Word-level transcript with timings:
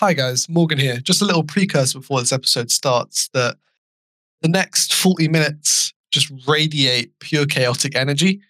Hi 0.00 0.12
guys, 0.12 0.46
Morgan 0.46 0.78
here. 0.78 0.98
Just 0.98 1.22
a 1.22 1.24
little 1.24 1.42
precursor 1.42 2.00
before 2.00 2.20
this 2.20 2.30
episode 2.30 2.70
starts 2.70 3.28
that 3.28 3.56
the 4.42 4.48
next 4.48 4.92
40 4.92 5.28
minutes 5.28 5.94
just 6.12 6.30
radiate 6.46 7.18
pure 7.20 7.46
chaotic 7.46 7.96
energy. 7.96 8.42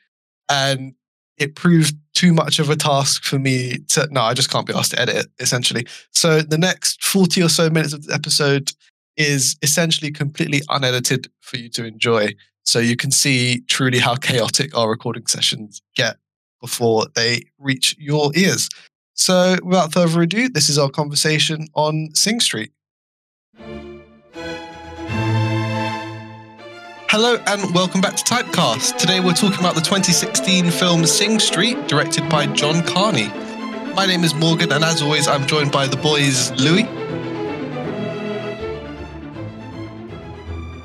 And 0.50 0.94
it 1.38 1.54
proved 1.54 1.94
too 2.14 2.32
much 2.32 2.58
of 2.58 2.68
a 2.68 2.74
task 2.74 3.22
for 3.22 3.38
me 3.38 3.78
to 3.90 4.08
no, 4.10 4.22
I 4.22 4.34
just 4.34 4.50
can't 4.50 4.66
be 4.66 4.74
asked 4.74 4.90
to 4.90 5.00
edit 5.00 5.14
it, 5.14 5.26
essentially. 5.38 5.86
So 6.10 6.40
the 6.40 6.58
next 6.58 7.04
40 7.04 7.44
or 7.44 7.48
so 7.48 7.70
minutes 7.70 7.92
of 7.92 8.06
the 8.06 8.14
episode 8.14 8.72
is 9.16 9.56
essentially 9.62 10.10
completely 10.10 10.62
unedited 10.68 11.30
for 11.42 11.58
you 11.58 11.68
to 11.70 11.86
enjoy. 11.86 12.34
So 12.64 12.80
you 12.80 12.96
can 12.96 13.12
see 13.12 13.60
truly 13.68 14.00
how 14.00 14.16
chaotic 14.16 14.76
our 14.76 14.90
recording 14.90 15.28
sessions 15.28 15.80
get 15.94 16.16
before 16.60 17.06
they 17.14 17.44
reach 17.56 17.94
your 18.00 18.32
ears. 18.34 18.68
So, 19.18 19.56
without 19.64 19.92
further 19.92 20.22
ado, 20.22 20.48
this 20.48 20.68
is 20.68 20.78
our 20.78 20.90
conversation 20.90 21.68
on 21.74 22.10
Sing 22.14 22.38
Street. 22.38 22.72
Hello 27.08 27.38
and 27.46 27.74
welcome 27.74 28.02
back 28.02 28.14
to 28.16 28.24
Typecast. 28.24 28.98
Today 28.98 29.20
we're 29.20 29.32
talking 29.32 29.58
about 29.58 29.74
the 29.74 29.80
2016 29.80 30.70
film 30.70 31.06
Sing 31.06 31.38
Street, 31.38 31.88
directed 31.88 32.28
by 32.28 32.46
John 32.48 32.82
Carney. 32.82 33.28
My 33.94 34.04
name 34.04 34.22
is 34.22 34.34
Morgan, 34.34 34.70
and 34.72 34.84
as 34.84 35.00
always, 35.00 35.26
I'm 35.26 35.46
joined 35.46 35.72
by 35.72 35.86
the 35.86 35.96
boys 35.96 36.50
Louis, 36.60 36.82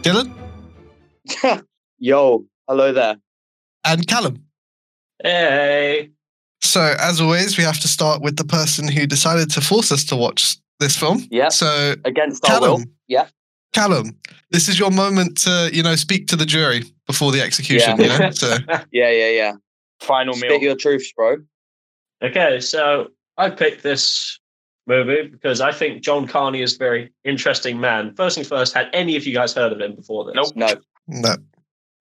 Dylan, 0.04 0.34
Yo, 2.00 2.46
hello 2.68 2.94
there. 2.94 3.18
and 3.84 4.08
Callum. 4.08 4.46
Hey. 5.22 6.12
So, 6.64 6.96
as 7.00 7.20
always, 7.20 7.58
we 7.58 7.64
have 7.64 7.80
to 7.80 7.88
start 7.88 8.22
with 8.22 8.38
the 8.38 8.44
person 8.44 8.88
who 8.88 9.06
decided 9.08 9.50
to 9.52 9.62
force 9.62 9.92
us 9.92 10.04
to 10.06 10.16
watch 10.16 10.58
this 10.80 10.96
film. 10.96 11.26
Yeah. 11.32 11.50
So, 11.50 11.96
Against 12.06 12.48
our 12.50 12.60
will. 12.62 12.68
Callum, 12.78 12.96
Yeah. 13.08 13.28
Callum, 13.74 14.18
this 14.52 14.68
is 14.68 14.78
your 14.78 14.92
moment 14.92 15.38
to, 15.40 15.70
you 15.72 15.82
know, 15.82 15.96
speak 15.96 16.28
to 16.28 16.36
the 16.36 16.46
jury 16.46 16.84
before 17.08 17.32
the 17.32 17.42
execution. 17.42 18.00
Yeah. 18.00 18.14
You 18.14 18.20
know, 18.20 18.32
so 18.32 18.58
Yeah, 18.92 19.10
yeah, 19.10 19.30
yeah. 19.30 19.54
Final 20.02 20.36
meal. 20.36 20.50
Spit 20.50 20.62
your 20.62 20.76
truths, 20.76 21.12
bro. 21.16 21.38
okay, 22.22 22.60
so 22.60 23.08
I 23.38 23.50
picked 23.50 23.82
this 23.84 24.40
movie 24.88 25.28
because 25.28 25.62
I 25.62 25.72
think 25.72 26.04
John 26.04 26.28
Carney 26.28 26.62
is 26.62 26.76
a 26.76 26.78
very 26.78 27.14
interesting 27.24 27.80
man. 27.80 28.14
First 28.16 28.36
things 28.36 28.48
first, 28.50 28.74
had 28.74 28.90
any 28.94 29.16
of 29.16 29.26
you 29.26 29.34
guys 29.34 29.54
heard 29.54 29.72
of 29.72 29.80
him 29.80 29.96
before 29.96 30.26
this? 30.26 30.36
Nope. 30.36 30.54
No, 30.56 30.76
no. 31.08 31.36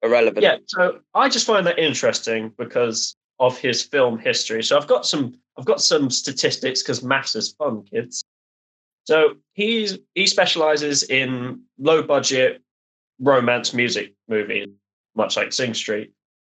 irrelevant. 0.02 0.42
Yeah, 0.42 0.56
so 0.66 0.98
I 1.14 1.28
just 1.28 1.46
find 1.46 1.66
that 1.66 1.78
interesting 1.78 2.52
because 2.58 3.14
of 3.40 3.58
his 3.58 3.82
film 3.82 4.18
history. 4.18 4.62
So 4.62 4.76
I've 4.76 4.86
got 4.86 5.06
some 5.06 5.34
I've 5.58 5.64
got 5.64 5.80
some 5.80 6.10
statistics 6.10 6.82
because 6.82 7.02
maths 7.02 7.34
is 7.34 7.52
fun, 7.52 7.82
kids. 7.82 8.22
So 9.04 9.34
he's 9.54 9.98
he 10.14 10.26
specializes 10.26 11.02
in 11.02 11.62
low 11.78 12.02
budget 12.02 12.62
romance 13.18 13.74
music 13.74 14.14
movies, 14.28 14.68
much 15.16 15.36
like 15.36 15.52
Sing 15.52 15.74
Street. 15.74 16.12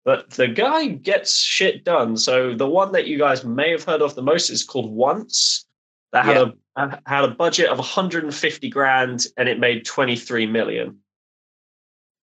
But 0.06 0.30
the 0.32 0.50
guy 0.50 0.88
gets 0.88 1.40
shit 1.40 1.86
done. 1.86 2.18
So 2.18 2.54
the 2.54 2.68
one 2.68 2.92
that 2.92 3.08
you 3.08 3.18
guys 3.18 3.46
may 3.46 3.72
have 3.72 3.86
heard 3.86 4.02
of 4.02 4.16
the 4.16 4.22
most 4.22 4.50
is 4.50 4.64
called 4.64 4.92
Once. 4.92 5.66
That 6.12 6.26
had 6.26 6.38
a 6.38 6.54
uh, 6.76 6.98
had 7.08 7.24
a 7.24 7.30
budget 7.30 7.70
of 7.70 7.78
150 7.78 8.70
grand 8.70 9.26
and 9.38 9.48
it 9.50 9.60
made 9.60 9.86
23 9.86 10.46
million. 10.46 11.00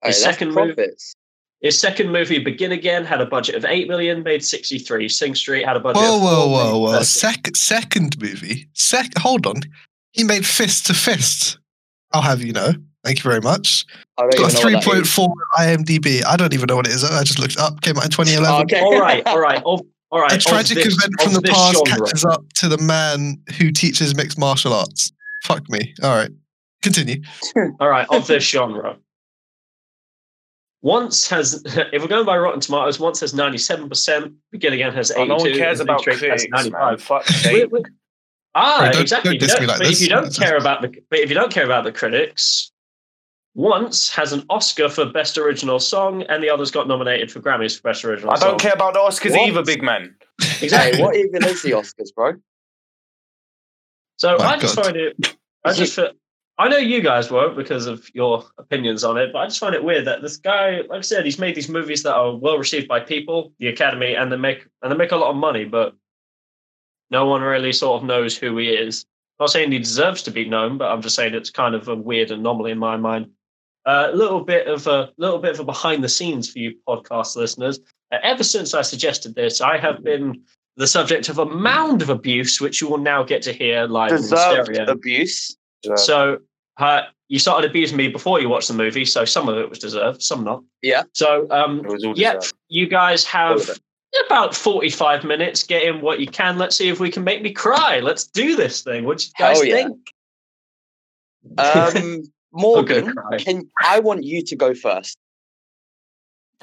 His 0.05 0.23
that's 0.23 0.23
second 0.23 0.49
movie- 0.55 0.75
profits. 0.75 1.15
His 1.61 1.79
second 1.79 2.11
movie, 2.11 2.39
Begin 2.39 2.73
Again, 2.73 3.05
had 3.05 3.21
a 3.21 3.27
budget 3.27 3.55
of 3.55 3.67
8 3.67 3.87
million, 3.87 4.23
made 4.23 4.43
63. 4.43 5.09
Sing 5.09 5.35
Street 5.35 5.67
had 5.67 5.77
a 5.77 5.81
budget 5.81 6.03
Whoa, 6.03 6.17
of 6.17 6.23
whoa, 6.23 6.47
whoa, 6.49 6.65
million, 6.65 6.81
whoa! 6.83 6.93
30. 6.93 7.05
Second, 7.05 7.55
second 7.57 8.21
movie. 8.23 8.69
Sec. 8.73 9.11
Hold 9.19 9.47
on. 9.47 9.57
He 10.13 10.25
made 10.25 10.47
Fist 10.47 10.87
to 10.87 10.95
Fist. 10.95 11.59
I'll 12.13 12.23
have 12.23 12.43
you 12.43 12.53
know. 12.53 12.73
Thank 13.05 13.19
you 13.23 13.31
very 13.31 13.41
much. 13.43 13.85
I 14.19 14.23
don't 14.23 14.31
Got 14.33 14.39
a 14.39 14.43
even 14.45 14.55
know 14.55 14.61
three 14.61 14.75
what 14.75 14.85
that 14.85 14.91
point 14.91 15.03
is. 15.03 15.15
four 15.15 15.33
IMDb. 15.59 16.25
I 16.25 16.37
don't 16.37 16.53
even 16.55 16.67
know 16.67 16.77
what 16.77 16.87
it 16.87 16.93
is. 16.95 17.05
I 17.05 17.23
just 17.25 17.39
looked 17.39 17.53
it 17.55 17.59
up. 17.61 17.81
Came 17.83 17.97
out 17.99 18.05
in 18.05 18.11
2011. 18.11 18.63
Okay. 18.63 18.81
All 18.81 19.01
right, 19.01 19.27
all 19.27 19.41
right, 19.41 19.63
all, 19.63 19.87
all 20.11 20.21
right. 20.21 20.33
A 20.33 20.39
tragic 20.39 20.77
this- 20.79 20.95
event 20.97 21.15
from 21.23 21.33
the 21.35 21.43
past 21.43 21.75
genre. 21.87 22.07
catches 22.07 22.25
up 22.25 22.45
to 22.57 22.69
the 22.69 22.79
man 22.79 23.39
who 23.59 23.71
teaches 23.71 24.15
mixed 24.15 24.39
martial 24.39 24.73
arts. 24.73 25.13
Fuck 25.45 25.69
me. 25.71 25.95
All 26.03 26.15
right. 26.17 26.31
Continue. 26.83 27.23
All 27.81 27.89
right, 27.89 28.07
of 28.11 28.27
this 28.27 28.45
genre. 28.45 28.97
Once 30.83 31.29
has, 31.29 31.63
if 31.67 32.01
we're 32.03 32.09
going 32.09 32.25
by 32.27 32.39
Rotten 32.39 32.61
Tomatoes, 32.61 32.99
once 32.99 33.21
has 33.21 33.33
97%, 33.35 34.35
Begin 34.51 34.73
Again 34.73 34.93
has 34.95 35.11
82. 35.11 35.23
Oh, 35.23 35.25
no 35.27 35.37
one 35.37 35.53
cares 35.55 35.81
about 35.81 36.01
Street 36.01 36.15
has 36.21 36.47
critics, 36.47 36.71
man. 36.71 36.97
Fuck's 36.99 37.29
We- 37.29 37.35
sake. 37.61 37.71
Ah, 38.55 38.79
Right, 38.81 38.93
don't- 38.93 39.03
exactly. 39.03 39.37
don't 39.39 39.43
If 39.51 39.61
you 39.61 39.67
don't- 39.67 39.69
like 39.69 39.79
but 39.79 39.85
this. 39.87 39.97
if 39.99 40.03
you 40.03 40.09
don't 40.09 40.23
That's- 40.25 40.39
care 40.39 40.57
about 40.57 40.83
the, 40.83 40.89
but 41.11 41.19
if 41.21 41.29
you 41.29 41.35
don't 41.35 41.53
care 41.53 41.65
about 41.65 41.85
the 41.85 41.93
critics, 41.93 42.73
once 43.55 44.09
has 44.11 44.33
an 44.33 44.45
Oscar 44.49 44.89
for 44.89 45.05
Best 45.07 45.37
Original 45.39 45.79
Song, 45.79 46.23
and 46.25 46.43
the 46.43 46.49
others 46.51 46.71
got 46.71 46.89
nominated 46.89 47.31
for 47.31 47.41
Grammys 47.41 47.77
for 47.77 47.83
Best 47.83 48.05
Original 48.05 48.33
I 48.33 48.37
Song. 48.37 48.51
don't 48.51 48.61
care 48.61 48.73
about 48.73 48.95
the 48.95 49.01
Oscars 49.01 49.33
What? 49.33 49.49
either, 49.49 49.63
big 49.63 49.83
man. 49.83 50.17
Exactly. 50.63 50.97
Hey, 50.99 51.03
what 51.05 51.15
even 51.17 51.45
is 51.45 51.63
the 51.63 51.71
Oscars, 51.73 52.15
bro? 52.15 52.33
So 54.17 54.37
My 54.39 54.55
I 54.55 54.59
just 54.59 54.75
find 54.75 54.97
it. 54.97 55.37
I 55.65 55.73
just 55.73 55.95
feel, 55.97 56.11
I 56.61 56.69
know 56.69 56.77
you 56.77 57.01
guys 57.01 57.31
won't 57.31 57.57
because 57.57 57.87
of 57.87 58.07
your 58.13 58.45
opinions 58.59 59.03
on 59.03 59.17
it, 59.17 59.33
but 59.33 59.39
I 59.39 59.47
just 59.47 59.61
find 59.61 59.75
it 59.75 59.83
weird 59.83 60.05
that 60.05 60.21
this 60.21 60.37
guy, 60.37 60.83
like 60.91 60.99
I 60.99 61.01
said, 61.01 61.25
he's 61.25 61.39
made 61.39 61.55
these 61.55 61.71
movies 61.71 62.03
that 62.03 62.15
are 62.15 62.37
well 62.37 62.59
received 62.59 62.87
by 62.87 63.01
people, 63.01 63.55
the 63.59 63.69
Academy, 63.69 64.15
and 64.15 64.31
they 64.31 64.37
make 64.37 64.67
and 64.83 64.93
they 64.93 64.97
make 64.97 65.13
a 65.13 65.17
lot 65.17 65.31
of 65.31 65.37
money, 65.37 65.65
but 65.65 65.95
no 67.11 67.25
one 67.25 67.41
really 67.41 67.73
sort 67.73 68.03
of 68.03 68.07
knows 68.07 68.37
who 68.37 68.59
he 68.59 68.69
is. 68.69 69.07
I'm 69.39 69.45
not 69.45 69.51
saying 69.53 69.73
he 69.73 69.79
deserves 69.79 70.23
to 70.25 70.31
be 70.31 70.47
known, 70.47 70.77
but 70.77 70.93
I'm 70.93 71.01
just 71.01 71.17
saying 71.17 71.33
it's 71.33 71.49
kind 71.49 71.75
of 71.75 71.89
a 71.89 71.97
weird 71.97 72.31
anomaly 72.31 72.73
in 72.73 72.79
my 72.79 72.99
mind. 72.99 73.31
A 73.87 74.11
little 74.13 74.45
bit 74.45 74.67
of 74.67 74.87
a 74.87 75.11
little 75.17 75.39
bit 75.39 75.53
of 75.53 75.61
a 75.61 75.65
behind 75.65 76.05
the 76.05 76.11
scenes 76.11 76.51
for 76.51 76.59
you 76.59 76.77
podcast 76.87 77.37
listeners. 77.37 77.81
Uh, 78.13 78.19
ever 78.23 78.45
since 78.45 78.75
I 78.75 78.83
suggested 78.83 79.35
this, 79.35 79.63
I 79.63 79.79
have 79.79 80.05
been 80.05 80.43
the 80.77 80.87
subject 80.87 81.31
of 81.31 81.39
a 81.39 81.47
mound 81.47 82.03
of 82.03 82.11
abuse, 82.11 82.61
which 82.61 82.83
you 82.83 82.89
will 82.91 82.99
now 82.99 83.23
get 83.23 83.41
to 83.45 83.53
hear 83.55 83.87
live 83.87 84.13
in 84.13 84.19
Deserved 84.19 84.75
stereo. 84.75 84.93
abuse. 84.93 85.57
So 85.97 86.41
uh, 86.81 87.03
you 87.29 87.39
started 87.39 87.71
abusing 87.71 87.97
me 87.97 88.09
before 88.09 88.41
you 88.41 88.49
watched 88.49 88.69
the 88.69 88.75
movie, 88.75 89.05
so 89.05 89.25
some 89.25 89.49
of 89.49 89.57
it 89.57 89.69
was 89.69 89.79
deserved, 89.79 90.23
some 90.23 90.43
not. 90.43 90.63
Yeah. 90.83 91.03
So 91.15 91.47
um, 91.51 91.81
It 91.81 91.87
was 91.87 92.05
all 92.05 92.19
yep, 92.19 92.41
deserved. 92.41 92.55
you 92.69 92.89
guys 92.89 93.25
have 93.25 93.71
about 94.27 94.55
forty-five 94.55 95.23
minutes. 95.25 95.63
Get 95.63 95.85
in 95.85 96.01
what 96.01 96.19
you 96.21 96.27
can. 96.27 96.59
Let's 96.59 96.77
see 96.77 96.89
if 96.89 96.99
we 96.99 97.11
can 97.11 97.23
make 97.23 97.43
me 97.43 97.53
cry. 97.53 98.01
Let's 98.01 98.25
do 98.25 98.57
this 98.57 98.83
thing. 98.83 99.05
What 99.05 99.19
do 99.19 99.27
you 99.27 99.33
guys 99.39 99.65
yeah. 99.65 99.75
think? 99.75 100.11
Um, 101.59 102.23
Morgan, 102.53 103.15
can 103.39 103.69
I 103.81 104.01
want 104.01 104.25
you 104.25 104.43
to 104.43 104.57
go 104.57 104.75
first? 104.75 105.17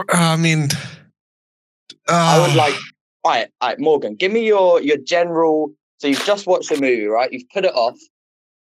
I 0.09 0.35
mean, 0.35 0.67
I 2.09 2.39
would 2.39 2.51
uh, 2.51 2.56
like. 2.56 2.75
All 3.23 3.31
right, 3.31 3.47
all 3.61 3.69
right, 3.69 3.79
Morgan, 3.79 4.16
give 4.16 4.31
me 4.31 4.45
your 4.45 4.81
your 4.81 4.97
general. 4.97 5.73
So 6.00 6.07
you've 6.07 6.23
just 6.25 6.45
watched 6.45 6.69
the 6.69 6.75
movie, 6.75 7.06
right? 7.06 7.31
You've 7.31 7.50
put 7.50 7.66
it 7.66 7.73
off. 7.73 7.97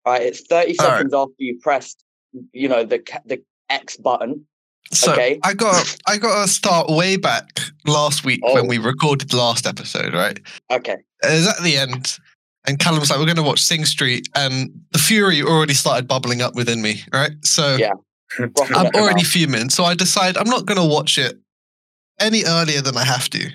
Right, 0.07 0.21
it's 0.21 0.41
thirty 0.41 0.77
All 0.79 0.87
right. 0.87 0.93
seconds 0.95 1.13
after 1.13 1.33
you 1.39 1.59
pressed, 1.61 2.03
you 2.53 2.69
know, 2.69 2.85
the 2.85 2.99
the 3.25 3.41
X 3.69 3.97
button. 3.97 4.45
So 4.93 5.11
Okay. 5.11 5.37
I 5.43 5.53
got 5.53 5.97
I 6.07 6.15
got 6.17 6.45
to 6.45 6.49
start 6.49 6.89
way 6.89 7.17
back 7.17 7.59
last 7.85 8.23
week 8.23 8.39
Oh. 8.45 8.53
when 8.53 8.67
we 8.67 8.77
recorded 8.77 9.29
the 9.29 9.35
last 9.37 9.67
episode, 9.67 10.13
right? 10.13 10.39
Okay. 10.71 10.95
It 11.23 11.27
was 11.33 11.47
at 11.49 11.61
the 11.61 11.75
end, 11.75 12.17
and 12.65 12.79
Callum 12.79 13.01
was 13.01 13.09
like, 13.09 13.19
"We're 13.19 13.25
going 13.25 13.35
to 13.35 13.43
watch 13.43 13.59
Sing 13.61 13.83
Street," 13.83 14.29
and 14.33 14.69
the 14.91 14.99
fury 14.99 15.41
already 15.43 15.73
started 15.73 16.07
bubbling 16.07 16.41
up 16.41 16.55
within 16.55 16.81
me, 16.81 17.01
right? 17.11 17.31
So 17.43 17.75
Yeah. 17.75 17.91
I'm 18.39 18.87
already 18.95 19.23
fuming. 19.23 19.69
So 19.69 19.83
I 19.83 19.93
decide 19.93 20.37
I'm 20.37 20.49
not 20.49 20.65
going 20.65 20.79
to 20.79 20.85
watch 20.87 21.17
it 21.17 21.37
any 22.19 22.45
earlier 22.45 22.79
than 22.81 22.95
I 22.95 23.03
have 23.03 23.29
to. 23.31 23.49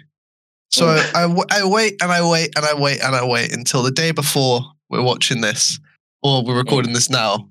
So 0.71 0.87
I, 0.89 1.03
I, 1.15 1.61
I 1.61 1.65
wait 1.65 1.97
and 2.03 2.11
I 2.13 2.27
wait 2.29 2.53
and 2.57 2.65
I 2.67 2.75
wait 2.75 3.03
and 3.03 3.15
I 3.17 3.25
wait 3.25 3.53
until 3.55 3.83
the 3.83 3.91
day 3.91 4.11
before 4.13 4.61
we're 4.91 5.03
watching 5.03 5.41
this 5.43 5.79
or 6.23 6.45
we're 6.45 6.57
recording 6.57 6.93
this 6.93 7.11
now. 7.11 7.49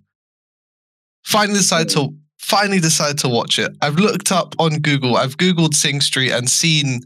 Finally 1.23 1.59
decide 1.59 1.89
to 1.89 1.99
mm. 1.99 2.17
finally 2.39 2.79
decide 2.79 3.17
to 3.19 3.29
watch 3.29 3.59
it. 3.59 3.75
I've 3.81 3.95
looked 3.95 4.31
up 4.31 4.55
on 4.59 4.79
Google. 4.79 5.17
I've 5.17 5.37
googled 5.37 5.73
Sing 5.73 6.01
Street 6.01 6.31
and 6.31 6.49
seen 6.49 7.01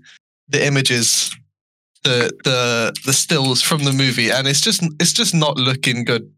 the 0.47 0.65
images, 0.65 1.35
the 2.03 2.31
the 2.43 2.93
the 3.05 3.13
stills 3.13 3.61
from 3.61 3.83
the 3.83 3.93
movie, 3.93 4.29
and 4.29 4.47
it's 4.47 4.61
just 4.61 4.83
it's 4.99 5.13
just 5.13 5.33
not 5.33 5.57
looking 5.57 6.05
good. 6.05 6.31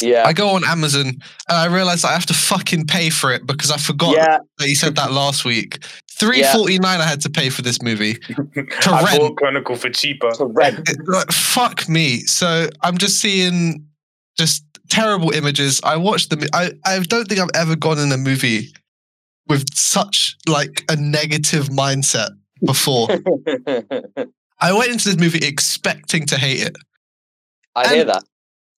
Yeah. 0.00 0.24
I 0.24 0.32
go 0.32 0.50
on 0.50 0.64
Amazon 0.64 1.06
and 1.06 1.18
I 1.48 1.66
realize 1.66 2.04
I 2.04 2.12
have 2.12 2.26
to 2.26 2.34
fucking 2.34 2.86
pay 2.86 3.10
for 3.10 3.32
it 3.32 3.46
because 3.46 3.70
I 3.70 3.78
forgot 3.78 4.14
yeah. 4.14 4.38
that 4.58 4.68
you 4.68 4.76
said 4.76 4.94
that 4.96 5.12
last 5.12 5.44
week. 5.44 5.84
Three 6.10 6.42
forty 6.44 6.78
nine 6.78 7.00
I 7.00 7.04
had 7.04 7.20
to 7.22 7.30
pay 7.30 7.48
for 7.50 7.62
this 7.62 7.82
movie. 7.82 8.14
To 8.14 8.46
I 8.92 9.04
rent. 9.04 9.18
bought 9.20 9.36
Chronicle 9.36 9.76
for 9.76 9.90
cheaper. 9.90 10.30
To 10.32 10.46
rent. 10.46 10.88
It- 10.88 10.98
like, 11.08 11.30
fuck 11.32 11.88
me. 11.88 12.20
So 12.20 12.68
I'm 12.82 12.98
just 12.98 13.20
seeing 13.20 13.87
just 14.38 14.64
terrible 14.88 15.30
images. 15.32 15.80
I 15.84 15.96
watched 15.96 16.30
the. 16.30 16.48
I 16.52 16.72
I 16.84 16.98
don't 17.00 17.26
think 17.28 17.40
I've 17.40 17.50
ever 17.54 17.76
gone 17.76 17.98
in 17.98 18.12
a 18.12 18.16
movie 18.16 18.72
with 19.48 19.74
such 19.74 20.36
like 20.46 20.84
a 20.88 20.96
negative 20.96 21.68
mindset 21.68 22.30
before. 22.64 23.08
I 24.60 24.72
went 24.72 24.90
into 24.90 25.08
this 25.08 25.16
movie 25.18 25.46
expecting 25.46 26.26
to 26.26 26.36
hate 26.36 26.62
it. 26.62 26.76
I 27.76 27.94
hear 27.94 28.04
that. 28.06 28.24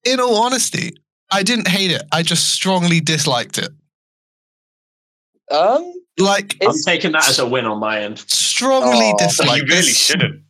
in 0.04 0.20
all 0.20 0.36
honesty, 0.36 0.92
I 1.32 1.42
didn't 1.42 1.68
hate 1.68 1.90
it. 1.90 2.02
I 2.12 2.22
just 2.22 2.50
strongly 2.52 3.00
disliked 3.00 3.56
it. 3.58 3.70
Um, 5.50 5.92
Like 6.18 6.56
I'm 6.62 6.74
taking 6.84 7.12
that 7.12 7.28
as 7.28 7.38
a 7.38 7.46
win 7.48 7.64
on 7.64 7.78
my 7.80 8.00
end. 8.02 8.18
strongly 8.28 9.10
Oh. 9.14 9.16
disliked. 9.18 9.62
you 9.62 9.62
really 9.68 9.68
There's- 9.82 9.96
shouldn't. 9.96 10.42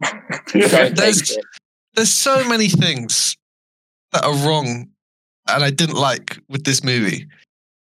There's- 0.97 1.37
There's 1.95 2.13
so 2.13 2.47
many 2.49 2.69
things 2.69 3.37
that 4.13 4.25
are 4.25 4.35
wrong, 4.35 4.89
and 5.55 5.65
I 5.65 5.71
didn't 5.71 5.97
like 5.97 6.39
with 6.49 6.65
this 6.65 6.83
movie. 6.85 7.27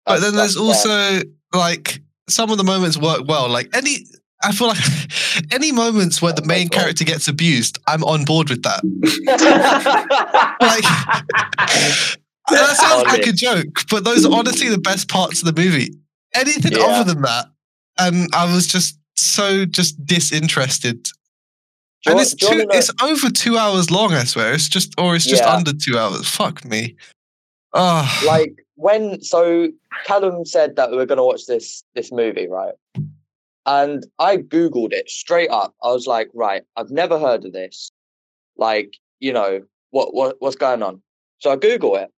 But 0.06 0.20
That's- 0.20 0.22
then 0.30 0.36
there's 0.36 0.54
fair. 0.54 0.62
also 0.64 1.22
like 1.54 2.00
some 2.28 2.50
of 2.50 2.58
the 2.58 2.64
moments 2.64 2.96
work 2.96 3.22
well. 3.26 3.48
Like 3.48 3.68
any, 3.76 4.06
I 4.42 4.52
feel 4.52 4.68
like 4.68 4.78
any 5.52 5.70
moments 5.72 6.20
where 6.22 6.32
the 6.32 6.44
main 6.44 6.68
character 6.68 7.04
gets 7.04 7.28
abused, 7.28 7.78
I'm 7.86 8.02
on 8.04 8.24
board 8.24 8.48
with 8.50 8.62
that. 8.64 8.82
Like 10.60 10.84
that 12.50 12.76
sounds 12.76 13.04
like 13.04 13.26
a 13.26 13.32
joke, 13.32 13.82
but 13.90 14.04
those 14.04 14.24
are 14.26 14.32
honestly 14.32 14.68
the 14.68 14.78
best 14.78 15.08
parts 15.08 15.42
of 15.42 15.54
the 15.54 15.60
movie. 15.60 15.94
Anything 16.34 16.72
Yeah. 16.72 16.84
other 16.86 17.12
than 17.12 17.22
that, 17.22 17.46
and 17.98 18.28
I 18.34 18.52
was 18.52 18.66
just 18.66 18.98
so 19.16 19.64
just 19.64 20.04
disinterested. 20.04 21.08
And 22.06 22.18
it's 22.18 22.34
two, 22.34 22.66
it's 22.72 22.90
over 23.02 23.30
two 23.30 23.56
hours 23.58 23.90
long. 23.90 24.12
I 24.12 24.24
swear, 24.24 24.52
it's 24.54 24.68
just 24.68 24.92
or 24.98 25.14
it's 25.14 25.24
just 25.26 25.42
Yeah. 25.42 25.54
under 25.54 25.72
two 25.72 25.98
hours. 25.98 26.26
Fuck 26.28 26.64
me. 26.64 26.96
Oh, 27.74 28.22
like 28.26 28.64
when 28.76 29.22
so 29.22 29.68
Callum 30.04 30.44
said 30.44 30.76
that 30.76 30.90
we 30.90 30.96
were 30.96 31.06
going 31.06 31.18
to 31.18 31.24
watch 31.24 31.46
this 31.46 31.84
this 31.94 32.12
movie, 32.12 32.48
right? 32.48 32.74
And 33.64 34.04
I 34.18 34.38
googled 34.38 34.92
it 34.92 35.08
straight 35.08 35.50
up. 35.50 35.74
I 35.82 35.88
was 35.88 36.06
like, 36.06 36.28
right, 36.34 36.64
I've 36.76 36.90
never 36.90 37.18
heard 37.18 37.44
of 37.44 37.52
this. 37.52 37.92
Like, 38.56 38.96
you 39.20 39.32
know, 39.32 39.62
what 39.90 40.12
what 40.14 40.36
what's 40.40 40.56
going 40.56 40.82
on? 40.82 41.00
So 41.38 41.50
I 41.50 41.56
Google 41.56 41.96
it, 41.96 42.10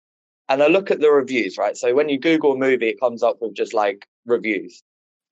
and 0.49 0.63
I 0.63 0.69
look 0.69 0.91
at 0.91 1.01
the 1.01 1.11
reviews, 1.11 1.59
right? 1.59 1.77
So 1.77 1.95
when 1.95 2.09
you 2.09 2.19
Google 2.19 2.53
a 2.53 2.57
movie, 2.57 2.89
it 2.89 3.01
comes 3.01 3.23
up 3.23 3.39
with 3.41 3.55
just 3.55 3.75
like 3.75 4.07
reviews. 4.27 4.83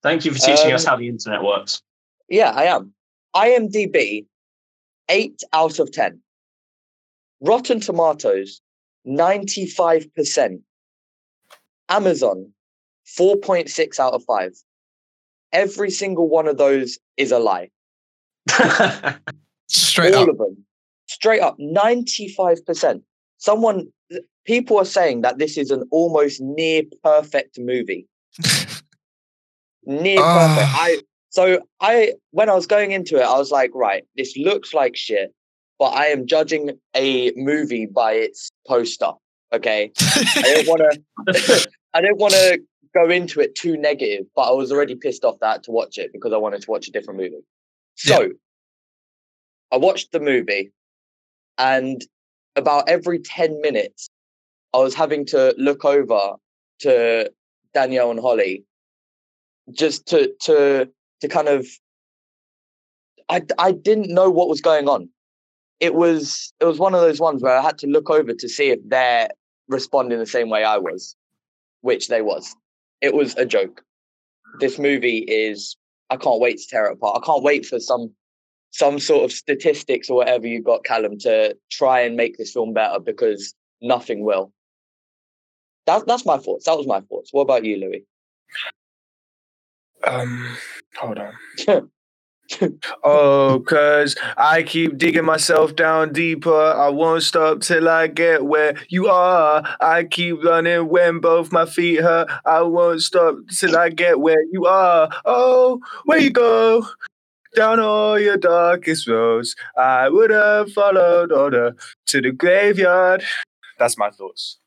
Thank 0.03 0.25
you 0.25 0.33
for 0.33 0.39
teaching 0.39 0.69
Um, 0.69 0.75
us 0.75 0.85
how 0.85 0.97
the 0.97 1.09
internet 1.09 1.43
works. 1.43 1.83
Yeah, 2.29 2.51
I 2.51 2.65
am. 2.65 2.93
IMDb, 3.35 4.27
eight 5.09 5.41
out 5.53 5.79
of 5.79 5.93
ten. 5.93 6.21
Rotten 7.41 7.81
Tomatoes, 7.81 8.61
ninety-five 9.05 10.13
percent. 10.15 10.61
Amazon, 11.89 12.53
four 13.05 13.37
point 13.37 13.69
six 13.69 13.99
out 13.99 14.13
of 14.13 14.23
five. 14.25 14.53
Every 15.53 15.91
single 15.91 16.29
one 16.29 16.47
of 16.47 16.59
those 16.59 16.99
is 17.17 17.33
a 17.33 17.39
lie. 17.39 17.71
straight 19.69 20.15
All 20.15 20.23
up. 20.23 20.29
of 20.29 20.39
them, 20.39 20.65
straight 21.07 21.41
up, 21.41 21.57
ninety-five 21.59 22.65
percent. 22.65 23.03
Someone, 23.39 23.89
people 24.45 24.79
are 24.79 24.85
saying 24.85 25.23
that 25.23 25.39
this 25.39 25.57
is 25.57 25.71
an 25.71 25.85
almost 25.91 26.41
near 26.41 26.83
perfect 27.03 27.59
movie. 27.59 28.07
near 29.85 30.21
perfect. 30.21 30.69
I 30.69 31.01
so 31.31 31.61
I 31.81 32.15
when 32.31 32.49
I 32.49 32.55
was 32.55 32.67
going 32.67 32.93
into 32.93 33.17
it, 33.17 33.23
I 33.23 33.37
was 33.39 33.51
like, 33.51 33.71
right, 33.75 34.05
this 34.17 34.37
looks 34.37 34.73
like 34.75 34.97
shit, 34.97 35.35
but 35.81 35.95
I 35.95 36.09
am 36.09 36.27
judging 36.27 36.79
a 36.95 37.33
movie 37.37 37.87
by 37.87 38.13
its 38.13 38.51
poster. 38.69 39.13
Okay, 39.53 39.91
I 39.99 40.63
don't 40.63 40.69
want 40.69 40.83
to. 41.27 41.69
I 41.95 42.01
don't 42.03 42.19
want 42.19 42.35
to 42.35 42.61
go 42.95 43.09
into 43.09 43.41
it 43.41 43.57
too 43.57 43.77
negative, 43.77 44.27
but 44.37 44.43
I 44.43 44.53
was 44.53 44.71
already 44.71 44.95
pissed 44.95 45.25
off 45.25 45.39
that 45.41 45.65
to 45.65 45.73
watch 45.73 45.99
it 45.99 46.13
because 46.13 46.33
I 46.33 46.37
wanted 46.37 46.63
to 46.63 46.71
watch 46.71 46.87
a 46.87 46.93
different 46.93 47.19
movie. 47.19 47.43
So 47.97 48.31
I 49.73 49.79
watched 49.79 50.13
the 50.13 50.21
movie, 50.21 50.71
and 51.59 52.05
about 52.55 52.89
every 52.89 53.19
ten 53.19 53.61
minutes, 53.63 54.09
I 54.75 54.79
was 54.79 54.95
having 54.95 55.25
to 55.27 55.55
look 55.57 55.85
over 55.85 56.35
to 56.81 57.33
Danielle 57.73 58.11
and 58.11 58.21
Holly 58.21 58.65
just 59.73 60.07
to 60.09 60.33
to 60.43 60.91
to 61.23 61.29
kind 61.29 61.49
of 61.49 61.67
I 63.31 63.43
I 63.59 63.73
didn't 63.73 64.13
know 64.13 64.31
what 64.31 64.49
was 64.49 64.61
going 64.61 64.87
on. 64.87 65.09
It 65.81 65.95
was 65.95 66.53
it 66.61 66.67
was 66.67 66.79
one 66.79 66.95
of 66.95 67.01
those 67.01 67.21
ones 67.21 67.43
where 67.43 67.59
I 67.59 67.63
had 67.63 67.79
to 67.79 67.87
look 67.87 68.11
over 68.11 68.35
to 68.35 68.49
see 68.49 68.71
if 68.71 68.79
they're 68.87 69.29
responding 69.69 70.19
the 70.19 70.27
same 70.27 70.51
way 70.51 70.65
I 70.65 70.77
was, 70.77 71.17
which 71.81 72.09
they 72.09 72.23
was. 72.23 72.55
It 73.01 73.15
was 73.15 73.35
a 73.37 73.47
joke. 73.47 73.83
This 74.61 74.79
movie 74.79 75.19
is 75.19 75.77
I 76.11 76.17
can't 76.17 76.41
wait 76.41 76.59
to 76.59 76.67
tear 76.69 76.87
it 76.87 76.95
apart. 76.95 77.21
I 77.23 77.25
can't 77.25 77.43
wait 77.43 77.65
for 77.65 77.81
some 77.81 78.13
some 78.73 78.99
sort 78.99 79.25
of 79.25 79.33
statistics 79.33 80.09
or 80.09 80.17
whatever 80.17 80.47
you 80.47 80.63
got, 80.63 80.85
Callum, 80.85 81.19
to 81.21 81.57
try 81.71 82.01
and 82.01 82.17
make 82.17 82.39
this 82.39 82.53
film 82.53 82.73
better 82.73 83.01
because 83.01 83.55
nothing 83.81 84.25
will. 84.25 84.53
That, 85.87 86.07
that's 86.07 86.25
my 86.25 86.39
thoughts. 86.39 86.67
That 86.67 86.77
was 86.77 86.87
my 86.87 87.01
thoughts. 87.01 87.33
What 87.33 87.43
about 87.43 87.65
you, 87.65 87.79
Louis? 87.79 88.05
Um, 90.07 90.57
hold 90.97 91.19
on. 91.19 91.33
oh, 93.05 93.63
cause 93.67 94.17
I 94.37 94.63
keep 94.63 94.99
digging 94.99 95.25
myself 95.25 95.77
down 95.77 96.13
deeper. 96.13 96.53
I 96.53 96.89
won't 96.89 97.23
stop 97.23 97.61
till 97.61 97.89
I 97.89 98.07
get 98.07 98.45
where 98.45 98.75
you 98.89 99.09
are. 99.09 99.63
I 99.81 100.05
keep 100.05 100.43
running 100.45 100.89
when 100.89 101.21
both 101.21 101.53
my 101.53 101.67
feet 101.67 102.01
hurt. 102.01 102.29
I 102.45 102.63
won't 102.63 103.03
stop 103.03 103.37
till 103.51 103.77
I 103.77 103.91
get 103.91 104.21
where 104.21 104.43
you 104.53 104.67
are. 104.67 105.11
Oh, 105.25 105.81
where 106.05 106.19
you 106.19 106.31
go? 106.31 106.87
Down 107.57 107.81
all 107.81 108.19
your 108.19 108.37
darkest 108.37 109.09
roads. 109.09 109.57
I 109.77 110.09
would 110.09 110.31
have 110.31 110.73
followed 110.73 111.33
order 111.33 111.75
to 112.07 112.21
the 112.21 112.31
graveyard. 112.31 113.25
That's 113.79 113.99
my 113.99 114.11
thoughts. 114.11 114.59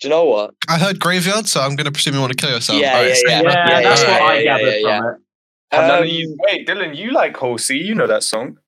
Do 0.00 0.08
you 0.08 0.14
know 0.14 0.24
what? 0.24 0.54
I 0.68 0.78
heard 0.78 0.98
graveyard, 0.98 1.46
so 1.46 1.60
I'm 1.60 1.76
going 1.76 1.84
to 1.84 1.92
presume 1.92 2.14
you 2.14 2.20
want 2.20 2.36
to 2.36 2.36
kill 2.36 2.52
yourself. 2.52 2.80
Yeah, 2.80 2.94
All 2.94 3.02
right, 3.02 3.16
yeah, 3.24 3.40
yeah. 3.40 3.42
yeah, 3.42 3.68
yeah, 3.68 3.82
that's 3.82 4.02
yeah, 4.02 4.10
what 4.10 4.22
I 4.22 4.38
yeah, 4.38 4.42
gathered 4.42 4.80
yeah, 4.80 4.98
from 4.98 5.14
it. 5.14 5.21
Have 5.72 5.88
none 5.88 5.98
of 6.02 6.04
Um, 6.04 6.08
you, 6.08 6.36
wait, 6.46 6.68
Dylan, 6.68 6.96
you 6.96 7.10
like 7.12 7.36
Halsey. 7.38 7.78
You 7.78 7.94
know 7.94 8.06
that 8.06 8.22
song. 8.22 8.58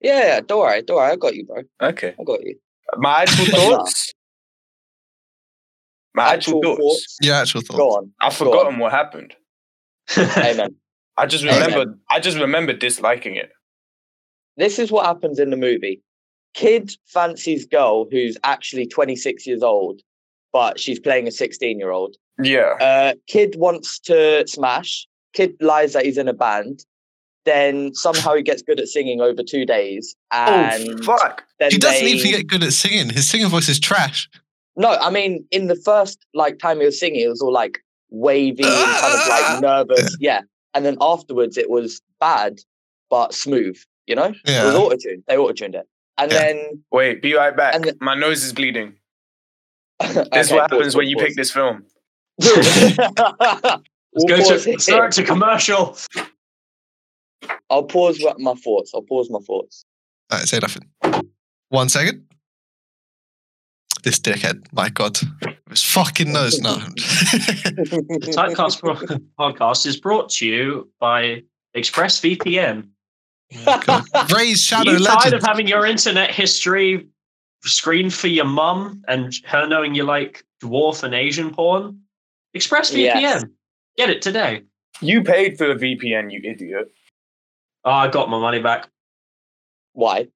Yeah, 0.00 0.18
yeah, 0.26 0.40
don't 0.40 0.60
worry, 0.60 0.82
don't 0.82 0.96
worry. 0.98 1.12
I 1.12 1.16
got 1.16 1.34
you, 1.34 1.46
bro. 1.46 1.62
Okay. 1.82 2.14
I 2.18 2.24
got 2.24 2.44
you. 2.44 2.56
My 2.96 3.22
actual 3.22 3.44
thoughts. 3.58 4.12
My 6.14 6.34
actual, 6.34 6.62
thoughts. 6.62 7.16
Your 7.22 7.34
actual 7.34 7.62
thoughts. 7.62 7.78
Go 7.78 7.88
on. 7.88 8.12
I've 8.20 8.38
Go 8.38 8.66
on. 8.66 8.78
what 8.78 8.92
happened. 8.92 9.34
Amen. 10.16 10.76
I 11.16 11.26
just 11.26 11.44
Amen. 11.44 11.70
remember. 11.70 11.98
I 12.10 12.20
just 12.20 12.38
remember 12.38 12.72
disliking 12.72 13.36
it. 13.36 13.50
this 14.56 14.78
is 14.78 14.92
what 14.92 15.06
happens 15.06 15.38
in 15.38 15.50
the 15.50 15.56
movie. 15.56 16.02
Kid 16.54 16.92
fancies 17.06 17.66
girl 17.66 18.06
who's 18.10 18.36
actually 18.44 18.86
26 18.86 19.44
years 19.46 19.62
old, 19.62 20.02
but 20.52 20.78
she's 20.78 21.00
playing 21.00 21.26
a 21.26 21.32
16 21.32 21.78
year 21.78 21.90
old. 21.90 22.16
Yeah. 22.40 22.74
Uh, 22.80 23.14
kid 23.26 23.54
wants 23.56 23.98
to 24.00 24.46
smash. 24.46 25.06
Kid 25.34 25.54
lies 25.60 25.92
that 25.92 26.04
he's 26.04 26.18
in 26.18 26.28
a 26.28 26.32
band. 26.32 26.84
Then 27.44 27.94
somehow 27.94 28.34
he 28.34 28.42
gets 28.42 28.62
good 28.62 28.80
at 28.80 28.88
singing 28.88 29.20
over 29.20 29.42
two 29.42 29.66
days, 29.66 30.16
oh, 30.32 30.36
and 30.36 30.88
oh 31.00 31.02
fuck! 31.02 31.44
then 31.58 31.70
He 31.72 31.76
doesn't 31.76 32.02
they... 32.04 32.12
even 32.12 32.30
get 32.30 32.46
good 32.46 32.62
at 32.62 32.72
singing. 32.72 33.10
His 33.10 33.28
singing 33.28 33.48
voice 33.48 33.68
is 33.68 33.78
trash. 33.78 34.30
No, 34.76 34.92
I 34.96 35.10
mean 35.10 35.44
in 35.50 35.66
the 35.66 35.76
first 35.76 36.18
like 36.32 36.58
time 36.58 36.78
he 36.80 36.86
was 36.86 36.98
singing, 36.98 37.20
it 37.20 37.28
was 37.28 37.42
all 37.42 37.52
like 37.52 37.80
wavy 38.08 38.64
and 38.64 38.72
kind 38.72 39.14
of 39.14 39.28
like 39.28 39.60
nervous. 39.88 40.16
Yeah, 40.18 40.40
and 40.72 40.86
then 40.86 40.96
afterwards 41.02 41.58
it 41.58 41.68
was 41.68 42.00
bad 42.18 42.60
but 43.10 43.34
smooth. 43.34 43.76
You 44.06 44.14
know, 44.16 44.24
it 44.24 44.36
was 44.44 44.74
Yeah. 44.74 44.74
auto 44.76 44.96
tuned. 44.96 45.24
They 45.28 45.36
auto 45.36 45.52
tuned 45.52 45.74
it, 45.74 45.86
and 46.16 46.32
Yeah. 46.32 46.38
then 46.38 46.82
Wait, 46.92 47.20
be 47.20 47.34
right 47.34 47.54
back. 47.54 47.74
And 47.74 47.84
the- 47.84 47.96
My 48.00 48.14
nose 48.14 48.42
is 48.42 48.54
bleeding. 48.54 48.94
This 50.00 50.16
Okay, 50.16 50.40
is 50.40 50.50
what 50.50 50.70
pause, 50.70 50.78
happens 50.78 50.96
when 50.96 51.04
pause, 51.04 51.10
you 51.10 51.16
pause. 51.16 51.24
pick 51.26 51.36
this 51.36 51.50
film. 51.50 51.84
Let's 54.14 54.24
We'll 54.30 54.38
go 54.38 54.44
pause 54.44 54.64
to 54.64 54.70
here. 54.70 54.78
start 54.78 55.12
to 55.12 55.24
commercial. 55.24 55.96
I'll 57.70 57.82
pause 57.82 58.24
my 58.38 58.54
thoughts. 58.54 58.92
I'll 58.94 59.02
pause 59.02 59.28
my 59.30 59.40
thoughts. 59.40 59.84
All 60.30 60.38
right, 60.38 60.48
say 60.48 60.58
nothing. 60.58 60.88
One 61.70 61.88
second. 61.88 62.24
This 64.04 64.20
dickhead, 64.20 64.66
my 64.72 64.90
God. 64.90 65.18
His 65.70 65.82
fucking 65.82 66.32
nose. 66.32 66.60
No. 66.60 66.74
The 67.74 68.32
Typecast 68.36 68.80
Pro- 68.80 69.18
podcast 69.38 69.86
is 69.86 69.96
brought 69.96 70.28
to 70.30 70.46
you 70.46 70.90
by 71.00 71.42
ExpressVPN. 71.74 72.88
Ray's 74.34 74.60
Shadow 74.60 74.92
you 74.92 75.04
tired 75.04 75.34
of 75.34 75.42
having 75.42 75.66
your 75.66 75.86
internet 75.86 76.30
history 76.30 77.08
screened 77.62 78.12
for 78.12 78.28
your 78.28 78.44
mum 78.44 79.02
and 79.08 79.34
her 79.46 79.66
knowing 79.66 79.94
you 79.94 80.04
like 80.04 80.44
dwarf 80.62 81.02
and 81.02 81.14
Asian 81.14 81.52
porn? 81.54 81.98
ExpressVPN. 82.56 82.96
Yes. 83.20 83.44
Get 83.96 84.10
it 84.10 84.22
today. 84.22 84.62
You 85.00 85.22
paid 85.22 85.58
for 85.58 85.66
the 85.66 85.74
VPN, 85.74 86.32
you 86.32 86.40
idiot. 86.48 86.92
Oh, 87.84 87.90
I 87.90 88.08
got 88.08 88.30
my 88.30 88.38
money 88.38 88.60
back 88.60 88.88
Why? 89.92 90.28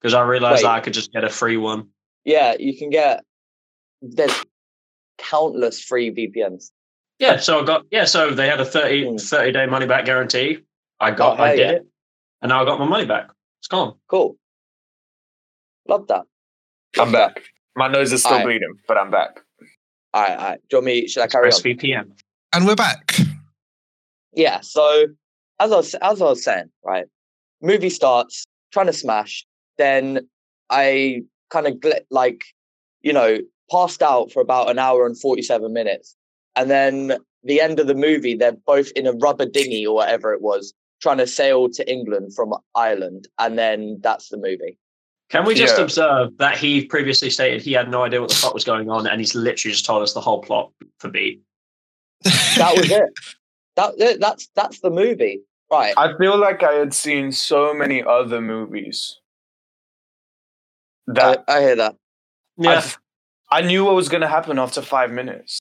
because 0.00 0.14
I 0.14 0.22
realized 0.22 0.64
Wait. 0.64 0.70
I 0.70 0.80
could 0.80 0.92
just 0.94 1.12
get 1.12 1.24
a 1.24 1.30
free 1.30 1.56
one. 1.56 1.88
Yeah, 2.24 2.54
you 2.58 2.76
can 2.76 2.90
get 2.90 3.24
there's 4.00 4.44
countless 5.18 5.80
free 5.82 6.10
VPNs. 6.12 6.70
Yeah, 7.18 7.36
so 7.38 7.60
I 7.60 7.64
got 7.64 7.84
yeah, 7.90 8.04
so 8.04 8.30
they 8.30 8.48
had 8.48 8.60
a 8.60 8.64
30, 8.64 9.10
Hmm. 9.10 9.16
30 9.16 9.52
day 9.52 9.66
money 9.66 9.86
back 9.86 10.04
guarantee. 10.04 10.58
I 11.00 11.10
got 11.12 11.38
Oh, 11.38 11.42
I 11.42 11.48
hell 11.48 11.56
did 11.56 11.62
yeah. 11.66 11.72
it. 11.76 11.86
And 12.42 12.48
now 12.50 12.62
I 12.62 12.64
got 12.64 12.78
my 12.80 12.86
money 12.86 13.04
back. 13.06 13.30
It's 13.60 13.68
gone. 13.68 13.94
Cool. 14.08 14.36
Love 15.88 16.06
that. 16.08 16.22
I'm 16.98 17.12
back. 17.12 17.42
My 17.76 17.88
nose 17.88 18.12
is 18.12 18.20
still 18.20 18.32
Alright. 18.32 18.46
bleeding, 18.46 18.74
but 18.88 18.98
I'm 18.98 19.10
back. 19.10 19.40
All 20.14 20.22
right, 20.22 20.38
all 20.38 20.44
right. 20.44 20.60
Do 20.68 20.76
you 20.76 20.78
want 20.78 20.86
me? 20.86 21.08
Should 21.08 21.22
I 21.22 21.26
carry 21.26 21.46
on? 21.46 21.52
ExpressVPN. 21.52 22.12
And 22.52 22.66
we're 22.66 22.76
back. 22.76 23.16
Yeah. 24.34 24.60
So 24.60 25.06
as 25.58 25.72
I 25.72 25.76
was 25.76 25.94
as 25.94 26.20
I 26.20 26.24
was 26.24 26.44
saying, 26.44 26.70
right, 26.84 27.06
movie 27.62 27.90
starts 27.90 28.44
trying 28.72 28.86
to 28.86 28.92
smash. 28.92 29.46
Then 29.78 30.28
I 30.68 31.22
kind 31.50 31.66
of 31.66 31.74
gl- 31.74 32.00
like, 32.10 32.44
you 33.00 33.12
know, 33.12 33.38
passed 33.70 34.02
out 34.02 34.30
for 34.30 34.40
about 34.40 34.70
an 34.70 34.78
hour 34.78 35.06
and 35.06 35.18
forty 35.18 35.42
seven 35.42 35.72
minutes, 35.72 36.14
and 36.56 36.70
then 36.70 37.16
the 37.42 37.60
end 37.60 37.80
of 37.80 37.86
the 37.86 37.94
movie, 37.94 38.34
they're 38.34 38.52
both 38.52 38.90
in 38.94 39.06
a 39.06 39.12
rubber 39.12 39.46
dinghy 39.46 39.86
or 39.86 39.94
whatever 39.96 40.32
it 40.32 40.42
was, 40.42 40.74
trying 41.00 41.18
to 41.18 41.26
sail 41.26 41.68
to 41.70 41.90
England 41.90 42.34
from 42.34 42.54
Ireland, 42.74 43.28
and 43.38 43.58
then 43.58 43.98
that's 44.02 44.28
the 44.28 44.36
movie. 44.36 44.78
Can 45.32 45.46
we 45.46 45.54
just 45.54 45.78
Yeah. 45.78 45.84
observe 45.84 46.36
that 46.36 46.58
he 46.58 46.84
previously 46.84 47.30
stated 47.30 47.62
he 47.62 47.72
had 47.72 47.90
no 47.90 48.02
idea 48.02 48.20
what 48.20 48.28
the 48.28 48.36
fuck 48.36 48.52
was 48.52 48.64
going 48.64 48.90
on, 48.90 49.06
and 49.06 49.18
he's 49.18 49.34
literally 49.34 49.72
just 49.72 49.86
told 49.86 50.02
us 50.02 50.12
the 50.12 50.20
whole 50.20 50.42
plot 50.42 50.70
for 50.98 51.08
beat. 51.08 51.40
That 52.58 52.74
was 52.76 52.90
it. 52.90 53.04
That 53.76 53.98
that- 53.98 54.20
that's 54.20 54.48
that's 54.54 54.80
the 54.80 54.90
movie, 54.90 55.40
right? 55.70 55.94
I 55.96 56.14
feel 56.18 56.36
like 56.36 56.62
I 56.62 56.74
had 56.74 56.92
seen 56.92 57.32
so 57.32 57.72
many 57.72 58.02
other 58.02 58.42
movies 58.42 59.18
that 61.06 61.42
I 61.48 61.60
hear 61.62 61.76
that. 61.76 61.96
Yeah, 62.58 62.84
I, 63.50 63.58
I 63.58 63.62
knew 63.62 63.86
what 63.86 63.94
was 63.94 64.10
going 64.10 64.20
to 64.20 64.28
happen 64.28 64.58
after 64.58 64.82
five 64.82 65.10
minutes. 65.10 65.58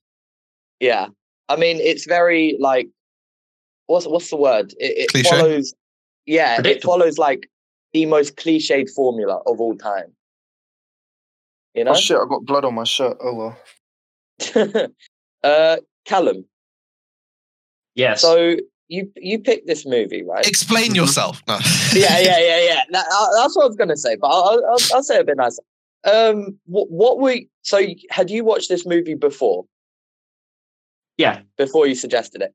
Yeah, 0.82 1.08
I 1.48 1.56
mean, 1.56 1.78
it's 1.78 2.06
very 2.06 2.58
like, 2.60 2.90
what's 3.88 4.06
what's 4.06 4.30
the 4.30 4.36
word? 4.36 4.74
It, 4.78 5.10
it 5.16 5.26
follows. 5.26 5.74
Yeah, 6.26 6.62
it 6.64 6.84
follows 6.84 7.18
like 7.18 7.50
the 7.94 8.06
most 8.06 8.36
cliched 8.38 8.90
formula 8.92 9.42
of 9.46 9.60
all 9.60 9.76
time. 9.78 10.14
You 11.74 11.86
know, 11.86 11.92
Oh 11.92 11.96
shit! 11.96 12.18
I 12.18 12.26
got 12.28 12.46
blood 12.46 12.66
on 12.66 12.76
my 12.76 12.84
shirt. 12.84 13.18
Oh 13.22 13.34
well. 13.34 13.58
uh, 15.44 15.78
Callum. 16.06 16.46
yes. 17.96 18.22
So 18.22 18.58
you 18.88 19.12
you 19.16 19.40
picked 19.40 19.68
this 19.68 19.86
movie, 19.86 20.24
right? 20.24 20.46
Explain 20.48 20.96
yourself. 20.96 21.42
No. 21.48 21.60
yeah, 21.94 22.20
yeah, 22.20 22.40
yeah, 22.40 22.62
yeah. 22.64 22.82
That, 22.92 23.06
uh, 23.14 23.28
that's 23.42 23.56
what 23.56 23.64
I 23.64 23.68
was 23.68 23.76
gonna 23.78 23.96
say, 23.98 24.16
but 24.18 24.28
I'll, 24.28 24.44
I'll, 24.44 24.66
I'll- 24.72 24.96
I'll 24.96 25.04
say 25.04 25.16
it 25.18 25.22
a 25.22 25.24
bit 25.24 25.38
nicer. 25.38 25.62
Um, 26.04 26.58
what, 26.66 26.90
what 26.90 27.20
were 27.20 27.38
so? 27.62 27.80
Had 28.10 28.30
you 28.32 28.44
watched 28.44 28.68
this 28.70 28.86
movie 28.86 29.14
before? 29.16 29.66
Yeah. 31.18 31.42
Before 31.58 31.86
you 31.88 31.94
suggested 31.96 32.42
it, 32.42 32.54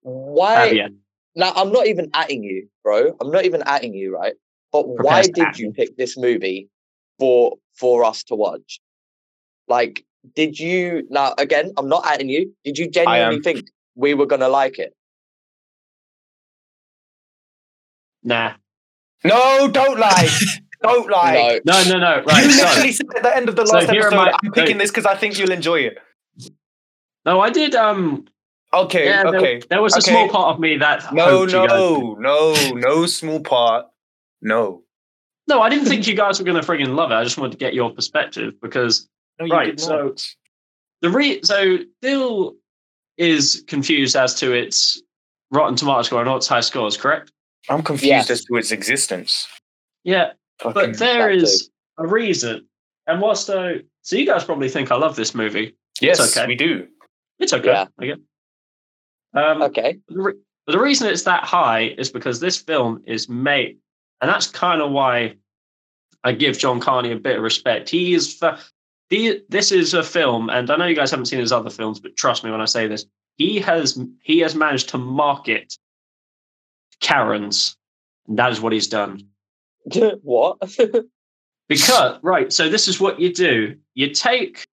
why? 0.00 0.54
Have 0.54 0.72
you? 0.72 0.88
Now, 1.34 1.52
I'm 1.54 1.70
not 1.70 1.86
even 1.86 2.10
atting 2.12 2.42
you, 2.42 2.66
bro. 2.82 3.14
I'm 3.20 3.30
not 3.30 3.44
even 3.44 3.60
atting 3.60 3.94
you, 3.94 4.14
right? 4.16 4.34
But 4.72 4.86
why 4.88 5.22
did 5.22 5.38
at 5.38 5.58
you 5.58 5.72
pick 5.72 5.96
this 5.96 6.16
movie 6.16 6.68
for 7.18 7.56
for 7.74 8.04
us 8.04 8.24
to 8.24 8.34
watch? 8.34 8.80
Like, 9.68 10.04
did 10.34 10.58
you 10.58 11.06
now 11.10 11.34
again, 11.38 11.72
I'm 11.76 11.88
not 11.88 12.04
atting 12.04 12.28
you. 12.28 12.52
Did 12.64 12.78
you 12.78 12.88
genuinely 12.90 13.36
am. 13.36 13.42
think 13.42 13.66
we 13.94 14.14
were 14.14 14.26
gonna 14.26 14.48
like 14.48 14.78
it? 14.78 14.94
Nah. 18.22 18.52
No, 19.24 19.68
don't 19.68 19.98
lie. 19.98 20.28
don't 20.82 21.08
lie. 21.10 21.60
no. 21.64 21.72
No, 21.84 21.84
no, 21.92 21.98
no. 21.98 22.16
You 22.16 22.22
Right. 22.24 22.50
So, 22.50 22.64
literally 22.66 22.92
said 22.92 23.06
at 23.16 23.22
the 23.22 23.36
end 23.36 23.48
of 23.48 23.56
the 23.56 23.66
so 23.66 23.74
last 23.74 23.90
here 23.90 24.02
are 24.02 24.06
episode, 24.08 24.16
my- 24.16 24.36
I'm 24.44 24.52
picking 24.52 24.78
this 24.78 24.90
because 24.90 25.06
I 25.06 25.14
think 25.16 25.38
you'll 25.38 25.52
enjoy 25.52 25.80
it. 25.80 25.98
no, 27.24 27.40
I 27.40 27.50
did. 27.50 27.74
Um. 27.74 28.26
Okay, 28.74 29.06
Yeah. 29.06 29.22
Okay. 29.28 29.62
there 29.70 29.80
was 29.80 29.94
a 29.94 29.98
okay. 29.98 30.10
small 30.10 30.28
part 30.28 30.54
of 30.54 30.60
me 30.60 30.76
that. 30.78 31.12
No, 31.14 31.24
hoped 31.46 31.52
you 31.52 31.58
guys 31.60 31.70
no, 31.70 32.14
no, 32.18 32.54
no 32.74 33.06
small 33.06 33.40
part. 33.40 33.86
No. 34.42 34.82
No, 35.48 35.62
I 35.62 35.68
didn't 35.68 35.86
think 35.86 36.06
you 36.06 36.14
guys 36.14 36.38
were 36.38 36.44
going 36.44 36.60
to 36.60 36.66
friggin' 36.66 36.94
love 36.96 37.10
it. 37.12 37.14
I 37.14 37.22
just 37.24 37.38
wanted 37.38 37.52
to 37.52 37.58
get 37.58 37.72
your 37.74 37.90
perspective 37.90 38.54
because 38.60 39.08
no 39.38 39.46
you 39.46 39.52
Right, 39.52 39.78
so- 39.78 40.14
the 41.02 41.10
re 41.10 41.40
so 41.42 41.78
Dill 42.02 42.54
is 43.18 43.64
confused 43.68 44.16
as 44.16 44.34
to 44.36 44.52
its 44.52 45.00
Rotten 45.52 45.76
Tomato 45.76 46.02
score 46.02 46.20
and 46.20 46.26
not 46.28 46.38
its 46.38 46.48
high 46.48 46.60
scores, 46.60 46.96
correct? 46.96 47.30
I'm 47.68 47.82
confused 47.82 48.08
Yes. 48.10 48.30
as 48.30 48.44
to 48.46 48.56
its 48.56 48.72
existence. 48.72 49.46
Yeah, 50.04 50.32
Fucking- 50.60 50.72
but 50.92 50.98
there 50.98 51.30
is 51.30 51.42
that 51.42 51.48
is 51.48 51.70
a 51.98 52.06
reason. 52.06 52.66
And 53.06 53.20
what's 53.20 53.44
the 53.44 53.84
so 54.02 54.16
you 54.16 54.26
guys 54.26 54.44
probably 54.44 54.68
think 54.68 54.90
I 54.90 54.96
love 54.96 55.16
this 55.16 55.34
movie. 55.34 55.76
yes, 56.00 56.36
okay. 56.36 56.46
we 56.46 56.54
do. 56.56 56.88
It's 57.38 57.52
okay. 57.52 57.68
Yeah. 57.68 57.86
I 58.00 58.06
get. 58.06 58.18
Um, 59.34 59.62
Okay. 59.62 59.98
the, 60.08 60.22
re- 60.22 60.34
the 60.66 60.78
reason 60.78 61.08
it's 61.08 61.22
that 61.24 61.44
high 61.44 61.94
is 61.98 62.10
because 62.10 62.40
this 62.40 62.56
film 62.56 63.02
is 63.06 63.28
made, 63.28 63.78
and 64.20 64.30
that's 64.30 64.46
kind 64.46 64.80
of 64.80 64.90
why 64.90 65.36
I 66.24 66.32
give 66.32 66.58
John 66.58 66.80
Carney 66.80 67.12
a 67.12 67.16
bit 67.16 67.36
of 67.36 67.42
respect. 67.42 67.88
He 67.88 68.14
is, 68.14 68.38
the, 68.38 69.44
this 69.48 69.72
is 69.72 69.94
a 69.94 70.02
film, 70.02 70.50
and 70.50 70.70
I 70.70 70.76
know 70.76 70.86
you 70.86 70.96
guys 70.96 71.10
haven't 71.10 71.26
seen 71.26 71.40
his 71.40 71.52
other 71.52 71.70
films, 71.70 72.00
but 72.00 72.16
trust 72.16 72.44
me 72.44 72.50
when 72.50 72.60
I 72.60 72.64
say 72.64 72.86
this, 72.86 73.06
he 73.36 73.60
has 73.60 73.98
he 74.22 74.38
has 74.40 74.54
managed 74.54 74.88
to 74.90 74.98
market 74.98 75.76
Karens, 77.00 77.76
and 78.26 78.38
that 78.38 78.50
is 78.50 78.60
what 78.60 78.72
he's 78.72 78.88
done. 78.88 79.28
what? 80.22 80.58
Because 81.68 82.20
right, 82.22 82.52
so 82.52 82.68
this 82.68 82.86
is 82.86 83.00
what 83.00 83.18
you 83.18 83.32
do. 83.32 83.76
You 83.94 84.10
take 84.10 84.68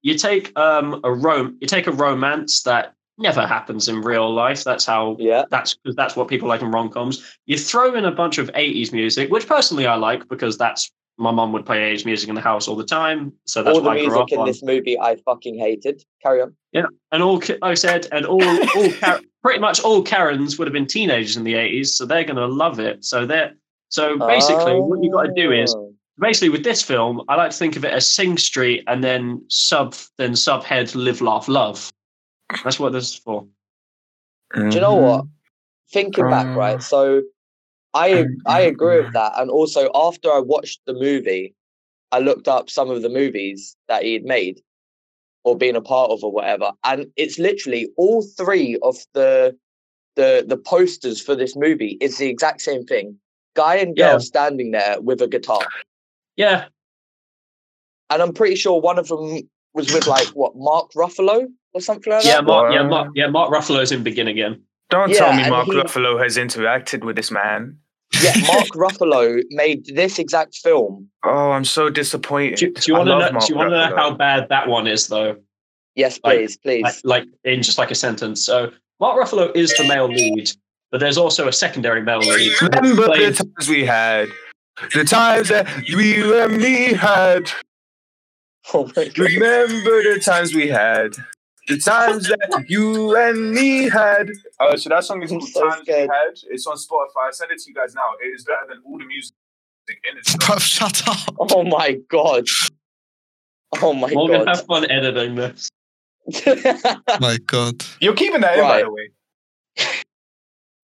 you 0.00 0.16
take 0.16 0.58
um 0.58 1.00
a 1.04 1.12
rom 1.12 1.58
you 1.60 1.66
take 1.66 1.86
a 1.86 1.92
romance 1.92 2.62
that 2.62 2.94
never 3.18 3.46
happens 3.46 3.88
in 3.88 4.00
real 4.00 4.32
life. 4.32 4.64
That's 4.64 4.84
how 4.84 5.16
yeah. 5.18 5.44
that's 5.50 5.76
that's 5.84 6.16
what 6.16 6.28
people 6.28 6.48
like 6.48 6.62
in 6.62 6.70
rom 6.70 6.90
coms. 6.90 7.24
You 7.46 7.58
throw 7.58 7.94
in 7.94 8.04
a 8.04 8.12
bunch 8.12 8.38
of 8.38 8.50
80s 8.52 8.92
music, 8.92 9.30
which 9.30 9.46
personally 9.46 9.86
I 9.86 9.94
like 9.96 10.28
because 10.28 10.58
that's 10.58 10.90
my 11.16 11.30
mom 11.30 11.52
would 11.52 11.64
play 11.64 11.94
80s 11.94 12.04
music 12.04 12.28
in 12.28 12.34
the 12.34 12.40
house 12.40 12.66
all 12.66 12.74
the 12.74 12.84
time. 12.84 13.32
So 13.46 13.62
that's 13.62 13.76
All 13.76 13.82
the 13.82 13.88
what 13.88 13.96
I 13.98 14.04
grew 14.04 14.16
music 14.16 14.32
in 14.32 14.40
on. 14.40 14.46
this 14.46 14.62
movie 14.62 14.98
I 14.98 15.16
fucking 15.24 15.56
hated. 15.56 16.02
Carry 16.22 16.42
on. 16.42 16.56
Yeah, 16.72 16.86
and 17.12 17.22
all 17.22 17.40
I 17.62 17.74
said, 17.74 18.08
and 18.10 18.26
all 18.26 18.42
all 18.42 18.88
pretty 19.42 19.60
much 19.60 19.80
all 19.80 20.02
Karens 20.02 20.58
would 20.58 20.66
have 20.66 20.72
been 20.72 20.86
teenagers 20.86 21.36
in 21.36 21.44
the 21.44 21.54
80s, 21.54 21.88
so 21.88 22.04
they're 22.04 22.24
gonna 22.24 22.46
love 22.48 22.80
it. 22.80 23.04
So 23.04 23.26
they're 23.26 23.54
so 23.90 24.18
basically 24.18 24.80
what 24.80 25.02
you 25.04 25.10
gotta 25.12 25.32
do 25.34 25.52
is 25.52 25.72
Oh. 25.74 25.92
basically 26.18 26.48
with 26.48 26.64
this 26.64 26.82
film, 26.82 27.22
I 27.28 27.36
like 27.36 27.52
to 27.52 27.56
think 27.56 27.76
of 27.76 27.84
it 27.84 27.92
as 27.92 28.08
Sing 28.08 28.36
Street 28.36 28.82
and 28.88 29.04
then 29.04 29.40
sub 29.48 29.94
then 30.18 30.32
subhead 30.32 30.96
Live 30.96 31.20
Laugh 31.20 31.46
Love. 31.46 31.92
That's 32.62 32.78
what 32.78 32.92
this 32.92 33.10
is 33.10 33.16
for. 33.16 33.46
Do 34.54 34.70
you 34.70 34.80
know 34.80 34.94
what? 34.94 35.24
Thinking 35.92 36.28
back, 36.28 36.46
Uh, 36.46 36.58
right? 36.58 36.82
So 36.82 37.22
I 37.92 38.20
um, 38.20 38.38
I 38.46 38.60
agree 38.60 39.00
with 39.02 39.12
that. 39.12 39.32
And 39.36 39.50
also 39.50 39.90
after 39.94 40.30
I 40.30 40.38
watched 40.38 40.80
the 40.86 40.94
movie, 40.94 41.54
I 42.12 42.20
looked 42.20 42.48
up 42.48 42.70
some 42.70 42.90
of 42.90 43.02
the 43.02 43.08
movies 43.08 43.76
that 43.88 44.02
he 44.02 44.12
had 44.12 44.24
made 44.24 44.60
or 45.44 45.56
been 45.56 45.76
a 45.76 45.82
part 45.82 46.10
of 46.10 46.24
or 46.24 46.32
whatever. 46.32 46.72
And 46.84 47.06
it's 47.16 47.38
literally 47.38 47.88
all 47.96 48.22
three 48.22 48.78
of 48.82 48.96
the 49.12 49.56
the 50.16 50.44
the 50.46 50.56
posters 50.56 51.20
for 51.20 51.34
this 51.34 51.56
movie 51.56 51.98
is 52.00 52.18
the 52.18 52.28
exact 52.28 52.60
same 52.60 52.84
thing. 52.84 53.18
Guy 53.54 53.76
and 53.76 53.96
girl 53.96 54.14
Yeah. 54.14 54.18
standing 54.18 54.70
there 54.72 55.00
with 55.00 55.20
a 55.22 55.28
guitar. 55.28 55.66
Yeah, 56.36 56.66
And 58.10 58.22
I'm 58.22 58.32
pretty 58.32 58.56
sure 58.56 58.80
one 58.80 58.98
of 58.98 59.08
them 59.08 59.48
was 59.72 59.90
with 59.90 60.06
like 60.06 60.28
what 60.34 60.52
Mark 60.56 60.92
Ruffalo 60.92 61.46
or 61.74 61.80
something 61.80 62.12
like 62.12 62.24
yeah, 62.24 62.36
that. 62.36 62.44
Mark, 62.44 62.72
yeah, 62.72 62.82
Wow. 62.82 62.88
Mark, 62.88 63.08
yeah, 63.14 63.26
Mark 63.28 63.52
Ruffalo's 63.52 63.92
in 63.92 64.02
Begin 64.02 64.28
Again. 64.28 64.62
Don't 64.90 65.10
Yeah, 65.10 65.18
tell 65.18 65.32
me 65.34 65.48
Mark 65.50 65.66
he- 65.66 65.72
Ruffalo 65.72 66.22
has 66.22 66.36
interacted 66.36 67.04
with 67.04 67.16
this 67.16 67.30
man. 67.30 67.76
Yeah, 68.22 68.32
Mark 68.46 68.68
Ruffalo 68.68 69.42
made 69.50 69.86
this 69.86 70.18
exact 70.18 70.56
film. 70.58 71.08
Oh, 71.24 71.50
I'm 71.50 71.64
so 71.64 71.90
disappointed. 71.90 72.56
Do, 72.58 72.72
do 72.72 72.92
you 72.92 72.94
want 72.96 73.08
to 73.08 73.18
know? 73.32 73.40
Do 73.40 73.46
you 73.48 73.56
want 73.56 73.70
to 73.70 73.88
know 73.90 73.96
how 73.96 74.14
bad 74.14 74.48
that 74.50 74.68
one 74.68 74.86
is, 74.86 75.08
though? 75.08 75.36
Yes, 75.96 76.20
Like- 76.22 76.38
please, 76.38 76.56
please. 76.56 76.82
Like, 76.82 76.94
like 77.04 77.24
in 77.44 77.62
just 77.62 77.76
like 77.78 77.90
a 77.90 77.94
sentence. 77.94 78.44
So 78.44 78.70
Mark 79.00 79.18
Ruffalo 79.20 79.54
is 79.56 79.74
the 79.76 79.84
male 79.88 80.06
lead, 80.08 80.50
but 80.92 81.00
there's 81.00 81.18
also 81.18 81.48
a 81.48 81.52
secondary 81.52 82.02
male 82.02 82.20
lead. 82.20 82.52
who 82.52 82.66
Remember 82.66 83.06
the 83.16 83.32
times 83.32 83.68
we 83.68 83.84
had. 83.84 84.28
The 84.92 85.04
times 85.04 85.48
that 85.48 85.88
you 85.88 86.36
and 86.40 86.56
me 86.58 86.92
had. 86.94 87.50
oh 88.72 88.90
my 88.96 89.04
God. 89.06 89.18
Remember 89.18 90.02
the 90.14 90.20
times 90.24 90.54
we 90.54 90.68
had. 90.68 91.14
The 91.66 91.78
times 91.78 92.28
that 92.28 92.64
you 92.68 93.16
and 93.16 93.52
me 93.52 93.88
had. 93.88 94.30
Uh, 94.60 94.76
so 94.76 94.90
that 94.90 95.04
song 95.04 95.22
is 95.22 95.30
called 95.30 95.48
so 95.48 95.68
Times 95.68 95.82
scared. 95.82 96.10
We 96.10 96.14
Had. 96.14 96.34
It's 96.50 96.66
on 96.66 96.76
Spotify. 96.76 97.28
I 97.28 97.30
send 97.30 97.50
it 97.52 97.58
to 97.60 97.70
you 97.70 97.74
guys 97.74 97.94
now. 97.94 98.02
It 98.22 98.26
is 98.28 98.44
better 98.44 98.66
than 98.68 98.82
all 98.84 98.98
the 98.98 99.06
music 99.06 99.34
in 99.88 100.18
it. 100.18 100.24
Bruv, 100.40 100.60
shut 100.60 101.08
up. 101.08 101.34
Oh 101.38 101.64
my 101.64 101.98
god. 102.10 102.44
Oh 103.82 103.92
my 103.94 104.10
Morgan, 104.12 104.44
god. 104.44 104.56
have 104.56 104.66
fun 104.66 104.90
editing 104.90 105.34
this. 105.34 105.68
My 107.20 107.36
God. 107.46 107.84
You're 108.00 108.14
keeping 108.14 108.40
that 108.40 108.56
in, 108.58 108.64
by 108.64 108.82
the 108.82 108.90
way. 108.90 109.10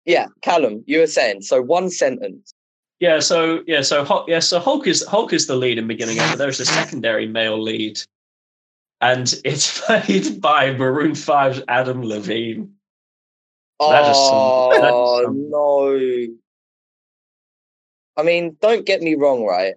yeah, 0.05 0.27
Callum, 0.41 0.83
you 0.87 0.99
were 0.99 1.07
saying 1.07 1.41
so 1.43 1.61
one 1.61 1.89
sentence. 1.89 2.53
Yeah, 2.99 3.19
so 3.19 3.61
yeah, 3.65 3.81
so 3.81 4.03
Hulk, 4.03 4.27
yeah, 4.27 4.39
so 4.39 4.59
Hulk 4.59 4.87
is 4.87 5.05
Hulk 5.07 5.31
is 5.33 5.47
the 5.47 5.55
lead 5.55 5.77
in 5.77 5.87
beginning, 5.87 6.17
but 6.17 6.35
there's 6.37 6.59
a 6.59 6.65
secondary 6.65 7.27
male 7.27 7.61
lead, 7.61 7.99
and 9.01 9.33
it's 9.43 9.81
played 9.85 10.39
by 10.41 10.71
Maroon 10.71 11.11
5's 11.11 11.61
Adam 11.67 12.03
Levine. 12.03 12.73
That 13.79 14.09
is 14.11 14.15
some- 14.17 14.35
Oh 14.35 15.23
some- 15.23 15.49
no. 15.49 16.27
I 18.17 18.23
mean, 18.23 18.57
don't 18.61 18.85
get 18.85 19.01
me 19.01 19.15
wrong, 19.15 19.43
right? 19.45 19.73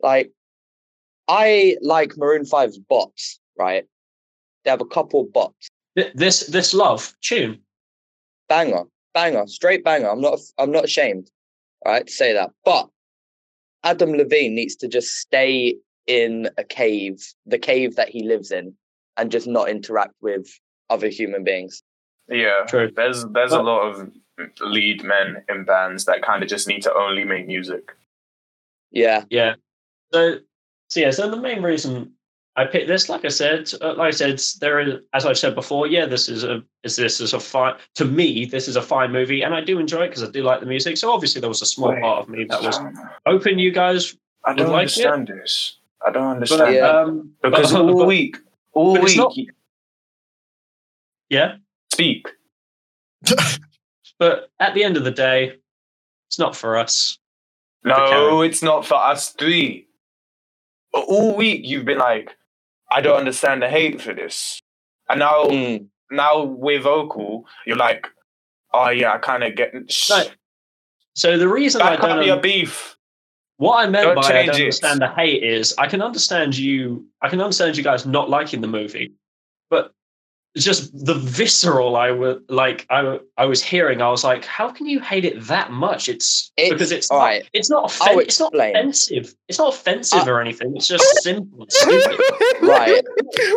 Like, 0.00 0.30
I 1.28 1.76
like 1.80 2.16
Maroon 2.16 2.44
5's 2.44 2.78
bots, 2.78 3.40
right? 3.58 3.84
They 4.64 4.70
have 4.70 4.80
a 4.80 4.86
couple 4.86 5.22
of 5.22 5.32
bots. 5.32 5.68
This 6.14 6.40
this 6.48 6.74
love 6.74 7.14
tune. 7.22 7.60
Banger, 8.48 8.84
banger, 9.14 9.46
straight 9.46 9.82
banger. 9.82 10.10
I'm 10.10 10.20
not 10.20 10.38
I'm 10.58 10.70
not 10.70 10.84
ashamed, 10.84 11.30
all 11.86 11.92
right, 11.92 12.06
to 12.06 12.12
say 12.12 12.34
that. 12.34 12.50
But 12.64 12.88
Adam 13.82 14.12
Levine 14.12 14.54
needs 14.54 14.76
to 14.76 14.88
just 14.88 15.14
stay 15.16 15.76
in 16.06 16.48
a 16.56 16.64
cave, 16.64 17.22
the 17.46 17.58
cave 17.58 17.96
that 17.96 18.08
he 18.08 18.22
lives 18.22 18.50
in, 18.50 18.74
and 19.16 19.30
just 19.30 19.46
not 19.46 19.68
interact 19.68 20.14
with 20.20 20.48
other 20.90 21.08
human 21.08 21.44
beings. 21.44 21.82
Yeah, 22.28 22.64
True. 22.66 22.90
there's 22.94 23.24
there's 23.26 23.52
a 23.52 23.62
lot 23.62 23.82
of 23.82 24.10
lead 24.60 25.02
men 25.02 25.42
in 25.48 25.64
bands 25.64 26.04
that 26.04 26.22
kind 26.22 26.42
of 26.42 26.48
just 26.48 26.68
need 26.68 26.82
to 26.82 26.94
only 26.94 27.24
make 27.24 27.46
music. 27.46 27.92
Yeah. 28.90 29.24
Yeah. 29.30 29.54
So 30.12 30.38
so 30.88 31.00
yeah. 31.00 31.10
So 31.10 31.30
the 31.30 31.36
main 31.36 31.62
reason 31.62 32.12
I 32.56 32.64
picked 32.64 32.88
this, 32.88 33.08
like 33.08 33.24
I 33.24 33.28
said, 33.28 33.70
uh, 33.82 33.94
like 33.94 34.08
I 34.08 34.10
said, 34.10 34.40
there 34.60 34.80
is, 34.80 34.94
as 35.12 35.26
I 35.26 35.34
said 35.34 35.54
before, 35.54 35.86
yeah, 35.86 36.06
this 36.06 36.28
is 36.28 36.42
a 36.42 36.62
is 36.82 36.96
this 36.96 37.20
is 37.20 37.34
a 37.34 37.40
fine 37.40 37.74
to 37.96 38.04
me. 38.04 38.46
This 38.46 38.66
is 38.66 38.76
a 38.76 38.82
fine 38.82 39.12
movie, 39.12 39.42
and 39.42 39.54
I 39.54 39.60
do 39.60 39.78
enjoy 39.78 40.04
it 40.04 40.08
because 40.08 40.24
I 40.24 40.30
do 40.30 40.42
like 40.42 40.60
the 40.60 40.66
music. 40.66 40.96
So 40.96 41.12
obviously 41.12 41.40
there 41.40 41.50
was 41.50 41.62
a 41.62 41.66
small 41.66 41.90
Wait, 41.90 42.00
part 42.00 42.20
of 42.20 42.28
me 42.28 42.44
that 42.44 42.62
was 42.62 42.78
hoping 43.26 43.58
you 43.58 43.70
guys 43.70 44.16
I 44.44 44.54
don't 44.54 44.70
like 44.70 44.96
it. 44.96 45.06
understand 45.06 45.28
this. 45.28 45.78
I 46.06 46.10
don't 46.12 46.22
But, 46.24 46.30
understand 46.52 46.74
Yeah. 46.74 46.88
um, 47.00 47.32
because 47.42 47.72
but- 47.72 47.80
all 47.82 47.98
but- 47.98 48.06
week, 48.06 48.36
all 48.72 48.92
week, 49.00 49.16
not- 49.16 49.34
yeah. 51.28 51.56
speak. 51.92 52.26
But 54.18 54.48
at 54.58 54.72
the 54.72 54.82
end 54.82 54.96
of 54.96 55.04
the 55.04 55.10
day, 55.10 55.58
it's 56.28 56.38
not 56.38 56.56
for 56.56 56.78
us. 56.78 57.18
No, 57.84 58.40
it's 58.40 58.62
not 58.62 58.86
for 58.86 58.94
us 58.94 59.32
three. 59.32 59.88
All 60.94 61.36
week 61.36 61.60
you've 61.64 61.84
been 61.84 61.98
like, 61.98 62.34
I 62.90 63.02
don't 63.02 63.18
understand 63.18 63.60
the 63.60 63.68
hate 63.68 64.00
for 64.00 64.14
this, 64.14 64.58
and 65.10 65.18
now 65.18 65.44
Mm. 65.44 65.88
now 66.10 66.44
we're 66.44 66.80
vocal. 66.80 67.44
You're 67.66 67.76
like, 67.76 68.06
oh 68.72 68.88
yeah, 68.88 69.12
I 69.12 69.18
kind 69.18 69.44
of 69.44 69.54
get. 69.54 69.74
No, 69.74 70.22
So 71.14 71.36
the 71.36 71.48
reason 71.48 71.82
I 71.82 71.96
can't 71.96 72.00
don't 72.08 72.20
be 72.24 72.30
a 72.30 72.38
beef. 72.40 72.95
What 73.58 73.76
I 73.78 73.88
meant 73.88 74.04
Don't 74.06 74.14
by 74.16 74.22
I 74.28 74.46
don't 74.46 74.54
it. 74.56 74.60
understand 74.60 75.00
the 75.00 75.08
hate 75.08 75.42
is 75.42 75.74
I 75.78 75.86
can 75.86 76.02
understand 76.02 76.56
you 76.56 77.06
I 77.22 77.28
can 77.28 77.40
understand 77.40 77.76
you 77.76 77.82
guys 77.82 78.04
not 78.06 78.28
liking 78.28 78.60
the 78.60 78.68
movie, 78.68 79.12
but 79.70 79.92
it's 80.54 80.64
just 80.64 80.90
the 81.04 81.14
visceral 81.14 81.96
I 81.96 82.10
was 82.12 82.38
like 82.48 82.86
I 82.90 83.18
I 83.36 83.44
was 83.46 83.62
hearing. 83.62 84.00
I 84.02 84.08
was 84.10 84.24
like, 84.24 84.44
how 84.44 84.70
can 84.70 84.86
you 84.86 85.00
hate 85.00 85.24
it 85.26 85.42
that 85.48 85.70
much? 85.70 86.08
It's, 86.08 86.50
It's- 86.56 86.72
because 86.72 86.92
it's 86.92 87.10
not, 87.10 87.18
right. 87.18 87.48
it's 87.52 87.68
not 87.70 87.84
offen- 87.84 88.20
it's 88.20 88.40
not 88.40 88.54
offensive. 88.54 89.34
It's 89.48 89.58
not 89.58 89.74
offensive 89.74 90.26
Uh, 90.26 90.30
or 90.30 90.40
anything. 90.40 90.74
It's 90.76 90.88
just 90.88 91.04
simple. 91.22 91.62
and 91.62 91.72
stupid. 91.72 92.20
Right. 92.62 93.02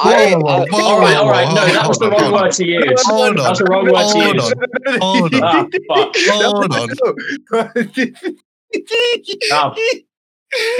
Whoa, 0.01 0.11
I- 0.11 0.35
whoa, 0.35 0.47
I- 0.49 0.65
whoa, 0.69 0.83
all 0.83 0.99
right, 0.99 1.15
all 1.17 1.29
right. 1.29 1.47
No, 1.55 1.65
that 1.77 1.87
was 1.87 1.99
the 1.99 2.09
wrong 2.09 2.31
word 2.33 2.51
to 2.53 2.65
use. 2.65 3.01
Hold 3.05 3.37
That 3.37 3.49
was 3.49 3.59
the 3.59 3.65
wrong 3.65 3.85
word 3.85 3.91
to 3.93 4.19
Hold 4.19 4.35
use. 4.35 4.53
on. 4.53 4.99
Hold 5.01 5.35
on. 5.35 5.43
Ah, 5.43 5.67
fuck. 5.87 6.15
Hold 6.27 6.73
on. 6.73 8.35
Guys, 8.73 8.83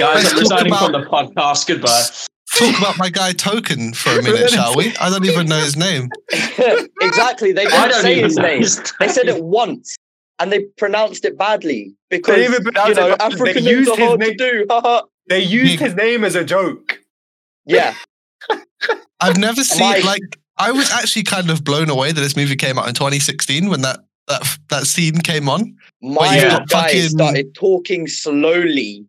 I'm 0.00 0.22
talk 0.24 0.38
resigning 0.38 0.74
from 0.74 0.94
about- 0.94 1.32
the 1.32 1.34
podcast. 1.34 1.66
Goodbye. 1.66 2.02
Talk 2.56 2.78
about 2.78 2.98
my 2.98 3.08
guy 3.10 3.32
Token 3.32 3.92
for 3.94 4.10
a 4.18 4.22
minute, 4.22 4.50
shall 4.50 4.74
we? 4.76 4.94
I 4.96 5.08
don't 5.08 5.24
even 5.24 5.46
know 5.48 5.60
his 5.60 5.76
name. 5.76 6.08
exactly. 7.00 7.52
They 7.52 7.64
didn't 7.66 7.90
don't 7.90 8.02
say 8.02 8.20
his 8.20 8.36
name. 8.36 8.60
his 8.62 8.92
They 8.98 9.08
said 9.08 9.28
it 9.28 9.42
once, 9.42 9.94
and 10.40 10.50
they 10.52 10.64
pronounced 10.76 11.24
it 11.24 11.38
badly 11.38 11.94
because 12.10 12.34
They 12.36 12.44
even 12.46 12.62
pronounced 12.64 12.98
you 12.98 13.04
it 13.04 13.08
know 13.10 13.16
badly. 13.16 13.36
They 13.36 13.50
African 13.50 13.64
names 13.64 13.76
used 13.78 13.90
are 13.90 13.96
his 13.96 14.06
hard 14.08 14.20
to 14.20 14.26
name- 14.26 14.36
do. 14.36 15.00
They 15.28 15.40
used 15.40 15.78
his 15.78 15.94
name 15.94 16.24
as 16.24 16.34
a 16.34 16.44
joke. 16.44 16.98
yeah, 17.66 17.94
I've 19.20 19.36
never 19.38 19.62
seen 19.62 19.78
Mike. 19.88 20.04
like 20.04 20.22
I 20.56 20.72
was 20.72 20.90
actually 20.90 21.22
kind 21.22 21.50
of 21.50 21.62
blown 21.62 21.88
away 21.88 22.10
that 22.10 22.20
this 22.20 22.34
movie 22.36 22.56
came 22.56 22.78
out 22.78 22.88
in 22.88 22.94
2016 22.94 23.68
when 23.70 23.82
that 23.82 24.00
that 24.30 24.58
that 24.68 24.86
scene 24.86 25.18
came 25.20 25.48
on. 25.48 25.76
my 26.00 26.26
guy 26.38 26.64
fucking- 26.70 27.08
started 27.10 27.54
talking 27.54 28.06
slowly, 28.06 29.04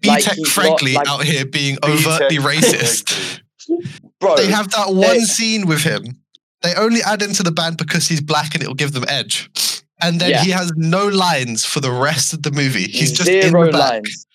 B 0.00 0.08
Like, 0.08 0.24
frankly 0.46 0.92
not, 0.92 1.06
like- 1.06 1.08
out 1.08 1.24
here 1.24 1.44
being 1.46 1.76
overtly 1.82 2.38
racist. 2.38 3.40
bro. 4.20 4.36
They 4.36 4.46
have 4.50 4.70
that 4.70 4.94
one 4.94 5.20
scene 5.26 5.66
with 5.66 5.82
him. 5.82 6.02
They 6.62 6.74
only 6.74 7.00
add 7.02 7.20
him 7.22 7.32
to 7.34 7.42
the 7.42 7.50
band 7.52 7.76
because 7.76 8.06
he's 8.08 8.20
black 8.20 8.54
and 8.54 8.62
it'll 8.62 8.74
give 8.74 8.92
them 8.92 9.04
edge. 9.08 9.50
And 10.02 10.20
then 10.20 10.30
Yeah. 10.30 10.42
he 10.44 10.50
has 10.50 10.72
no 10.76 11.06
lines 11.08 11.64
for 11.64 11.80
the 11.80 11.90
rest 11.90 12.32
of 12.32 12.42
the 12.42 12.50
movie. 12.50 12.84
He's 12.88 13.12
just 13.12 13.28
in 13.28 13.52
the 13.52 13.70
back. 13.72 13.92
lines. 13.92 14.26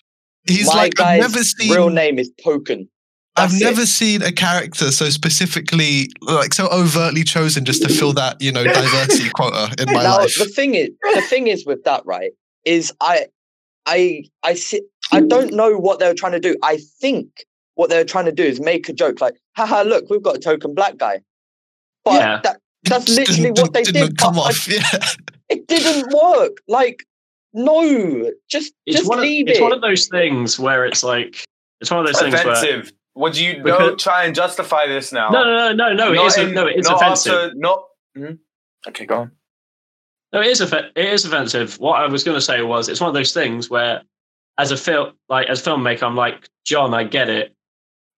He's 0.46 0.66
My 0.66 0.74
like 0.74 1.00
I've 1.00 1.20
never 1.20 1.42
seen 1.44 1.70
real 1.72 1.88
name 1.90 2.18
is 2.18 2.30
Token. 2.42 2.88
I've 3.36 3.50
That's 3.50 3.62
it. 3.62 3.64
never 3.64 3.86
seen 3.86 4.20
a 4.22 4.30
character 4.32 4.92
so 4.92 5.08
specifically 5.08 6.08
like 6.20 6.52
so 6.52 6.68
overtly 6.68 7.24
chosen 7.24 7.64
just 7.64 7.82
to 7.82 7.88
fill 7.88 8.12
that, 8.12 8.40
you 8.42 8.52
know, 8.52 8.62
diversity 8.64 9.30
quota 9.34 9.74
in 9.78 9.86
my 9.92 10.02
now 10.02 10.18
life. 10.18 10.34
the 10.38 10.44
thing 10.44 10.74
is, 10.74 10.90
the 11.14 11.22
thing 11.22 11.46
is 11.46 11.64
with 11.64 11.82
that, 11.84 12.04
right? 12.04 12.32
Is 12.66 12.92
I, 13.00 13.26
I, 13.86 14.24
I 14.42 14.54
see. 14.54 14.82
I 15.12 15.20
don't 15.20 15.54
know 15.54 15.78
what 15.78 15.98
they 15.98 16.06
were 16.06 16.14
trying 16.14 16.32
to 16.32 16.40
do. 16.40 16.56
I 16.62 16.78
think 17.00 17.44
what 17.74 17.88
they 17.90 17.96
were 17.96 18.04
trying 18.04 18.26
to 18.26 18.32
do 18.32 18.44
is 18.44 18.60
make 18.60 18.88
a 18.88 18.92
joke 18.92 19.20
like, 19.20 19.34
haha, 19.56 19.80
look, 19.82 20.10
we've 20.10 20.22
got 20.22 20.36
a 20.36 20.38
token 20.40 20.74
black 20.74 20.98
guy. 20.98 21.20
But 22.04 22.20
Yeah. 22.20 22.40
that, 22.44 22.60
that's 22.84 23.08
literally 23.08 23.50
what 23.52 23.72
they 23.72 23.82
didn't 23.82 24.08
did. 24.10 24.18
come 24.18 24.34
but 24.34 24.42
I- 24.42 24.48
off. 24.48 24.68
Yeah. 24.68 24.82
it 25.48 25.66
didn't 25.68 26.12
work. 26.12 26.58
Like, 26.68 27.02
no, 27.54 28.30
just 28.50 28.72
It's 28.86 28.98
just 28.98 29.08
one 29.08 29.18
of, 29.18 29.22
leave 29.22 29.48
it's 29.48 29.60
one 29.60 29.72
of 29.72 29.80
those 29.80 30.06
things 30.08 30.58
where 30.58 30.84
it's 30.86 31.02
like 31.02 31.44
it's 31.80 31.90
one 31.90 32.00
of 32.00 32.06
those 32.06 32.20
things 32.20 32.34
where 32.34 32.52
Offensive. 32.52 32.92
Would 33.14 33.36
you 33.36 33.62
Because- 33.62 33.78
don't 33.78 34.00
try 34.00 34.24
and 34.24 34.34
justify 34.34 34.86
this 34.86 35.12
now? 35.12 35.28
no 35.30 35.44
no 35.44 35.72
no 35.72 35.92
no 35.92 36.12
no 36.12 36.12
it 36.12 36.14
Not 36.16 36.54
no 36.54 36.66
it's 36.66 36.88
offensive 36.88 37.32
after- 37.32 37.54
not. 37.54 37.84
Hmm? 38.16 38.32
Okay, 38.88 39.04
go 39.06 39.16
on. 39.20 39.32
no 40.32 40.40
it 40.40 40.46
is 40.48 40.60
offe- 40.60 40.90
it 40.96 41.04
is 41.04 41.24
offensive 41.24 41.78
what 41.78 42.00
I 42.00 42.06
was 42.06 42.24
going 42.24 42.36
to 42.36 42.40
say 42.40 42.62
was 42.62 42.88
it's 42.88 43.00
one 43.00 43.08
of 43.08 43.14
those 43.14 43.32
things 43.32 43.68
where 43.70 44.02
as 44.58 44.70
a 44.70 44.76
film 44.76 45.12
like 45.28 45.48
as 45.48 45.64
a 45.66 45.70
filmmaker 45.70 46.02
I'm 46.04 46.16
like 46.16 46.48
John 46.64 46.94
I 46.94 47.04
get 47.04 47.28
it 47.28 47.54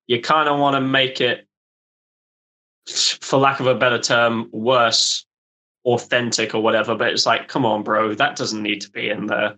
you 0.06 0.20
kind 0.20 0.48
of 0.48 0.58
want 0.58 0.74
to 0.76 0.80
make 0.80 1.20
it 1.20 1.46
for 2.86 3.38
lack 3.38 3.60
of 3.60 3.66
a 3.66 3.74
better 3.74 3.98
term 3.98 4.48
worse 4.52 5.24
authentic 5.86 6.54
or 6.54 6.60
whatever 6.62 6.94
but 6.94 7.08
it's 7.08 7.26
like 7.26 7.48
come 7.48 7.64
on 7.66 7.82
bro 7.82 8.14
that 8.14 8.36
doesn't 8.36 8.62
need 8.62 8.80
to 8.82 8.90
be 8.90 9.08
in 9.10 9.26
there 9.26 9.56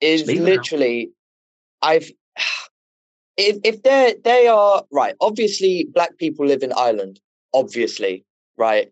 is 0.00 0.26
leave 0.26 0.38
it 0.40 0.44
literally 0.44 1.10
I've 1.82 2.10
if 3.38 3.56
if 3.64 3.82
they 3.84 4.16
they 4.24 4.48
are 4.48 4.82
right, 4.92 5.14
obviously 5.20 5.88
black 5.94 6.18
people 6.18 6.44
live 6.44 6.62
in 6.62 6.72
Ireland, 6.76 7.20
obviously, 7.54 8.24
right? 8.58 8.90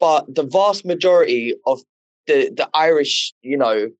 But 0.00 0.34
the 0.34 0.42
vast 0.42 0.84
majority 0.84 1.54
of 1.66 1.80
the 2.26 2.50
the 2.56 2.68
Irish, 2.74 3.32
you 3.42 3.56
know, 3.56 3.90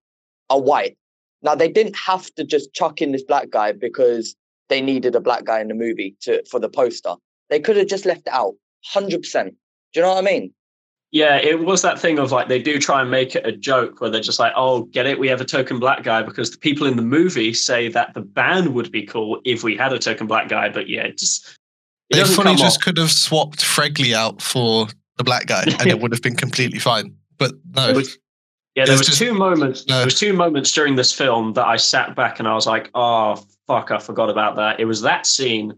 are 0.51 0.61
white. 0.61 0.97
Now 1.43 1.55
they 1.55 1.69
didn't 1.69 1.97
have 1.97 2.35
to 2.35 2.45
just 2.45 2.73
chuck 2.73 3.03
in 3.03 3.13
this 3.13 3.23
black 3.23 3.51
guy 3.51 3.73
because 3.73 4.35
they 4.69 4.81
needed 4.81 5.15
a 5.15 5.21
black 5.21 5.45
guy 5.45 5.61
in 5.61 5.69
the 5.69 5.75
movie 5.75 6.17
to 6.23 6.43
for 6.51 6.59
the 6.59 6.71
poster. 6.71 7.15
They 7.51 7.61
could 7.61 7.77
have 7.77 7.89
just 7.89 8.07
left 8.07 8.23
it 8.27 8.33
out. 8.33 8.55
Hundred 8.85 9.21
percent. 9.23 9.55
Do 9.93 10.01
you 10.01 10.07
know 10.07 10.15
what 10.15 10.27
I 10.27 10.31
mean? 10.31 10.55
Yeah, 11.13 11.37
it 11.37 11.61
was 11.61 11.83
that 11.83 11.99
thing 11.99 12.19
of 12.19 12.33
like 12.33 12.49
they 12.49 12.61
do 12.61 12.79
try 12.79 13.03
and 13.03 13.11
make 13.11 13.35
it 13.37 13.47
a 13.47 13.53
joke 13.53 14.01
where 14.01 14.09
they're 14.09 14.23
just 14.23 14.39
like, 14.41 14.53
"Oh, 14.57 14.85
get 14.85 15.07
it? 15.07 15.19
We 15.19 15.29
have 15.29 15.43
a 15.43 15.45
token 15.45 15.79
black 15.79 16.03
guy 16.03 16.23
because 16.23 16.51
the 16.51 16.57
people 16.59 16.87
in 16.87 16.97
the 16.97 17.03
movie 17.03 17.53
say 17.53 17.89
that 17.89 18.15
the 18.15 18.23
band 18.23 18.73
would 18.75 18.91
be 18.91 19.03
cool 19.03 19.39
if 19.45 19.63
we 19.63 19.77
had 19.77 19.93
a 19.93 19.99
token 19.99 20.27
black 20.27 20.49
guy." 20.49 20.71
But 20.71 20.89
yeah, 20.89 21.03
it 21.03 21.19
just 21.19 21.59
it 22.09 22.17
They 22.17 22.25
fully 22.25 22.55
just 22.57 22.79
off. 22.79 22.85
could 22.85 22.97
have 22.97 23.11
swapped 23.11 23.61
Fregley 23.61 24.15
out 24.15 24.41
for 24.41 24.87
the 25.19 25.25
black 25.25 25.47
guy 25.47 25.65
and 25.79 25.87
it 25.87 26.01
would 26.01 26.13
have 26.13 26.23
been 26.23 26.37
completely 26.37 26.79
fine. 26.79 27.15
But 27.39 27.53
no. 27.77 27.93
Was- 27.93 28.17
Yeah, 28.75 28.87
there 28.87 28.97
was 28.97 29.07
just- 29.07 29.19
two 29.19 29.35
moments. 29.35 29.87
No. 29.87 29.97
There 29.97 30.07
was 30.07 30.19
two 30.19 30.33
moments 30.33 30.73
during 30.73 30.97
this 30.97 31.13
film 31.13 31.53
that 31.53 31.67
I 31.67 31.77
sat 31.77 32.17
back 32.17 32.39
and 32.39 32.49
I 32.49 32.55
was 32.55 32.67
like, 32.67 32.89
"Oh 32.95 33.37
fuck, 33.67 33.91
I 33.91 33.99
forgot 33.99 34.31
about 34.31 34.57
that." 34.57 34.81
It 34.81 34.87
was 34.87 35.03
that 35.03 35.27
scene, 35.27 35.75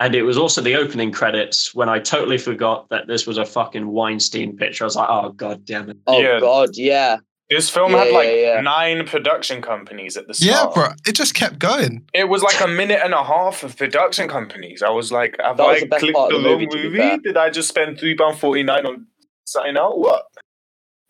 and 0.00 0.14
it 0.14 0.22
was 0.22 0.38
also 0.38 0.60
the 0.60 0.76
opening 0.76 1.10
credits 1.12 1.74
when 1.74 1.88
I 1.88 1.98
totally 1.98 2.38
forgot 2.38 2.88
that 2.90 3.06
this 3.06 3.26
was 3.26 3.38
a 3.38 3.44
fucking 3.44 3.86
Weinstein 3.88 4.56
picture. 4.56 4.84
I 4.84 4.86
was 4.86 4.96
like, 4.96 5.08
"Oh 5.10 5.30
god 5.30 5.64
damn 5.64 5.90
it!" 5.90 5.96
Oh 6.06 6.18
Yeah. 6.20 6.40
god, 6.40 6.70
yeah. 6.74 7.16
This 7.50 7.70
film 7.70 7.92
Yeah, 7.92 8.04
had 8.04 8.12
like 8.12 8.26
yeah, 8.28 8.54
yeah. 8.56 8.60
nine 8.60 9.06
production 9.06 9.62
companies 9.62 10.18
at 10.18 10.26
the 10.26 10.34
start. 10.34 10.46
yeah, 10.50 10.56
start. 10.70 10.74
bro. 10.74 10.88
It 11.06 11.14
just 11.16 11.34
kept 11.34 11.58
going. 11.58 12.04
It 12.12 12.28
was 12.28 12.42
like 12.42 12.60
a 12.60 12.68
minute 12.68 13.00
and 13.02 13.14
a 13.14 13.24
half 13.24 13.62
of 13.62 13.74
production 13.74 14.28
companies. 14.28 14.82
I 14.82 14.90
was 14.90 15.10
like, 15.10 15.34
have 15.42 15.56
That 15.56 15.62
I 15.66 15.80
the 15.80 15.86
best 15.86 16.00
clicked 16.00 16.18
the 16.18 16.28
the 16.38 16.44
wrong 16.44 16.58
movie, 16.58 16.66
to 16.66 16.90
movie? 16.90 17.18
Did 17.24 17.38
I 17.38 17.48
just 17.48 17.68
spend 17.70 17.98
three 17.98 18.14
pound 18.14 18.38
forty 18.38 18.62
nine 18.62 18.84
on 18.84 19.06
sign 19.46 19.78
out? 19.78 19.98
What? 19.98 20.24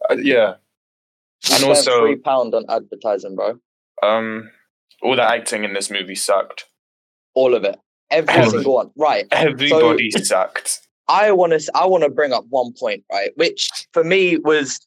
Uh, 0.09 0.15
yeah. 0.23 0.55
We 1.49 1.55
And 1.55 1.59
spent 1.61 1.65
also- 1.65 2.01
three 2.03 2.17
pound 2.17 2.55
on 2.55 2.65
advertising, 2.69 3.35
bro. 3.35 3.59
Um, 4.01 4.51
all 5.03 5.17
the 5.17 5.23
acting 5.29 5.65
in 5.65 5.73
this 5.73 5.91
movie 5.91 6.15
sucked. 6.15 6.67
All 7.35 7.53
of 7.55 7.65
it. 7.65 7.79
Every 8.11 8.35
All 8.35 8.45
of 8.45 8.51
single 8.51 8.75
one. 8.75 8.91
Right. 8.97 9.27
Everybody 9.33 10.11
sucked. 10.11 10.81
I 11.09 11.33
want 11.33 11.59
to 11.59 11.71
I 11.75 11.87
want 11.87 12.05
to 12.05 12.11
bring 12.11 12.33
up 12.33 12.45
one 12.51 12.73
point, 12.79 13.05
right, 13.11 13.31
which 13.37 13.71
for 13.93 14.05
me 14.05 14.37
was 14.39 14.79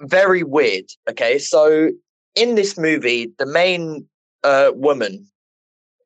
very 0.00 0.42
weird. 0.42 0.84
Okay, 1.10 1.38
so 1.38 1.90
in 2.34 2.54
this 2.54 2.78
movie, 2.78 3.32
the 3.38 3.46
main 3.46 4.06
uh, 4.44 4.70
woman 4.74 5.26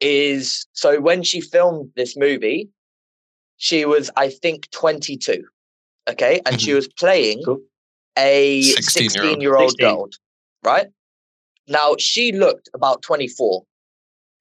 is 0.01 0.67
so 0.73 1.01
when 1.01 1.23
she 1.23 1.41
filmed 1.41 1.91
this 1.97 2.17
movie, 2.17 2.71
she 3.59 3.85
was, 3.85 4.11
I 4.17 4.31
think, 4.31 4.71
22. 4.71 5.45
Okay. 6.09 6.41
And 6.47 6.59
she 6.61 6.73
was 6.73 6.89
playing 6.89 7.43
Cool. 7.45 7.61
a 8.17 8.63
16-year-old. 8.63 8.85
16 8.85 9.41
year 9.43 9.57
old 9.57 9.79
girl, 9.79 10.09
right? 10.65 10.87
Now, 11.69 11.95
she 11.99 12.33
looked 12.33 12.71
about 12.75 13.03
24 13.03 13.63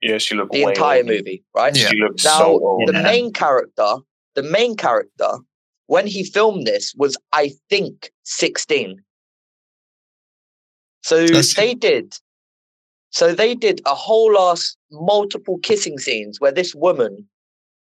Yeah, 0.01 0.17
she 0.17 0.35
looked 0.35 0.53
the 0.53 0.63
way 0.65 0.71
entire 0.71 0.99
old. 0.99 1.07
movie, 1.07 1.43
right? 1.55 1.75
Yeah. 1.75 1.89
She 1.89 1.97
looked 1.97 2.23
Now, 2.23 2.37
so 2.39 2.59
old. 2.63 2.87
the 2.87 2.93
Yeah. 2.93 3.01
main 3.03 3.33
character, 3.33 3.95
the 4.35 4.43
main 4.43 4.75
character, 4.75 5.39
when 5.87 6.07
he 6.07 6.23
filmed 6.23 6.65
this, 6.67 6.93
was 6.95 7.17
I 7.33 7.51
think 7.69 8.11
16. 8.23 9.03
So 11.03 11.21
That's- 11.25 11.53
they 11.55 11.73
did. 11.73 12.15
So 13.11 13.33
they 13.33 13.55
did 13.55 13.81
a 13.85 13.95
whole 13.95 14.37
ass 14.37 14.75
multiple 14.91 15.57
kissing 15.63 15.97
scenes 15.97 16.39
where 16.39 16.51
this 16.51 16.75
woman 16.75 17.27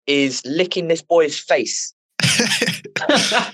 is 0.08 0.42
licking 0.46 0.88
this 0.88 1.02
boy's 1.04 1.38
face. 1.40 1.94
that 2.20 3.54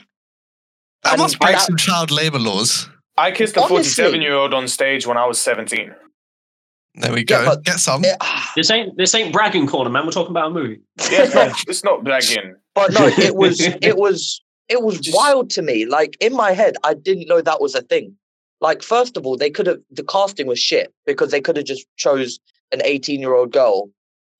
And 1.04 1.20
must 1.22 1.40
break 1.40 1.56
that- 1.56 1.66
some 1.66 1.78
child 1.78 2.12
labor 2.12 2.40
laws. 2.40 2.90
I 3.18 3.32
kissed 3.32 3.58
a 3.58 3.68
47 3.68 4.22
year 4.22 4.34
old 4.34 4.54
on 4.54 4.68
stage 4.70 5.06
when 5.06 5.18
I 5.18 5.26
was 5.26 5.40
17. 5.42 5.94
There 6.96 7.12
we 7.14 7.20
Yeah, 7.20 7.24
go. 7.26 7.46
but- 7.46 7.64
Get 7.64 7.80
some. 7.80 8.04
Eh, 8.06 8.16
ah, 8.20 8.52
this 8.56 8.70
ain't 8.72 8.98
this 8.98 9.14
ain't 9.16 9.32
bragging 9.34 9.68
corner, 9.68 9.90
man. 9.90 10.06
We're 10.06 10.12
talking 10.12 10.32
about 10.32 10.48
a 10.48 10.54
movie. 10.54 10.80
Yeah, 11.12 11.24
it's 11.24 11.36
not, 11.36 11.64
it's 11.68 11.84
not 11.84 12.04
bragging. 12.04 12.56
but 12.76 12.92
no, 12.94 13.08
it 13.08 13.36
was 13.36 13.60
it 13.82 13.98
was 13.98 14.42
it 14.68 14.82
was 14.82 15.00
Just- 15.00 15.16
wild 15.16 15.50
to 15.52 15.62
me. 15.62 15.86
Like 15.86 16.18
in 16.20 16.34
my 16.36 16.52
head, 16.52 16.76
I 16.84 16.94
didn't 16.96 17.28
know 17.28 17.42
that 17.42 17.62
was 17.62 17.76
a 17.76 17.82
thing. 17.82 18.16
Like 18.62 18.84
first 18.84 19.16
of 19.18 19.26
all, 19.26 19.38
they 19.38 19.50
could 19.50 19.68
have 19.68 19.80
the 19.92 20.04
casting 20.04 20.48
was 20.48 20.60
shit 20.60 20.94
because 21.06 21.32
they 21.32 21.42
could 21.42 21.56
have 21.58 21.66
just 21.66 21.86
chose 21.98 22.40
an 22.72 22.82
18 22.84 23.20
year 23.20 23.34
old 23.36 23.52
girl 23.52 23.90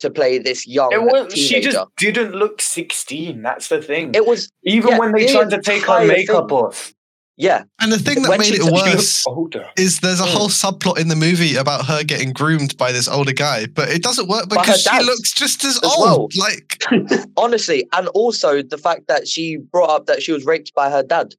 to 0.02 0.10
play 0.10 0.38
this 0.40 0.66
young 0.68 0.92
It 0.94 1.02
was, 1.02 1.34
she 1.34 1.60
just 1.60 1.78
didn't 1.98 2.32
look 2.34 2.62
16. 2.62 3.42
That's 3.42 3.68
the 3.68 3.82
thing. 3.82 4.12
It 4.16 4.26
was 4.26 4.50
Even 4.64 4.92
yeah, 4.92 4.98
when 5.00 5.12
they 5.14 5.28
tried 5.28 5.50
to 5.50 5.62
take 5.62 5.84
her 5.86 6.06
makeup 6.06 6.48
thing. 6.50 6.58
off, 6.58 6.94
yeah, 7.40 7.64
And 7.82 7.92
the 7.92 7.98
thing 7.98 8.22
that 8.22 8.30
When 8.30 8.40
made 8.40 8.54
it 8.54 8.62
said 8.62 8.76
she 8.76 8.90
she 8.90 8.96
worse 8.96 9.26
is 9.78 10.00
there's 10.02 10.20
a 10.20 10.24
Mm. 10.26 10.34
whole 10.34 10.50
subplot 10.50 11.00
in 11.00 11.08
the 11.08 11.16
movie 11.16 11.56
about 11.56 11.86
her 11.88 12.04
getting 12.04 12.32
groomed 12.34 12.78
by 12.78 12.92
this 12.92 13.08
older 13.08 13.32
guy, 13.34 13.66
but 13.66 13.90
it 13.90 14.04
doesn't 14.04 14.28
work 14.28 14.50
because 14.50 14.84
she 14.84 15.00
looks 15.04 15.32
just 15.34 15.64
as, 15.64 15.78
as 15.78 15.84
old. 15.84 16.00
well. 16.00 16.28
Like, 16.38 16.84
honestly, 17.38 17.88
and 17.94 18.08
also 18.10 18.62
the 18.62 18.78
fact 18.78 19.08
that 19.08 19.28
she 19.28 19.58
brought 19.58 19.90
up 19.90 20.06
that 20.08 20.22
she 20.22 20.32
was 20.34 20.46
raped 20.46 20.74
by 20.76 20.90
her 20.92 21.02
dad 21.02 21.34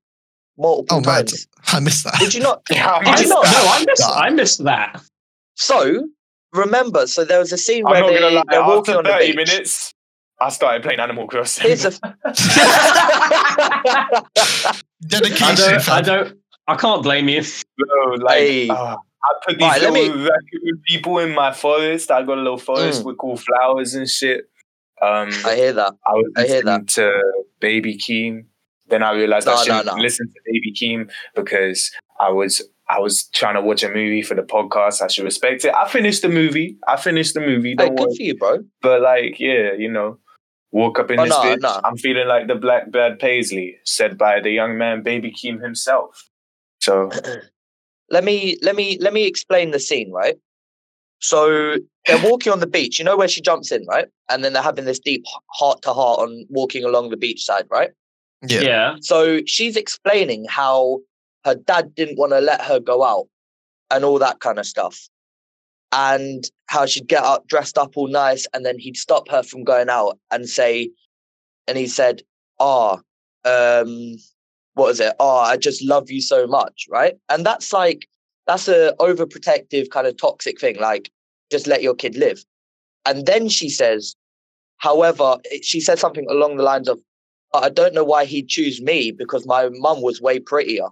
multiple 0.58 0.98
Oh, 0.98 1.00
mad. 1.00 1.28
times. 1.28 1.46
I 1.68 1.78
missed 1.80 2.02
that. 2.04 2.16
Did 2.18 2.34
you 2.34 2.40
not? 2.40 2.62
Yeah, 2.70 2.90
I 2.90 2.98
Did 2.98 3.06
you 3.06 3.12
missed 3.12 3.28
not- 3.28 3.44
No, 3.44 3.50
that. 3.50 3.80
I 3.80 3.84
missed 3.86 4.04
I 4.26 4.30
missed 4.30 4.64
that. 4.64 5.00
So 5.56 6.08
remember, 6.52 7.06
so 7.06 7.24
there 7.24 7.38
was 7.38 7.52
a 7.52 7.58
scene 7.58 7.84
I'm 7.86 7.92
where 7.92 8.00
not 8.00 8.10
they, 8.10 8.20
lie, 8.36 8.42
they're 8.50 8.62
walking 8.64 8.94
After 8.94 8.98
on 8.98 9.04
the 9.04 9.10
30 9.10 9.26
beach. 9.26 9.36
minutes, 9.36 9.92
I 10.40 10.48
started 10.48 10.82
playing 10.82 10.98
Animal 11.00 11.26
Crossing. 11.28 11.66
Here's 11.66 11.84
a 11.84 11.92
I 12.02 12.14
Dedication. 15.06 15.56
don't. 15.56 15.88
I 15.88 16.00
don't. 16.02 16.38
I 16.68 16.76
can't 16.76 17.02
blame 17.02 17.28
you. 17.28 17.42
Bro, 17.78 18.14
like, 18.24 18.38
Hey. 18.38 18.68
uh, 18.68 18.74
I 18.96 19.32
put 19.46 19.58
these 19.58 19.66
Right, 19.68 19.82
little 19.82 20.18
raccoon 20.18 20.82
people 20.86 21.18
in 21.18 21.34
my 21.34 21.52
forest. 21.52 22.10
I 22.10 22.22
got 22.22 22.38
a 22.38 22.42
little 22.42 22.58
forest 22.58 23.02
Mm. 23.02 23.06
with 23.06 23.18
cool 23.18 23.36
flowers 23.36 23.94
and 23.94 24.08
shit. 24.08 24.44
Um, 25.02 25.30
I 25.46 25.54
hear 25.56 25.72
that. 25.72 25.94
I 26.06 26.12
was 26.12 26.32
I 26.36 26.46
hear 26.46 26.62
that. 26.62 26.86
to 26.88 27.22
Baby 27.60 27.96
Keem. 27.96 28.44
Then 28.88 29.02
I 29.02 29.12
realized 29.12 29.48
I 29.48 29.52
No, 29.52 29.56
no, 29.58 29.64
shouldn't 29.64 29.86
no. 29.96 30.02
listen 30.02 30.26
to 30.28 30.34
Baby 30.46 30.72
Keem 30.74 31.10
because 31.34 31.90
I 32.20 32.30
was 32.30 32.62
I 32.88 32.98
was 32.98 33.24
trying 33.28 33.54
to 33.54 33.60
watch 33.62 33.82
a 33.84 33.88
movie 33.88 34.20
for 34.22 34.34
the 34.34 34.42
podcast. 34.42 35.00
I 35.00 35.06
should 35.06 35.24
respect 35.24 35.64
it. 35.64 35.72
I 35.74 35.88
finished 35.88 36.22
the 36.22 36.28
movie. 36.28 36.76
I 36.88 36.96
finished 36.96 37.34
the 37.34 37.40
movie. 37.40 37.74
Don't 37.74 37.94
good 37.94 38.06
worry. 38.08 38.16
for 38.16 38.22
you, 38.22 38.34
bro. 38.36 38.58
But 38.82 39.00
like, 39.02 39.38
yeah, 39.38 39.72
you 39.78 39.90
know, 39.90 40.18
woke 40.72 40.98
up 40.98 41.10
in 41.10 41.18
Oh, 41.20 41.24
this 41.24 41.30
no, 41.34 41.40
bitch. 41.42 41.60
no. 41.60 41.80
I'm 41.84 41.96
feeling 41.96 42.28
like 42.28 42.46
the 42.46 42.54
Black 42.54 42.90
Bird 42.90 43.18
Paisley, 43.18 43.76
said 43.84 44.16
by 44.16 44.40
the 44.40 44.50
young 44.50 44.78
man 44.78 45.02
Baby 45.02 45.32
Keem 45.32 45.62
himself. 45.62 46.28
So 46.80 47.10
let 48.10 48.24
me 48.24 48.56
let 48.62 48.76
me 48.76 48.98
let 49.00 49.12
me 49.12 49.26
explain 49.26 49.70
the 49.70 49.80
scene, 49.80 50.10
right? 50.10 50.36
So 51.20 51.76
they're 52.06 52.18
walking 52.22 52.52
on 52.52 52.60
the 52.60 52.66
beach. 52.66 52.98
You 52.98 53.04
know 53.04 53.16
where 53.16 53.28
she 53.28 53.40
jumps 53.40 53.70
in, 53.72 53.84
right? 53.86 54.08
And 54.28 54.44
then 54.44 54.52
they're 54.52 54.62
having 54.62 54.84
this 54.84 54.98
deep 54.98 55.24
heart 55.48 55.82
to 55.82 55.92
heart 55.92 56.20
on 56.20 56.46
walking 56.48 56.84
along 56.84 57.10
the 57.10 57.16
beach 57.16 57.44
side, 57.44 57.66
right? 57.70 57.90
Yeah. 58.46 58.60
Yeah. 58.60 58.96
So 59.00 59.40
she's 59.46 59.76
explaining 59.76 60.46
how 60.48 61.00
her 61.44 61.54
dad 61.54 61.94
didn't 61.94 62.18
want 62.18 62.32
to 62.32 62.40
let 62.40 62.62
her 62.62 62.80
go 62.80 63.02
out 63.02 63.26
and 63.90 64.04
all 64.04 64.18
that 64.18 64.40
kind 64.40 64.58
of 64.58 64.66
stuff. 64.66 65.08
And 65.92 66.44
how 66.66 66.86
she'd 66.86 67.08
get 67.08 67.24
up 67.24 67.48
dressed 67.48 67.76
up 67.76 67.96
all 67.96 68.06
nice 68.06 68.46
and 68.54 68.64
then 68.64 68.78
he'd 68.78 68.96
stop 68.96 69.28
her 69.28 69.42
from 69.42 69.64
going 69.64 69.88
out 69.88 70.18
and 70.30 70.48
say, 70.48 70.90
and 71.66 71.76
he 71.76 71.86
said, 71.86 72.22
Ah, 72.60 73.00
um, 73.44 74.16
what 74.74 74.90
is 74.90 75.00
it? 75.00 75.14
Oh, 75.18 75.38
I 75.38 75.56
just 75.56 75.82
love 75.84 76.10
you 76.10 76.20
so 76.20 76.46
much, 76.46 76.86
right? 76.88 77.14
And 77.28 77.44
that's 77.44 77.72
like 77.72 78.08
that's 78.46 78.68
a 78.68 78.94
overprotective 79.00 79.90
kind 79.90 80.06
of 80.06 80.16
toxic 80.16 80.60
thing, 80.60 80.78
like 80.78 81.10
just 81.50 81.66
let 81.66 81.82
your 81.82 81.94
kid 81.94 82.16
live. 82.16 82.44
And 83.06 83.26
then 83.26 83.48
she 83.48 83.68
says, 83.68 84.14
however, 84.78 85.36
she 85.62 85.80
said 85.80 85.98
something 85.98 86.26
along 86.30 86.56
the 86.56 86.62
lines 86.62 86.88
of, 86.88 87.00
I 87.54 87.68
don't 87.68 87.94
know 87.94 88.04
why 88.04 88.24
he'd 88.24 88.48
choose 88.48 88.80
me 88.80 89.10
because 89.10 89.46
my 89.46 89.68
mum 89.70 90.02
was 90.02 90.20
way 90.20 90.38
prettier. 90.38 90.88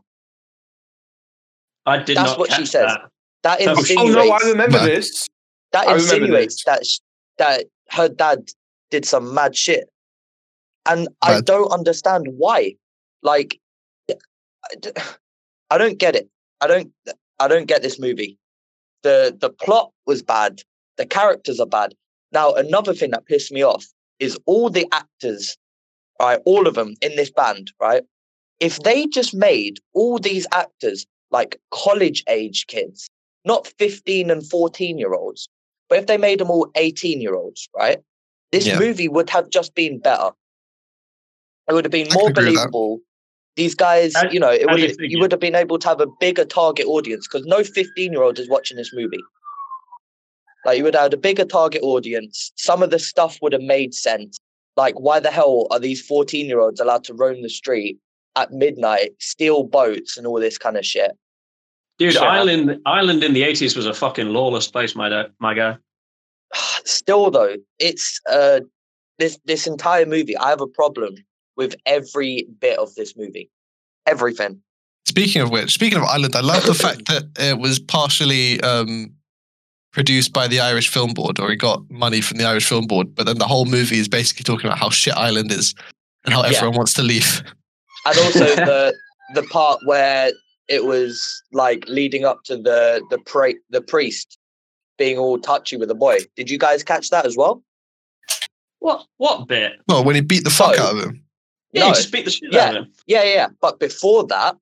I 1.86 1.98
did 1.98 2.16
That's 2.16 2.30
not 2.30 2.38
what 2.38 2.52
she 2.52 2.66
says. 2.66 2.86
that. 2.92 3.10
That 3.42 3.60
Oh, 3.60 3.64
oh, 3.72 3.78
insinuates 3.78 4.16
oh 4.16 4.24
no, 4.24 4.30
I 4.32 4.38
remember 4.50 4.78
this. 4.78 5.28
that 5.72 5.86
I 5.88 5.92
remember 5.92 6.14
insinuates 6.14 6.54
this. 6.56 6.64
that 6.64 6.86
sh- 6.86 6.98
that 7.38 7.66
her 7.90 8.08
dad 8.08 8.50
did 8.90 9.04
some 9.04 9.32
mad 9.34 9.56
shit, 9.56 9.88
and 10.86 11.08
I 11.22 11.40
don't 11.40 11.70
understand 11.70 12.26
why. 12.36 12.74
Like, 13.22 13.58
I 15.70 15.78
don't 15.78 15.98
get 15.98 16.16
it. 16.16 16.28
I 16.60 16.66
don't. 16.66 16.92
I 17.38 17.48
don't 17.48 17.66
get 17.66 17.82
this 17.82 17.98
movie. 18.00 18.38
the 19.02 19.36
The 19.40 19.50
plot 19.50 19.92
was 20.06 20.22
bad. 20.22 20.62
The 20.96 21.06
characters 21.06 21.60
are 21.60 21.66
bad. 21.66 21.94
Now, 22.32 22.52
another 22.54 22.92
thing 22.94 23.12
that 23.12 23.26
pissed 23.26 23.52
me 23.52 23.62
off 23.62 23.86
is 24.18 24.36
all 24.46 24.68
the 24.70 24.86
actors, 24.92 25.56
right? 26.20 26.40
All 26.44 26.66
of 26.66 26.74
them 26.74 26.94
in 27.00 27.14
this 27.16 27.30
band, 27.30 27.72
right? 27.80 28.02
If 28.58 28.80
they 28.80 29.06
just 29.06 29.34
made 29.34 29.78
all 29.94 30.18
these 30.18 30.46
actors 30.52 31.06
like 31.30 31.60
college 31.70 32.24
age 32.28 32.66
kids, 32.66 33.08
not 33.44 33.66
15 33.78 34.30
and 34.30 34.46
14 34.46 34.98
year 34.98 35.14
olds, 35.14 35.48
but 35.88 35.98
if 35.98 36.06
they 36.06 36.18
made 36.18 36.40
them 36.40 36.50
all 36.50 36.70
18 36.74 37.20
year 37.20 37.34
olds, 37.34 37.68
right? 37.76 37.98
This 38.52 38.66
Yeah. 38.66 38.78
movie 38.78 39.08
would 39.08 39.30
have 39.30 39.50
just 39.50 39.74
been 39.74 39.98
better. 39.98 40.30
It 41.68 41.74
would 41.74 41.84
have 41.84 41.92
been 41.92 42.08
I 42.10 42.14
more 42.14 42.24
can 42.24 42.32
agree 42.32 42.44
with 42.46 42.54
that. 42.54 42.60
believable. 42.70 43.00
These 43.56 43.74
guys, 43.74 44.14
How- 44.14 44.30
you 44.30 44.40
know, 44.40 44.50
it 44.52 44.66
would 44.70 44.80
you 44.80 44.88
have, 44.88 44.96
you 45.00 45.18
would 45.18 45.32
have 45.32 45.40
been 45.40 45.54
able 45.54 45.78
to 45.78 45.88
have 45.88 46.00
a 46.00 46.06
bigger 46.20 46.44
target 46.44 46.86
audience 46.86 47.26
because 47.26 47.46
no 47.46 47.64
15 47.64 48.12
year 48.12 48.22
old 48.22 48.38
is 48.38 48.48
watching 48.48 48.76
this 48.76 48.92
movie. 48.94 49.22
Like 50.64 50.78
you 50.78 50.84
would 50.84 50.94
have 50.94 51.04
had 51.04 51.14
a 51.14 51.18
bigger 51.18 51.44
target 51.44 51.82
audience. 51.82 52.52
Some 52.56 52.82
of 52.82 52.90
the 52.90 52.98
stuff 52.98 53.38
would 53.42 53.52
have 53.52 53.62
made 53.62 53.94
sense. 53.94 54.38
Like, 54.76 54.94
why 55.00 55.18
the 55.18 55.30
hell 55.30 55.66
are 55.70 55.80
these 55.80 56.00
14 56.00 56.46
year 56.46 56.60
olds 56.60 56.80
allowed 56.80 57.04
to 57.04 57.14
roam 57.14 57.42
the 57.42 57.48
street 57.48 57.98
at 58.36 58.52
midnight, 58.52 59.12
steal 59.18 59.64
boats, 59.64 60.16
and 60.16 60.26
all 60.26 60.38
this 60.38 60.56
kind 60.58 60.76
of 60.76 60.86
shit? 60.86 61.12
Dude, 61.98 62.12
Shut 62.14 62.22
up. 62.22 62.32
Ireland, 62.32 62.80
Ireland 62.86 63.24
in 63.24 63.32
the 63.32 63.42
eighties 63.42 63.74
was 63.76 63.86
a 63.86 63.94
fucking 63.94 64.28
lawless 64.28 64.68
place, 64.68 64.94
my 64.94 65.08
da- 65.08 65.26
my 65.40 65.54
guy. 65.54 65.76
Still, 66.84 67.30
though, 67.30 67.56
it's 67.78 68.20
uh, 68.30 68.60
this 69.18 69.38
this 69.44 69.66
entire 69.66 70.06
movie. 70.06 70.36
I 70.36 70.50
have 70.50 70.60
a 70.60 70.66
problem 70.66 71.14
with 71.56 71.74
every 71.86 72.46
bit 72.60 72.78
of 72.78 72.94
this 72.94 73.16
movie. 73.16 73.50
Everything. 74.06 74.60
Speaking 75.06 75.42
of 75.42 75.50
which, 75.50 75.72
speaking 75.74 75.98
of 75.98 76.04
Ireland, 76.04 76.36
I 76.36 76.40
love 76.40 76.64
the 76.64 76.74
fact 76.86 77.06
that 77.08 77.24
it 77.38 77.58
was 77.58 77.78
partially 77.78 78.60
um, 78.60 79.12
produced 79.92 80.32
by 80.32 80.46
the 80.46 80.60
Irish 80.60 80.88
Film 80.88 81.14
Board, 81.14 81.40
or 81.40 81.50
he 81.50 81.56
got 81.56 81.82
money 81.90 82.20
from 82.20 82.38
the 82.38 82.44
Irish 82.44 82.68
Film 82.68 82.86
Board. 82.86 83.14
But 83.14 83.26
then 83.26 83.38
the 83.38 83.46
whole 83.46 83.64
movie 83.64 83.98
is 83.98 84.08
basically 84.08 84.44
talking 84.44 84.66
about 84.66 84.78
how 84.78 84.90
shit 84.90 85.16
Ireland 85.16 85.50
is 85.50 85.74
and 86.24 86.32
how 86.34 86.42
Yeah. 86.42 86.56
everyone 86.58 86.76
wants 86.76 86.92
to 86.94 87.02
leave. 87.02 87.42
and 88.06 88.18
also 88.18 88.44
the 88.54 88.94
the 89.34 89.42
part 89.44 89.80
where 89.84 90.30
it 90.68 90.84
was 90.84 91.42
like 91.52 91.84
leading 91.88 92.24
up 92.24 92.44
to 92.44 92.56
the 92.56 93.02
the 93.10 93.18
pri- 93.18 93.56
the 93.70 93.80
priest 93.80 94.38
being 94.98 95.18
all 95.18 95.38
touchy 95.38 95.76
with 95.76 95.88
the 95.88 95.94
boy. 95.94 96.18
Did 96.36 96.50
you 96.50 96.58
guys 96.58 96.82
catch 96.82 97.10
that 97.10 97.24
as 97.26 97.36
well? 97.36 97.62
What 98.80 99.06
what 99.16 99.48
bit? 99.48 99.72
Well, 99.88 100.04
when 100.04 100.14
he 100.14 100.20
beat 100.20 100.44
the 100.44 100.50
fuck 100.50 100.74
So- 100.76 100.82
out 100.82 100.96
of 100.96 101.02
him. 101.02 101.24
Yeah, 101.72 101.82
No. 101.82 101.88
he 101.88 101.94
just 101.94 102.12
beat 102.12 102.24
the 102.24 102.30
shit 102.30 102.50
Yeah. 102.52 102.64
out 102.68 102.76
of 102.76 102.84
him. 102.86 102.92
Yeah, 103.06 103.22
yeah, 103.24 103.34
yeah. 103.34 103.48
But 103.60 103.78
before 103.78 104.26
that, 104.28 104.56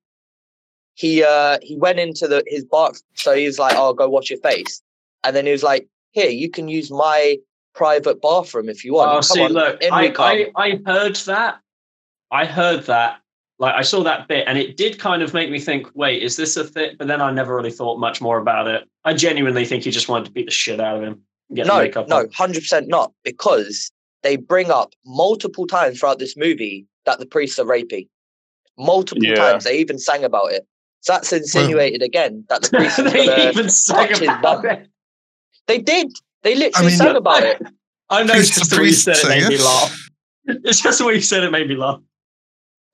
he 0.95 1.23
uh 1.23 1.57
he 1.61 1.77
went 1.77 1.99
into 1.99 2.27
the 2.27 2.43
his 2.47 2.65
bar. 2.65 2.91
So 3.15 3.33
he 3.35 3.45
was 3.45 3.59
like, 3.59 3.75
"Oh, 3.77 3.93
go 3.93 4.09
wash 4.09 4.29
your 4.29 4.39
face," 4.39 4.81
and 5.23 5.35
then 5.35 5.45
he 5.45 5.51
was 5.51 5.63
like, 5.63 5.87
"Here, 6.11 6.29
you 6.29 6.49
can 6.49 6.67
use 6.67 6.91
my 6.91 7.37
private 7.75 8.21
bathroom 8.21 8.67
if 8.67 8.83
you 8.83 8.93
want." 8.93 9.09
Oh, 9.11 9.13
Come 9.13 9.23
see, 9.23 9.41
on, 9.41 9.51
look, 9.53 9.77
I. 9.91 10.13
I, 10.17 10.51
I 10.55 10.79
heard 10.85 11.15
that. 11.27 11.59
I 12.31 12.45
heard 12.45 12.83
that. 12.87 13.21
Like, 13.59 13.73
I 13.73 13.81
saw 13.81 14.03
that 14.03 14.27
bit, 14.27 14.43
and 14.47 14.57
it 14.57 14.77
did 14.77 14.99
kind 14.99 15.23
of 15.23 15.33
make 15.33 15.49
me 15.49 15.59
think, 15.59 15.87
wait, 15.95 16.21
is 16.21 16.35
this 16.35 16.55
a 16.57 16.63
thing? 16.63 16.95
But 16.99 17.07
then 17.07 17.21
I 17.21 17.31
never 17.31 17.55
really 17.55 17.71
thought 17.71 17.99
much 17.99 18.21
more 18.21 18.37
about 18.37 18.67
it. 18.67 18.87
I 19.03 19.13
genuinely 19.13 19.65
think 19.65 19.83
he 19.83 19.89
just 19.91 20.07
wanted 20.09 20.25
to 20.25 20.31
beat 20.31 20.45
the 20.45 20.51
shit 20.51 20.79
out 20.79 20.97
of 20.97 21.03
him. 21.03 21.21
get 21.55 21.65
no, 21.65 21.89
no, 22.07 22.27
hundred 22.35 22.59
percent 22.59 22.87
not, 22.87 23.11
because 23.23 23.91
they 24.21 24.35
bring 24.35 24.69
up 24.69 24.93
multiple 25.05 25.65
times 25.65 25.99
throughout 25.99 26.19
this 26.19 26.37
movie 26.37 26.85
that 27.05 27.17
the 27.19 27.25
priests 27.25 27.57
are 27.57 27.65
rapey. 27.65 28.07
Multiple 28.77 29.23
Yeah. 29.23 29.35
times. 29.35 29.63
They 29.63 29.77
even 29.79 29.97
sang 29.97 30.23
about 30.23 30.51
it. 30.51 30.67
So 31.01 31.13
that's 31.13 31.33
insinuated 31.33 32.03
again 32.03 32.43
that 32.49 32.61
the 32.61 32.69
priests 32.77 32.97
they 32.97 33.25
gonna. 33.25 33.49
even 33.49 33.69
sang 33.69 34.13
about 34.23 34.41
bum. 34.63 34.65
it. 34.67 34.87
They 35.67 35.79
did. 35.79 36.11
They 36.43 36.53
literally 36.55 36.89
mean, 36.89 36.97
sang 36.97 37.15
about 37.15 37.43
it. 37.43 37.59
I 38.09 38.23
Priest 38.23 38.57
noticed 38.57 38.69
to 38.69 38.75
the 38.75 38.81
way 38.81 38.87
you 38.87 38.93
said 38.93 39.15
it 39.17 39.27
made 39.29 39.47
me 39.49 39.57
laugh. 39.57 40.09
It's 40.45 40.81
just 40.81 40.99
the 40.99 41.05
way 41.05 41.15
you 41.15 41.21
said 41.21 41.43
it 41.43 41.51
made 41.51 41.67
me 41.67 41.75
laugh. 41.75 41.99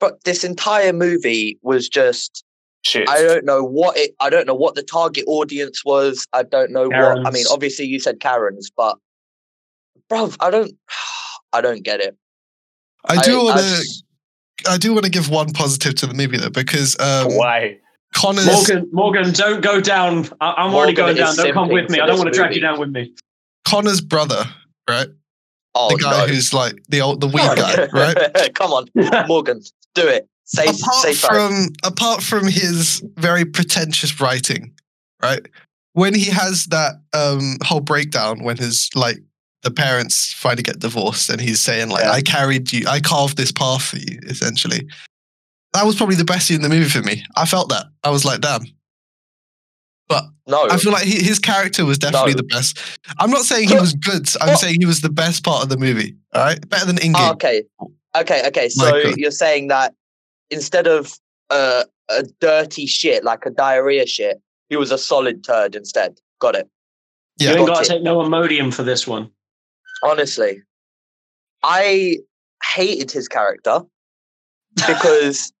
But 0.04 0.22
this 0.24 0.44
entire 0.44 0.92
movie 0.92 1.58
was 1.62 1.88
just 1.88 2.44
Shit. 2.82 3.08
I 3.08 3.22
don't 3.22 3.46
know 3.46 3.64
what 3.64 3.96
it 3.96 4.14
I 4.20 4.28
don't 4.28 4.46
know 4.46 4.54
what 4.54 4.74
the 4.74 4.82
target 4.82 5.24
audience 5.26 5.82
was. 5.82 6.26
I 6.34 6.42
don't 6.42 6.70
know 6.70 6.90
what 6.90 7.26
I 7.26 7.30
mean, 7.30 7.46
obviously 7.50 7.86
you 7.86 7.98
said 7.98 8.20
Karens, 8.20 8.70
but 8.70 8.98
bruv, 10.10 10.36
I 10.40 10.50
don't 10.50 10.72
I 11.54 11.62
don't 11.62 11.82
get 11.82 12.00
it. 12.00 12.14
I 13.06 13.22
do 13.22 13.44
want 13.44 13.60
to. 13.60 14.02
I 14.68 14.76
do 14.76 14.92
want 14.92 15.06
to 15.06 15.10
give 15.10 15.30
one 15.30 15.54
positive 15.54 15.94
to 15.94 16.06
the 16.06 16.12
movie 16.12 16.36
though, 16.36 16.50
because 16.50 17.00
um, 17.00 17.34
Why? 17.34 17.78
Conor's 18.14 18.44
Morgan, 18.44 18.90
Morgan, 18.92 19.32
don't 19.32 19.62
go 19.62 19.80
down. 19.80 20.28
I, 20.42 20.52
I'm 20.58 20.74
already 20.74 20.92
going 20.92 21.16
down. 21.16 21.34
Don't 21.34 21.54
come 21.54 21.70
with 21.70 21.88
me. 21.88 22.00
I 22.00 22.06
don't 22.06 22.18
want 22.18 22.30
to 22.30 22.38
drag 22.38 22.54
you 22.54 22.60
down 22.60 22.78
with 22.78 22.90
me. 22.90 23.14
Conor's 23.66 24.02
brother, 24.02 24.44
right? 24.86 25.08
Oh 25.74 25.90
the 25.90 26.02
guy 26.02 26.26
no. 26.26 26.32
who's 26.32 26.52
like 26.54 26.74
the 26.88 27.00
old 27.00 27.20
the 27.20 27.26
weed 27.28 27.40
Oh, 27.42 27.54
guy, 27.56 27.86
right? 27.92 28.54
Come 28.54 28.72
on, 28.72 28.88
Morgan, 29.28 29.60
do 29.94 30.06
it. 30.06 30.28
Say 30.44 30.64
apart 30.64 30.96
say 30.96 31.14
from 31.14 31.68
apart 31.84 32.22
from 32.22 32.46
his 32.46 33.02
very 33.16 33.44
pretentious 33.44 34.20
writing, 34.20 34.72
right? 35.22 35.40
When 35.94 36.14
he 36.14 36.26
has 36.30 36.66
that 36.66 36.94
um 37.14 37.56
whole 37.64 37.80
breakdown 37.80 38.42
when 38.44 38.56
his 38.56 38.90
like 38.94 39.18
the 39.62 39.70
parents 39.70 40.32
finally 40.34 40.62
get 40.62 40.78
divorced 40.80 41.30
and 41.30 41.40
he's 41.40 41.60
saying 41.60 41.88
like 41.88 42.04
Yeah. 42.04 42.10
I 42.12 42.20
carried 42.20 42.72
you, 42.72 42.86
I 42.86 43.00
carved 43.00 43.36
this 43.38 43.50
path 43.52 43.82
for 43.82 43.96
you, 43.96 44.18
essentially. 44.24 44.86
That 45.72 45.86
was 45.86 45.96
probably 45.96 46.16
the 46.16 46.24
best 46.24 46.46
scene 46.46 46.56
in 46.56 46.62
the 46.62 46.68
movie 46.68 46.88
for 46.90 47.02
me. 47.02 47.24
I 47.36 47.46
felt 47.46 47.70
that. 47.70 47.86
I 48.04 48.10
was 48.10 48.24
like, 48.24 48.40
damn. 48.42 48.62
No, 50.46 50.68
I 50.68 50.76
feel 50.76 50.92
like 50.92 51.04
he, 51.04 51.24
his 51.24 51.38
character 51.38 51.86
was 51.86 51.96
definitely 51.96 52.32
No. 52.32 52.36
the 52.36 52.42
best. 52.42 52.78
I'm 53.18 53.30
not 53.30 53.44
saying 53.44 53.68
he 53.70 53.76
was 53.76 53.94
good. 53.94 54.28
I'm 54.42 54.48
What? 54.50 54.58
saying 54.58 54.76
he 54.78 54.84
was 54.84 55.00
the 55.00 55.08
best 55.08 55.42
part 55.42 55.62
of 55.62 55.70
the 55.70 55.78
movie. 55.78 56.14
All 56.34 56.44
right, 56.44 56.68
better 56.68 56.84
than 56.84 56.98
in 56.98 57.14
Oh, 57.16 57.30
okay. 57.32 57.62
Okay, 58.14 58.46
okay. 58.48 58.68
So 58.68 59.02
God. 59.02 59.16
you're 59.16 59.30
saying 59.30 59.68
that 59.68 59.94
instead 60.50 60.86
of 60.86 61.14
uh, 61.48 61.84
a 62.10 62.24
dirty 62.40 62.84
shit, 62.84 63.24
like 63.24 63.46
a 63.46 63.50
diarrhea 63.50 64.06
shit, 64.06 64.38
he 64.68 64.76
was 64.76 64.92
a 64.92 64.98
solid 64.98 65.42
turd 65.44 65.74
instead. 65.74 66.18
Got 66.40 66.56
it. 66.56 66.68
Yeah. 67.38 67.52
you 67.52 67.56
ain't 67.60 67.66
Got 67.68 67.74
got 67.76 67.84
to 67.84 67.88
take 67.88 68.02
no 68.02 68.18
Imodium 68.18 68.72
for 68.72 68.82
this 68.82 69.06
one. 69.06 69.30
Honestly, 70.02 70.60
I 71.62 72.18
hated 72.74 73.10
his 73.10 73.28
character 73.28 73.80
because, 74.86 75.52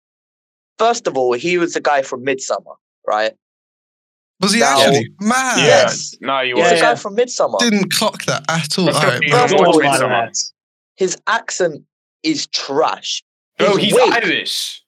first 0.78 1.06
of 1.06 1.16
all, 1.16 1.32
he 1.32 1.56
was 1.56 1.72
the 1.72 1.80
guy 1.80 2.02
from 2.02 2.22
Midsommar, 2.24 2.76
right? 3.06 3.32
Was 4.44 4.52
he 4.54 4.60
Now- 4.60 4.78
actually? 4.80 5.08
Man, 5.20 5.58
Yeah. 5.58 5.64
Yes. 5.66 6.14
No, 6.20 6.40
you 6.40 6.54
He's 6.56 6.58
Yeah, 6.62 6.68
the 6.68 6.74
weren't. 6.74 6.82
guy 6.82 6.94
from 6.96 7.16
Midsommar. 7.16 7.58
didn't 7.58 7.92
clock 7.92 8.24
that 8.26 8.44
at 8.48 8.78
all. 8.78 8.84
That's 8.86 8.96
All 8.96 9.02
not 9.02 9.12
right, 9.12 9.22
even 9.22 9.30
bro. 9.30 9.38
First 9.40 9.54
of 9.54 9.60
watch 9.60 9.74
all, 9.74 9.80
Midsommar. 10.08 10.52
His 10.96 11.16
accent 11.26 11.82
is 12.22 12.46
trash. 12.48 13.22
Bro, 13.58 13.76
His 13.76 13.84
he's 13.84 13.94
wig- 13.94 14.12
Irish. 14.12 14.82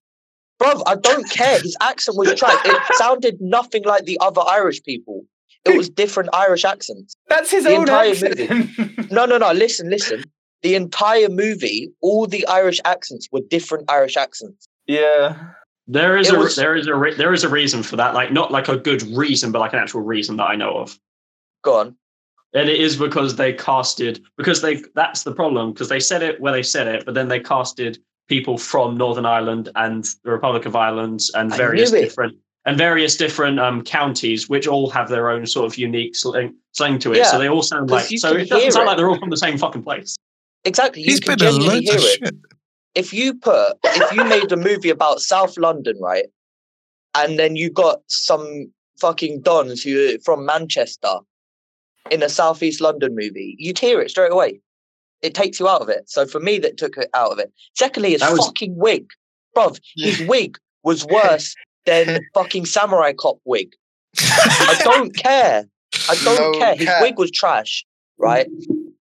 Bruv, 0.61 0.83
I 0.87 0.95
don't 0.95 1.29
care. 1.31 1.61
His 1.61 1.77
accent 1.81 2.17
was 2.17 2.35
trash. 2.35 2.57
It 2.65 2.83
sounded 2.97 3.37
nothing 3.41 3.85
like 3.85 4.05
the 4.05 4.19
other 4.21 4.41
Irish 4.47 4.83
people. 4.83 5.25
It 5.65 5.77
was 5.77 5.89
different 5.91 6.31
Irish 6.33 6.65
accents. 6.65 7.17
That's 7.29 7.51
his 7.51 7.65
The 7.65 7.71
own 7.75 7.81
entire 7.83 8.11
accent. 8.13 9.11
No, 9.11 9.27
no, 9.27 9.37
no. 9.37 9.53
Listen, 9.53 9.91
listen. 9.91 10.23
The 10.63 10.75
entire 10.77 11.29
movie, 11.29 11.91
all 12.01 12.27
the 12.27 12.47
Irish 12.47 12.81
accents 12.85 13.29
were 13.33 13.41
different 13.51 13.91
Irish 13.91 14.17
accents. 14.17 14.67
yeah. 14.87 15.37
There 15.89 16.17
is 16.17 16.29
It 16.29 16.35
a 16.35 16.39
was- 16.39 16.57
there 16.57 16.75
is 16.77 16.87
a 16.89 16.95
re- 16.95 17.15
there 17.15 17.33
is 17.33 17.45
a 17.45 17.49
reason 17.49 17.83
for 17.83 17.97
that. 17.97 18.15
Like 18.15 18.33
not 18.33 18.51
like 18.51 18.69
a 18.69 18.77
good 18.77 19.03
reason, 19.17 19.53
but 19.53 19.61
like 19.61 19.73
an 19.73 19.79
actual 19.79 20.01
reason 20.03 20.37
that 20.39 20.45
I 20.45 20.57
know 20.57 20.73
of. 20.79 20.99
Go 21.63 21.79
on. 21.79 21.97
And 22.55 22.69
it 22.69 22.81
is 22.81 22.97
because 22.97 23.37
they 23.37 23.53
casted 23.53 24.23
because 24.37 24.63
they 24.63 24.83
that's 24.95 25.23
the 25.23 25.33
problem 25.33 25.73
because 25.73 25.89
they 25.89 26.01
said 26.01 26.23
it 26.23 26.41
where 26.41 26.53
they 26.53 26.63
said 26.63 26.89
it, 26.89 27.05
but 27.05 27.15
then 27.15 27.29
they 27.29 27.39
casted 27.41 27.99
people 28.29 28.59
from 28.59 28.97
Northern 28.97 29.27
Ireland 29.27 29.69
and 29.77 30.05
the 30.25 30.31
Republic 30.33 30.67
of 30.67 30.75
Ireland 30.75 31.21
and 31.35 31.55
various 31.55 31.91
different 31.93 32.37
and 32.65 32.77
various 32.77 33.17
different 33.17 33.61
um, 33.61 33.83
counties, 33.83 34.49
which 34.49 34.67
all 34.67 34.91
have 34.91 35.09
their 35.09 35.31
own 35.31 35.47
sort 35.47 35.67
of 35.71 35.79
unique 35.79 36.17
slang, 36.17 36.53
slang 36.73 36.99
to 36.99 37.13
it. 37.13 37.19
Yeah, 37.19 37.25
So 37.31 37.39
they 37.39 37.49
all 37.49 37.63
sound 37.63 37.91
like 37.91 38.07
so 38.19 38.35
it 38.35 38.49
doesn't 38.49 38.73
sound 38.73 38.85
it. 38.85 38.87
like 38.89 38.97
they're 38.97 39.09
all 39.09 39.19
from 39.21 39.31
the 39.31 39.37
same 39.37 39.57
fucking 39.57 39.85
place. 39.85 40.17
Exactly. 40.65 41.03
You 41.03 41.13
He's 41.13 41.21
can 41.21 41.37
been 41.37 41.47
in 41.47 41.53
genuinely 41.61 41.87
loads 41.87 41.89
hear 41.89 42.25
of 42.25 42.33
shit. 42.35 42.35
If 42.97 43.13
you 43.13 43.35
put, 43.35 43.77
if 43.85 44.13
you 44.13 44.25
made 44.25 44.51
a 44.51 44.57
movie 44.57 44.89
about 44.91 45.21
South 45.21 45.57
London, 45.59 45.97
right, 46.01 46.25
and 47.15 47.39
then 47.39 47.55
you 47.55 47.71
got 47.71 48.01
some 48.09 48.73
fucking 49.01 49.43
dons 49.43 49.83
who 49.83 50.15
are 50.15 50.19
from 50.25 50.47
Manchester 50.47 51.19
in 52.11 52.23
a 52.23 52.29
Southeast 52.31 52.81
London 52.81 53.15
movie, 53.15 53.55
you'd 53.59 53.79
hear 53.79 54.01
it 54.01 54.11
straight 54.11 54.33
away. 54.33 54.61
It 55.23 55.35
takes 55.35 55.61
you 55.61 55.69
out 55.69 55.83
of 55.83 55.91
it. 55.91 56.09
So 56.09 56.27
for 56.27 56.41
me, 56.41 56.59
that 56.61 56.79
took 56.79 56.97
it 56.97 57.11
out 57.13 57.33
of 57.33 57.39
it. 57.39 57.53
Secondly, 57.75 58.13
his 58.13 58.23
was- 58.23 58.47
fucking 58.47 58.75
wig, 58.77 59.07
bruv. 59.55 59.79
His 59.97 60.21
wig 60.27 60.57
was 60.83 61.05
worse 61.11 61.55
than 61.85 62.21
fucking 62.33 62.65
Samurai 62.65 63.13
Cop 63.13 63.39
wig. 63.45 63.75
I 64.19 64.81
don't 64.83 65.15
care. 65.23 65.67
I 66.09 66.15
don't 66.25 66.53
No 66.53 66.59
care. 66.59 66.77
His 66.77 66.89
wig 67.03 67.19
was 67.19 67.31
trash, 67.31 67.85
right? 68.19 68.47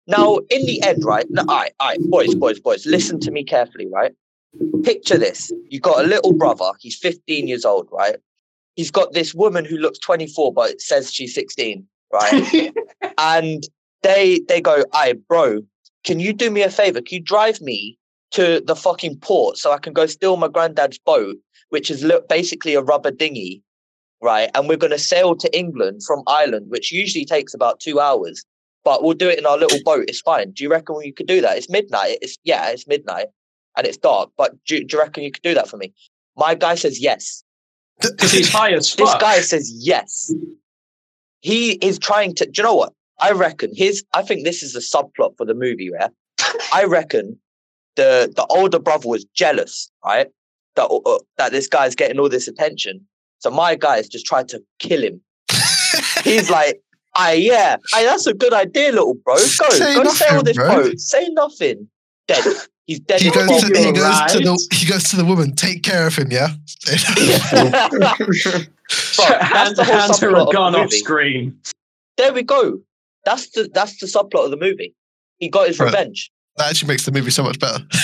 Now, 0.06 0.36
in 0.50 0.66
the 0.66 0.82
end, 0.82 1.04
right? 1.04 1.26
No, 1.30 1.42
all 1.48 1.56
right, 1.56 1.72
all 1.80 1.88
right, 1.88 2.00
boys, 2.10 2.34
boys, 2.34 2.60
boys, 2.60 2.84
listen 2.86 3.18
to 3.20 3.30
me 3.30 3.42
carefully, 3.42 3.86
right? 3.86 4.12
Picture 4.82 5.16
this. 5.16 5.50
You've 5.68 5.82
got 5.82 6.04
a 6.04 6.08
little 6.08 6.32
brother. 6.32 6.70
He's 6.78 6.96
15 6.96 7.48
years 7.48 7.64
old, 7.64 7.88
right? 7.90 8.16
He's 8.76 8.90
got 8.90 9.12
this 9.12 9.34
woman 9.34 9.64
who 9.64 9.76
looks 9.76 9.98
24, 10.00 10.52
but 10.52 10.70
it 10.70 10.80
says 10.82 11.12
she's 11.12 11.34
16, 11.34 11.86
right? 12.12 12.72
and 13.18 13.64
they 14.02 14.40
they 14.48 14.60
go, 14.60 14.84
"Aye, 14.92 15.14
bro, 15.28 15.62
can 16.04 16.20
you 16.20 16.32
do 16.32 16.50
me 16.50 16.62
a 16.62 16.70
favor? 16.70 17.00
Can 17.00 17.16
you 17.16 17.22
drive 17.22 17.60
me 17.60 17.98
to 18.32 18.60
the 18.66 18.76
fucking 18.76 19.18
port 19.20 19.56
so 19.56 19.72
I 19.72 19.78
can 19.78 19.92
go 19.92 20.06
steal 20.06 20.36
my 20.36 20.48
granddad's 20.48 20.98
boat, 20.98 21.36
which 21.70 21.90
is 21.90 22.04
li- 22.04 22.20
basically 22.28 22.74
a 22.74 22.82
rubber 22.82 23.10
dinghy, 23.10 23.62
right? 24.20 24.50
And 24.54 24.68
we're 24.68 24.76
gonna 24.76 24.98
sail 24.98 25.34
to 25.36 25.56
England 25.56 26.02
from 26.04 26.22
Ireland, 26.26 26.66
which 26.68 26.92
usually 26.92 27.24
takes 27.24 27.54
about 27.54 27.80
two 27.80 28.00
hours, 28.00 28.44
but 28.84 29.02
we'll 29.02 29.14
do 29.14 29.28
it 29.28 29.38
in 29.38 29.46
our 29.46 29.58
little 29.58 29.82
boat. 29.84 30.04
It's 30.08 30.20
fine. 30.20 30.52
Do 30.52 30.62
you 30.62 30.70
reckon 30.70 31.00
you 31.02 31.12
could 31.12 31.26
do 31.26 31.40
that? 31.40 31.56
It's 31.56 31.70
midnight. 31.70 32.18
It's 32.20 32.38
yeah, 32.44 32.68
it's 32.68 32.86
midnight 32.86 33.26
and 33.76 33.86
it's 33.86 33.96
dark, 33.96 34.30
but 34.36 34.52
do, 34.64 34.82
do 34.84 34.96
you 34.96 35.02
reckon 35.02 35.24
you 35.24 35.32
could 35.32 35.42
do 35.42 35.54
that 35.54 35.68
for 35.68 35.76
me? 35.76 35.92
My 36.36 36.54
guy 36.54 36.74
says 36.74 37.00
yes. 37.00 37.42
Because 38.00 38.32
he's 38.32 38.52
high 38.52 38.72
as 38.72 38.94
This 38.94 39.14
guy 39.14 39.40
says 39.40 39.72
yes. 39.78 40.32
He 41.40 41.72
is 41.74 41.98
trying 41.98 42.34
to. 42.36 42.46
Do 42.46 42.52
you 42.56 42.62
know 42.62 42.74
what? 42.74 42.92
I 43.20 43.30
reckon 43.32 43.70
his. 43.74 44.04
I 44.14 44.22
think 44.22 44.44
this 44.44 44.62
is 44.62 44.72
the 44.72 44.80
subplot 44.80 45.36
for 45.36 45.44
the 45.44 45.54
movie. 45.54 45.90
Yeah, 45.92 46.08
I 46.72 46.84
reckon 46.84 47.38
the 47.96 48.32
the 48.34 48.46
older 48.46 48.78
brother 48.78 49.08
was 49.08 49.24
jealous, 49.34 49.90
right? 50.04 50.26
That 50.74 50.86
uh, 50.86 51.18
that 51.38 51.52
this 51.52 51.68
guy's 51.68 51.94
getting 51.94 52.18
all 52.18 52.28
this 52.28 52.48
attention. 52.48 53.06
So 53.38 53.50
my 53.50 53.74
guy 53.74 53.96
guy's 53.96 54.08
just 54.08 54.26
tried 54.26 54.48
to 54.48 54.62
kill 54.78 55.02
him. 55.02 55.20
He's 56.24 56.50
like, 56.50 56.80
"Ah, 57.16 57.30
yeah, 57.30 57.76
aye, 57.94 58.04
that's 58.04 58.26
a 58.26 58.34
good 58.34 58.52
idea, 58.52 58.90
little 58.92 59.14
bro. 59.14 59.34
Go, 59.36 59.40
Say 59.40 59.94
go 59.94 60.04
sail 60.04 60.30
nothing, 60.32 60.44
this 60.44 60.56
bro." 60.56 60.68
boat. 60.68 60.98
Say 60.98 61.28
nothing." 61.30 61.88
Dead. 62.28 62.44
He's 62.86 63.00
dead. 63.00 63.20
he 63.22 63.30
goes, 63.30 63.48
to, 63.48 63.66
he 63.66 63.92
goes 63.92 64.32
to 64.32 64.38
the 64.40 64.68
he 64.72 64.86
goes 64.86 65.04
to 65.04 65.16
the 65.16 65.24
woman. 65.24 65.54
Take 65.54 65.82
care 65.82 66.06
of 66.06 66.16
him, 66.16 66.30
yeah. 66.30 66.48
Bro, 69.16 69.26
that's 69.28 69.42
Hand, 69.42 69.76
the 69.76 69.84
whole 69.84 69.96
hand 69.98 70.16
her 70.20 70.30
a 70.30 70.42
of 70.44 70.52
gun 70.52 70.74
off 70.74 70.82
movie. 70.84 70.96
screen. 70.98 71.58
There 72.16 72.32
we 72.32 72.42
go. 72.42 72.80
That's 73.24 73.48
the 73.50 73.70
that's 73.72 73.98
the 74.00 74.06
subplot 74.06 74.44
of 74.44 74.50
the 74.50 74.56
movie. 74.58 74.94
He 75.38 75.48
got 75.48 75.68
his 75.68 75.78
Right. 75.78 75.86
revenge. 75.86 76.30
that 76.56 76.70
actually 76.70 76.88
makes 76.88 77.04
the 77.04 77.12
movie 77.12 77.30
so 77.30 77.42
much 77.42 77.58
better. 77.58 77.84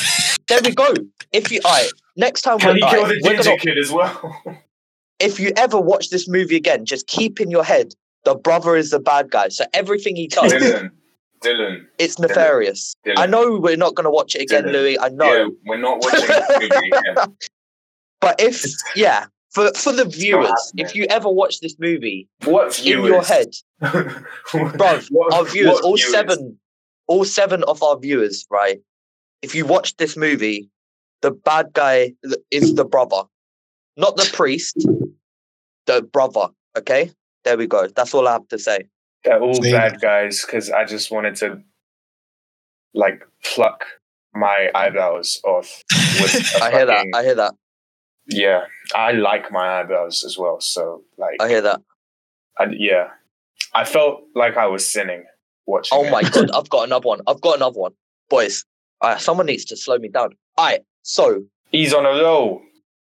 There 0.49 0.59
we 0.65 0.73
go. 0.73 0.93
If 1.33 1.53
you 1.53 1.61
all 1.65 1.71
right, 1.71 1.89
next 2.17 2.43
time 2.43 2.59
Can 2.59 2.71
we're, 2.71 2.75
he 2.77 2.83
all 2.83 2.91
kill 2.91 3.05
the 3.07 3.21
we're 3.23 3.35
ginger 3.35 3.51
gonna, 3.51 3.59
kid 3.61 3.79
as 3.79 3.93
well? 3.93 4.43
if 5.21 5.39
you 5.39 5.53
ever 5.57 5.79
watch 5.81 6.09
this 6.11 6.27
movie 6.27 6.57
again, 6.57 6.85
just 6.85 7.07
keep 7.07 7.41
in 7.41 7.53
your 7.53 7.63
head 7.63 7.95
the 8.25 8.35
brother 8.35 8.77
is 8.77 8.91
the 8.91 9.01
bad 9.01 9.31
guy. 9.31 9.49
So 9.49 9.65
everything 9.73 10.17
he 10.17 10.29
does, 10.29 10.53
Dylan. 10.53 10.91
Dylan. 11.43 11.85
it's 11.99 12.19
nefarious. 12.19 12.95
Dylan. 13.07 13.15
I 13.19 13.27
know 13.27 13.59
we're 13.59 13.77
not 13.77 13.95
going 13.95 14.05
to 14.05 14.11
watch 14.11 14.35
it 14.35 14.43
again, 14.43 14.65
Dylan. 14.65 14.73
Louis. 14.73 14.99
I 14.99 15.09
know, 15.09 15.33
Yeah, 15.33 15.49
we're 15.67 15.79
not 15.79 16.03
watching 16.03 16.27
this 16.29 16.49
movie 16.61 16.89
again. 16.89 17.37
but 18.21 18.41
if 18.41 18.65
yeah, 18.95 19.27
for 19.51 19.73
for 19.75 19.93
the 19.93 20.05
viewers, 20.05 20.73
if 20.77 20.95
you 20.95 21.07
ever 21.11 21.29
watch 21.29 21.61
this 21.61 21.77
movie 21.79 22.29
What 22.45 22.75
viewers? 22.77 23.07
in 23.07 23.13
your 23.13 23.23
head, 23.23 23.49
Bro, 23.81 25.01
Bruv, 25.01 25.09
our 25.33 25.45
viewers, 25.45 25.81
all 25.81 25.97
seven, 25.97 26.59
all 27.07 27.25
seven 27.25 27.65
of 27.65 27.83
our 27.83 27.99
viewers, 27.99 28.47
right? 28.51 28.79
If 29.43 29.55
you 29.55 29.65
watch 29.65 29.97
this 29.97 30.17
movie, 30.19 30.69
the 31.23 31.31
bad 31.31 31.71
guy 31.73 32.13
is 32.51 32.75
the 32.75 32.85
brother, 32.85 33.23
not 33.97 34.17
the 34.17 34.29
priest, 34.35 34.87
the 35.87 36.03
brother. 36.03 36.49
Okay, 36.79 37.11
there 37.45 37.57
we 37.57 37.67
go. 37.67 37.87
That's 37.89 38.15
all 38.15 38.27
I 38.29 38.33
have 38.33 38.49
to 38.49 38.59
say. 38.59 38.81
They're 39.25 39.41
all 39.41 39.63
Same. 39.63 39.73
bad 39.73 40.01
guys 40.01 40.43
because 40.45 40.71
I 40.71 40.85
just 40.85 41.11
wanted 41.11 41.35
to 41.37 41.61
like 42.95 43.23
pluck 43.45 43.85
my 44.35 44.71
eyebrows 44.75 45.39
off. 45.45 45.83
With 46.21 46.35
a 46.35 46.59
I 46.65 46.71
hear 46.71 46.87
that. 46.87 47.07
I 47.15 47.23
hear 47.23 47.35
that. 47.35 47.55
yeah, 48.27 48.63
I 48.95 49.13
like 49.13 49.51
my 49.53 49.81
eyebrows 49.81 50.23
as 50.25 50.39
well. 50.39 50.61
So 50.61 51.03
like, 51.19 51.37
I 51.41 51.49
hear 51.49 51.61
that. 51.63 51.81
I, 52.59 52.67
yeah, 52.77 53.09
I 53.75 53.85
felt 53.85 54.23
like 54.35 54.57
I 54.57 54.67
was 54.67 54.89
sinning 54.89 55.25
watching. 55.67 55.99
Oh 55.99 56.05
it. 56.05 56.11
my 56.11 56.23
god, 56.23 56.51
I've 56.55 56.69
got 56.71 56.85
another 56.85 57.07
one. 57.09 57.21
I've 57.27 57.41
got 57.41 57.57
another 57.57 57.79
one, 57.79 57.93
boys. 58.29 58.65
Uh, 59.01 59.17
someone 59.17 59.47
needs 59.47 59.65
to 59.67 59.77
slow 59.77 59.99
me 59.99 60.09
down. 60.09 60.31
All 60.59 60.67
right, 60.67 60.81
so 61.03 61.43
He's 61.71 61.95
on 61.95 62.05
a 62.05 62.11
roll. 62.23 62.61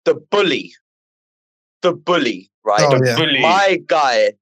the 0.04 0.14
bully, 0.14 0.72
the 1.82 1.92
bully, 1.92 2.50
right? 2.64 2.82
Oh, 2.82 3.00
yeah. 3.04 3.16
bully. 3.16 3.40
My 3.40 3.80
guy, 3.86 4.32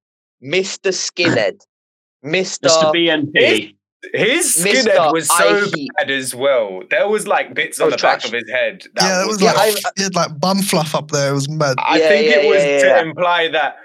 Mister 0.41 0.91
Skinhead, 0.91 1.61
Mister. 2.23 2.69
Mr. 2.69 2.93
BNP. 2.95 3.77
His 4.15 4.57
Mr. 4.57 4.85
skinhead 4.87 5.13
was 5.13 5.29
so 5.29 5.35
I 5.35 5.61
Heat. 5.75 5.91
bad 5.99 6.11
as 6.11 6.35
well. 6.35 6.83
There 6.89 7.07
was 7.07 7.27
like 7.29 7.53
bits 7.53 7.81
on 7.81 7.91
the 7.91 7.99
back 7.99 8.25
of 8.25 8.33
his 8.33 8.49
head. 8.51 8.83
yeah, 8.99 9.23
it 9.23 9.27
was 9.27 9.43
Yeah, 9.43 9.53
like 9.53 9.77
I- 9.85 9.91
he 9.97 10.05
had 10.05 10.15
like 10.15 10.41
bum 10.41 10.63
fluff 10.63 10.95
up 10.95 11.11
there. 11.11 11.31
It 11.31 11.35
was 11.35 11.51
mad. 11.51 11.75
I 11.79 11.99
Yeah, 11.99 12.09
think 12.09 12.27
yeah, 12.31 12.39
it 12.39 12.49
was 12.49 12.65
yeah, 12.65 12.79
to 12.81 12.87
yeah. 12.87 13.03
imply 13.03 13.49
that, 13.49 13.77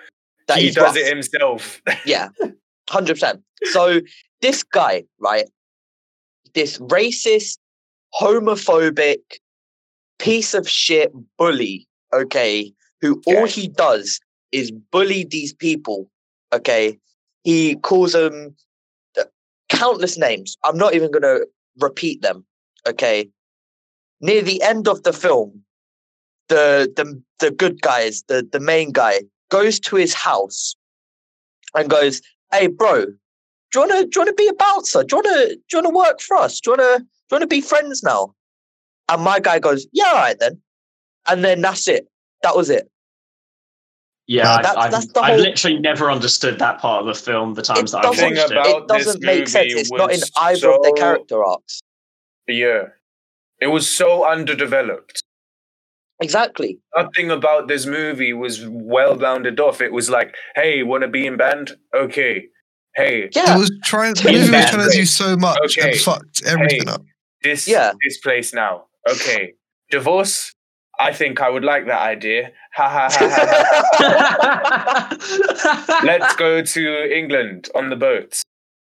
that 0.48 0.58
he 0.60 0.72
does 0.72 0.84
rough. 0.84 0.96
it 0.96 1.08
himself. 1.08 1.82
Yeah, 2.06 2.30
hundred 2.90 3.16
percent. 3.16 3.42
So 3.72 4.00
this 4.42 4.64
guy, 4.64 5.04
right? 5.20 5.50
This 6.54 6.78
racist, 6.78 7.58
homophobic 8.22 9.18
piece 10.20 10.54
of 10.54 10.68
shit 10.70 11.12
bully. 11.38 11.88
Okay, 12.14 12.72
who 13.02 13.22
all 13.28 13.46
he 13.48 13.68
does 13.68 14.22
is 14.56 14.72
bullied 14.72 15.32
these 15.32 15.54
people. 15.54 16.10
Okay, 16.54 16.98
he 17.44 17.76
calls 17.76 18.14
them 18.14 18.56
countless 19.70 20.18
names. 20.18 20.58
I'm 20.64 20.78
not 20.78 20.94
even 20.94 21.12
gonna 21.12 21.40
repeat 21.80 22.22
them. 22.22 22.46
Okay, 22.88 23.30
near 24.22 24.42
the 24.42 24.62
end 24.62 24.88
of 24.88 25.04
the 25.04 25.14
film, 25.14 25.64
the 26.48 26.92
the 26.96 27.22
the 27.40 27.52
good 27.52 27.82
guys, 27.82 28.24
the 28.28 28.48
the 28.52 28.60
main 28.60 28.92
guy, 28.92 29.22
goes 29.50 29.80
to 29.82 29.96
his 29.96 30.14
house 30.14 30.76
and 31.74 31.90
goes, 31.90 32.22
"Hey, 32.52 32.68
bro, 32.68 33.06
do 33.06 33.12
you 33.74 33.82
wanna 33.82 34.04
do 34.04 34.10
you 34.16 34.22
wanna 34.22 34.34
be 34.34 34.48
a 34.48 34.54
bouncer? 34.54 35.04
Do 35.04 35.16
you 35.16 35.22
wanna 35.24 35.48
do 35.48 35.72
you 35.72 35.78
wanna 35.80 35.90
work 35.90 36.22
for 36.22 36.38
us? 36.38 36.60
Do 36.60 36.72
you 36.72 36.78
wanna 36.78 37.00
do 37.00 37.04
you 37.04 37.36
wanna 37.36 37.48
be 37.48 37.62
friends 37.62 38.04
now?" 38.04 38.34
And 39.10 39.22
my 39.22 39.40
guy 39.40 39.60
goes, 39.60 39.88
"Yeah, 39.92 40.08
all 40.08 40.16
right 40.16 40.40
then." 40.40 40.62
And 41.28 41.44
then 41.44 41.62
that's 41.62 41.88
it. 41.88 42.08
That 42.44 42.56
was 42.56 42.70
it. 42.70 42.90
Yeah, 44.28 44.52
I, 44.54 44.62
That's- 44.64 44.76
I've, 44.86 44.92
that's 44.92 45.08
the 45.14 45.20
I've 45.22 45.34
whole- 45.36 45.40
literally 45.42 45.80
never 45.80 46.10
understood 46.12 46.58
that 46.60 46.80
part 46.80 47.02
of 47.02 47.08
the 47.08 47.14
film. 47.14 47.54
The 47.54 47.62
times 47.62 47.92
that 47.92 48.00
I've 48.00 48.06
watched 48.06 48.20
Thing 48.20 48.34
it. 48.38 48.52
it 48.52 48.88
doesn't 48.88 49.24
make 49.24 49.48
sense. 49.48 49.74
It's 49.74 49.92
not 49.92 50.12
in 50.12 50.20
was 50.20 50.32
either 50.38 50.72
of 50.72 50.82
their 50.84 50.94
character 50.94 51.44
arcs. 51.46 51.80
Yeah. 52.48 52.84
It 53.62 53.68
was 53.68 53.88
so 53.90 54.28
underdeveloped. 54.30 55.22
Exactly. 56.22 56.80
Nothing 56.96 57.30
about 57.30 57.68
this 57.68 57.86
movie 57.86 58.34
was 58.34 58.66
well 58.68 59.16
rounded 59.18 59.60
off. 59.60 59.82
It 59.82 59.92
was 59.92 60.10
like, 60.10 60.36
hey, 60.56 60.82
want 60.84 61.02
to 61.04 61.08
be 61.08 61.28
in 61.28 61.38
band? 61.38 61.76
Okay. 61.94 62.46
Hey, 62.96 63.30
Yeah. 63.36 63.56
It 63.56 63.60
was 63.60 63.72
trying. 63.84 64.14
The 64.16 64.24
movie 64.32 64.40
was 64.52 64.70
trying 64.72 64.90
to 64.90 64.96
do 64.96 65.06
so 65.06 65.36
much 65.36 65.78
Okay. 65.78 65.92
and 65.92 66.00
fucked 66.00 66.44
everything 66.46 66.88
Hey. 66.88 66.94
up. 66.94 67.02
this 67.44 67.68
Yeah. 67.68 67.92
this 68.04 68.18
place 68.20 68.54
now. 68.54 68.86
Okay. 69.10 69.54
Divorce? 69.92 70.54
I 71.00 71.12
think 71.14 71.42
I 71.42 71.50
would 71.50 71.64
like 71.64 71.86
that 71.88 72.02
idea. 72.02 72.52
Ha 72.74 72.90
ha 72.90 73.10
ha 73.12 73.30
ha. 74.00 75.08
ha. 75.10 76.02
Let's 76.06 76.36
go 76.36 76.62
to 76.62 77.18
England 77.18 77.70
on 77.76 77.90
the 77.90 77.96
boat. 77.96 78.42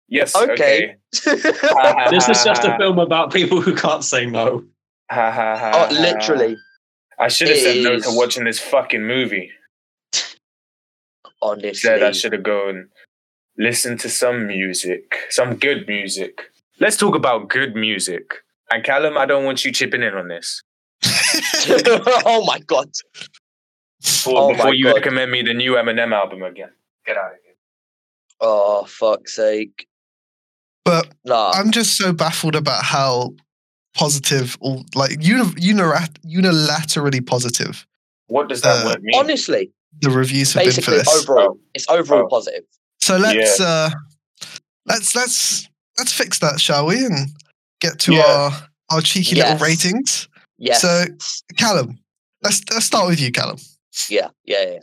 Yes. 0.08 0.34
Okay. 0.36 0.50
Okay. 0.50 0.96
Ha, 1.62 1.94
ha, 1.96 2.10
this 2.10 2.28
is 2.28 2.38
ha, 2.38 2.44
just 2.44 2.64
a 2.64 2.76
film 2.76 2.98
about 2.98 3.32
people 3.32 3.60
who 3.60 3.74
can't 3.74 4.04
say 4.04 4.26
no. 4.26 4.64
ha, 5.10 5.30
ha, 5.30 5.56
ha, 5.56 5.70
oh, 5.74 5.94
ha. 5.94 6.00
literally. 6.00 6.56
I 7.18 7.28
should 7.28 7.48
have 7.48 7.58
said 7.58 7.84
no 7.84 7.98
to 7.98 8.08
watching 8.10 8.44
this 8.44 8.58
fucking 8.58 9.04
movie. 9.04 9.50
Honestly. 11.40 11.74
Said 11.74 12.02
I 12.02 12.12
should 12.12 12.32
have 12.32 12.42
gone 12.42 12.88
listen 13.58 13.96
to 13.98 14.08
some 14.08 14.46
music, 14.46 15.16
some 15.30 15.56
good 15.56 15.86
music. 15.86 16.50
Let's 16.80 16.96
talk 16.96 17.14
about 17.14 17.48
good 17.48 17.74
music. 17.74 18.22
And 18.70 18.82
Callum, 18.82 19.16
I 19.16 19.26
don't 19.26 19.44
want 19.44 19.64
you 19.64 19.72
chipping 19.72 20.02
in 20.02 20.14
on 20.14 20.28
this. 20.28 20.62
oh 22.26 22.44
my 22.46 22.58
god. 22.60 22.90
Before, 24.02 24.34
Oh 24.38 24.48
before 24.52 24.66
my 24.66 24.72
you 24.74 24.84
God. 24.84 24.94
recommend 24.96 25.30
me 25.30 25.42
the 25.42 25.54
new 25.54 25.72
Eminem 25.72 26.12
album 26.12 26.42
again. 26.42 26.70
Get 27.06 27.16
out 27.16 27.32
of 27.32 27.38
here. 27.44 27.54
Oh 28.40 28.84
fuck's 28.84 29.34
sake. 29.36 29.86
But 30.84 31.08
Nah. 31.24 31.52
I'm 31.52 31.70
just 31.70 31.96
so 31.96 32.12
baffled 32.12 32.54
about 32.56 32.84
how 32.84 33.34
positive, 33.96 34.56
all 34.60 34.84
like 34.94 35.12
uni- 35.22 35.42
unilat- 35.54 36.18
unilaterally 36.26 37.24
positive, 37.26 37.86
What 38.26 38.48
does 38.48 38.60
that 38.62 38.84
Uh, 38.84 38.88
word 38.90 39.02
mean? 39.02 39.18
Honestly, 39.18 39.70
the 40.00 40.10
reviews 40.10 40.52
have 40.54 40.64
been 40.64 40.82
for 40.82 40.90
this. 40.90 41.08
overall, 41.08 41.58
it's 41.74 41.88
overall 41.88 42.24
Oh. 42.24 42.28
positive. 42.28 42.64
So 43.00 43.16
let's 43.16 43.60
uh 43.60 43.90
let's 44.86 45.14
let's 45.14 45.68
let's 45.98 46.12
fix 46.12 46.38
that, 46.40 46.60
shall 46.60 46.86
we? 46.86 47.04
And 47.04 47.28
get 47.80 47.98
to 48.00 48.14
Yeah. 48.14 48.24
our 48.26 48.68
our 48.90 49.00
cheeky 49.00 49.36
Yes. 49.36 49.52
little 49.60 49.66
ratings. 49.66 50.28
Yes. 50.58 50.80
So 50.82 51.04
Callum, 51.56 51.98
let's 52.42 52.62
let's 52.70 52.86
start 52.86 53.08
with 53.08 53.20
you, 53.20 53.30
Callum. 53.32 53.56
yeah, 54.08 54.28
yeah, 54.44 54.64
yeah. 54.72 54.78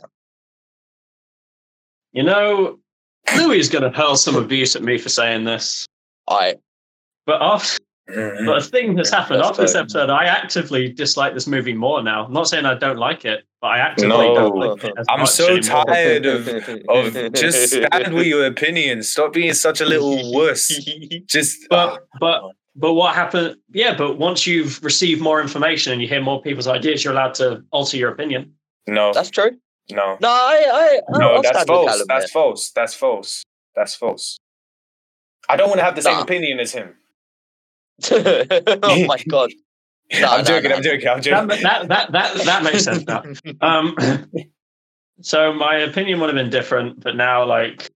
You 2.12 2.22
know, 2.22 2.78
Louis 3.36 3.58
is 3.58 3.68
going 3.68 3.84
to 3.90 3.96
hurl 3.96 4.16
some 4.16 4.36
abuse 4.36 4.76
at 4.76 4.82
me 4.82 4.98
for 4.98 5.08
saying 5.08 5.44
this. 5.44 5.86
All 6.28 6.38
right. 6.38 6.58
But 7.24 7.40
after, 7.40 7.78
Mhm. 8.10 8.46
but 8.46 8.58
a 8.58 8.60
thing 8.60 8.96
that's 8.96 9.10
happened 9.10 9.38
Let's 9.38 9.50
after 9.50 9.62
this 9.62 9.74
episode. 9.76 10.10
I 10.10 10.24
actively 10.24 10.92
dislike 10.92 11.34
this 11.34 11.46
movie 11.46 11.72
more 11.72 12.02
now. 12.02 12.24
I'm 12.26 12.32
not 12.32 12.48
saying 12.48 12.66
I 12.66 12.74
don't 12.74 12.98
like 12.98 13.24
it, 13.24 13.44
but 13.60 13.68
I 13.68 13.78
actively 13.78 14.08
No. 14.28 14.34
don't 14.34 14.56
like 14.58 14.84
it. 14.84 14.92
As 14.98 15.06
I'm 15.08 15.24
so 15.24 15.56
anymore. 15.56 15.84
tired 15.86 16.26
of 16.26 16.48
of 16.48 17.32
just 17.32 17.70
stand 17.72 18.12
with 18.12 18.26
your 18.26 18.44
opinions. 18.46 19.08
Stop 19.08 19.32
being 19.32 19.54
such 19.54 19.80
a 19.80 19.86
little 19.86 20.32
wuss. 20.32 20.68
Just 21.26 21.66
But 21.70 22.00
but 22.20 22.42
but 22.76 22.94
what 22.94 23.14
happened? 23.14 23.56
Yeah, 23.72 23.94
but 23.96 24.18
once 24.18 24.46
you've 24.46 24.82
received 24.82 25.20
more 25.20 25.40
information 25.40 25.92
and 25.92 26.00
you 26.02 26.08
hear 26.08 26.20
more 26.22 26.40
people's 26.42 26.66
ideas, 26.66 27.04
you're 27.04 27.12
allowed 27.12 27.34
to 27.34 27.62
alter 27.70 27.96
your 27.96 28.10
opinion. 28.10 28.54
no, 28.86 29.12
That's 29.12 29.30
true. 29.30 29.52
no, 29.90 30.16
No, 30.20 30.28
I, 30.28 31.00
I, 31.12 31.18
no. 31.18 31.34
I'll 31.36 31.42
That's 31.42 31.64
false. 31.64 32.04
That's 32.08 32.30
false. 32.30 32.70
That's 32.70 32.94
false. 32.94 33.44
That's 33.76 33.94
false. 33.94 34.38
I 35.48 35.56
don't 35.56 35.68
want 35.68 35.80
to 35.80 35.84
have 35.84 35.96
the 35.96 36.02
same 36.02 36.16
Nah. 36.16 36.22
opinion 36.22 36.60
as 36.60 36.72
him. 36.72 36.94
oh 38.10 39.04
my 39.06 39.18
god. 39.28 39.50
Nah, 40.20 40.32
I'm 40.32 40.38
nah, 40.40 40.44
joking. 40.44 40.70
nah. 40.70 40.76
I'm 40.76 40.82
joking. 40.82 41.08
I'm 41.08 41.22
That 41.22 41.48
joking. 41.48 41.62
that 41.62 41.88
that 41.88 42.12
that, 42.12 42.34
that 42.44 42.62
makes 42.62 42.84
sense 42.84 43.04
now. 43.06 43.22
Um, 43.62 43.96
so 45.22 45.54
my 45.54 45.76
opinion 45.76 46.20
would 46.20 46.26
have 46.28 46.34
been 46.36 46.50
different, 46.50 47.00
but 47.02 47.16
now 47.16 47.46
like. 47.46 47.88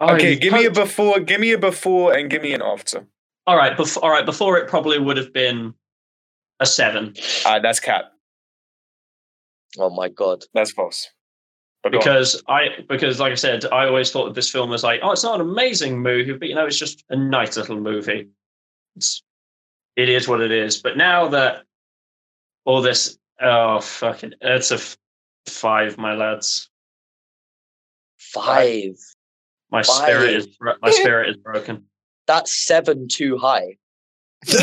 oh, 0.00 0.14
okay, 0.14 0.32
you've 0.32 0.40
give 0.40 0.52
me 0.52 0.66
a 0.66 0.70
before. 0.70 1.20
Give 1.20 1.40
me 1.40 1.52
a 1.52 1.58
before 1.58 2.12
and 2.12 2.28
give 2.28 2.42
me 2.42 2.52
an 2.52 2.60
after. 2.60 3.06
All 3.46 3.56
right, 3.56 3.76
before 3.76 4.04
all 4.04 4.10
right, 4.10 4.24
before 4.26 4.58
it 4.58 4.68
probably 4.68 4.98
would 4.98 5.16
have 5.16 5.32
been 5.32 5.74
a 6.60 6.66
seven 6.66 7.14
Uh, 7.44 7.58
that's 7.58 7.80
cat. 7.80 8.04
Oh 9.78 9.90
my 9.90 10.08
god. 10.08 10.44
That's 10.54 10.70
false. 10.72 11.08
But 11.82 11.92
go 11.92 11.98
on. 11.98 12.04
because 12.04 12.42
I 12.48 12.68
because 12.88 13.18
like 13.18 13.32
I 13.32 13.36
said, 13.36 13.64
I 13.66 13.86
always 13.86 14.10
thought 14.12 14.26
that 14.26 14.34
this 14.34 14.50
film 14.50 14.70
was 14.70 14.84
like, 14.84 15.00
oh, 15.02 15.10
it's 15.10 15.24
not 15.24 15.40
an 15.40 15.48
amazing 15.48 16.00
movie, 16.00 16.32
but 16.34 16.48
you 16.48 16.54
know, 16.54 16.66
it's 16.66 16.78
just 16.78 17.04
a 17.10 17.16
nice 17.16 17.56
little 17.56 17.80
movie. 17.80 18.28
It's 18.96 19.22
it 19.96 20.08
is 20.08 20.28
what 20.28 20.40
it 20.40 20.52
is. 20.52 20.80
But 20.80 20.96
now 20.96 21.28
that 21.28 21.64
all 22.64 22.80
this, 22.82 23.18
oh 23.40 23.80
fuck 23.80 24.22
it, 24.22 24.34
it's 24.40 24.70
a 24.70 24.74
f- 24.76 24.96
five, 25.46 25.98
my 25.98 26.14
lads. 26.14 26.68
Five. 28.18 28.94
My 29.70 29.82
spirit 29.82 30.34
is 30.34 30.48
my 30.80 30.90
spirit 30.90 31.30
is 31.30 31.36
broken. 31.42 31.86
That's 32.26 32.54
seven 32.66 33.08
too 33.08 33.36
high. 33.38 33.76
He's 34.46 34.58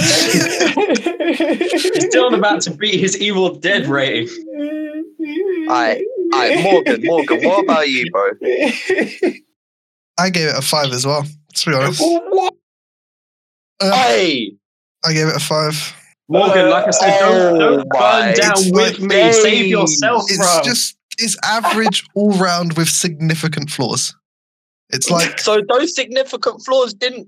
still 2.07 2.33
about 2.33 2.61
to 2.61 2.71
beat 2.71 2.99
his 2.99 3.17
Evil 3.19 3.55
Dead 3.55 3.87
rating. 3.87 4.27
Alright, 5.69 6.03
alright, 6.33 6.63
Morgan, 6.63 7.01
Morgan, 7.03 7.41
what 7.43 7.63
about 7.63 7.87
you, 7.89 8.09
bro? 8.11 8.31
I 10.17 10.29
gave 10.29 10.49
it 10.49 10.55
a 10.57 10.61
five 10.61 10.91
as 10.91 11.05
well. 11.05 11.23
To 11.55 11.69
be 11.69 11.75
honest, 11.75 12.01
What? 12.01 12.53
Uh, 13.81 13.91
Hey, 13.93 14.51
I 15.05 15.13
gave 15.13 15.27
it 15.27 15.35
a 15.35 15.39
five. 15.39 15.95
Morgan, 16.27 16.69
like 16.69 16.87
I 16.87 16.91
said, 16.91 17.19
don't, 17.19 17.61
Oh 17.61 17.77
don't 17.77 17.87
my 17.93 17.99
burn 17.99 18.33
down 18.35 18.51
It's 18.57 18.71
with 18.71 18.99
like 18.99 19.09
me. 19.09 19.31
Save 19.33 19.65
yourself, 19.67 20.23
It's 20.27 20.37
bro. 20.37 20.61
just 20.63 20.95
it's 21.17 21.37
average 21.43 22.05
all 22.15 22.31
round 22.37 22.73
with 22.77 22.87
significant 22.89 23.69
flaws. 23.69 24.15
It's 24.89 25.09
like 25.15 25.39
so 25.39 25.61
those 25.67 25.95
significant 25.95 26.63
flaws 26.65 26.93
didn't. 26.93 27.27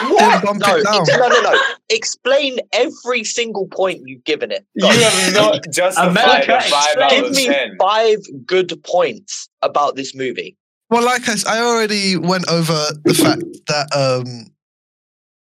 Didn't 0.00 0.58
no, 0.58 0.76
it 0.76 0.84
down. 0.84 1.00
ex- 1.02 1.08
no, 1.18 1.28
no, 1.28 1.40
no. 1.42 1.60
Explain 1.88 2.58
every 2.72 3.24
single 3.24 3.66
point 3.68 4.02
you've 4.06 4.24
given 4.24 4.50
it. 4.50 4.64
You 4.74 4.86
have 4.86 5.34
not 5.34 5.64
justified 5.72 6.08
America 6.10 6.56
a 6.56 6.60
five 6.62 6.96
out 6.98 7.10
Give 7.10 7.24
of 7.26 7.32
me 7.32 7.46
ten. 7.46 7.76
five 7.78 8.18
good 8.46 8.82
points 8.84 9.48
about 9.62 9.96
this 9.96 10.14
movie. 10.14 10.56
Well, 10.90 11.04
like 11.04 11.22
I, 11.28 11.34
I 11.48 11.58
already 11.60 12.16
went 12.16 12.48
over 12.48 12.86
the 13.04 13.14
fact 13.14 13.42
that 13.68 13.86
um, 13.96 14.46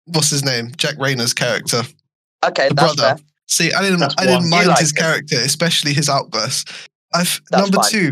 what's 0.06 0.30
his 0.30 0.44
name, 0.44 0.72
Jack 0.78 0.96
Reynor's 0.96 1.34
character, 1.34 1.82
Okay, 2.46 2.70
the 2.70 2.76
that's 2.76 2.96
brother. 2.96 3.18
fair. 3.18 3.26
See, 3.48 3.72
I 3.74 3.82
didn't, 3.82 4.00
That's 4.00 4.16
I 4.18 4.22
didn't 4.26 4.42
one. 4.42 4.50
Mind 4.50 4.68
liked 4.68 4.80
his 4.80 4.92
it. 4.92 4.96
character, 4.98 5.36
especially 5.38 5.94
his 5.94 6.10
outbursts. 6.10 6.66
I've 7.14 7.40
That's 7.52 7.62
number 7.64 7.78
fine. 7.78 7.92
two. 7.92 8.12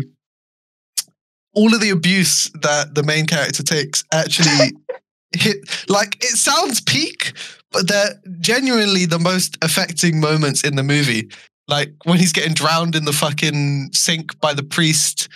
All 1.54 1.74
of 1.74 1.80
the 1.80 1.90
abuse 1.90 2.50
that 2.62 2.94
the 2.94 3.02
main 3.02 3.26
character 3.26 3.62
takes 3.62 4.04
actually 4.12 4.72
hit. 5.36 5.58
Like 5.88 6.16
it 6.24 6.36
sounds 6.36 6.80
peak, 6.80 7.32
but 7.70 7.88
they're 7.88 8.20
genuinely 8.40 9.06
the 9.06 9.18
most 9.18 9.58
affecting 9.62 10.20
moments 10.20 10.62
in 10.64 10.76
the 10.76 10.82
movie. 10.82 11.30
Like 11.68 11.92
when 12.04 12.18
he's 12.18 12.32
getting 12.32 12.54
drowned 12.54 12.94
in 12.94 13.04
the 13.04 13.12
fucking 13.12 13.90
sink 13.92 14.38
by 14.40 14.52
the 14.54 14.62
priest. 14.64 15.28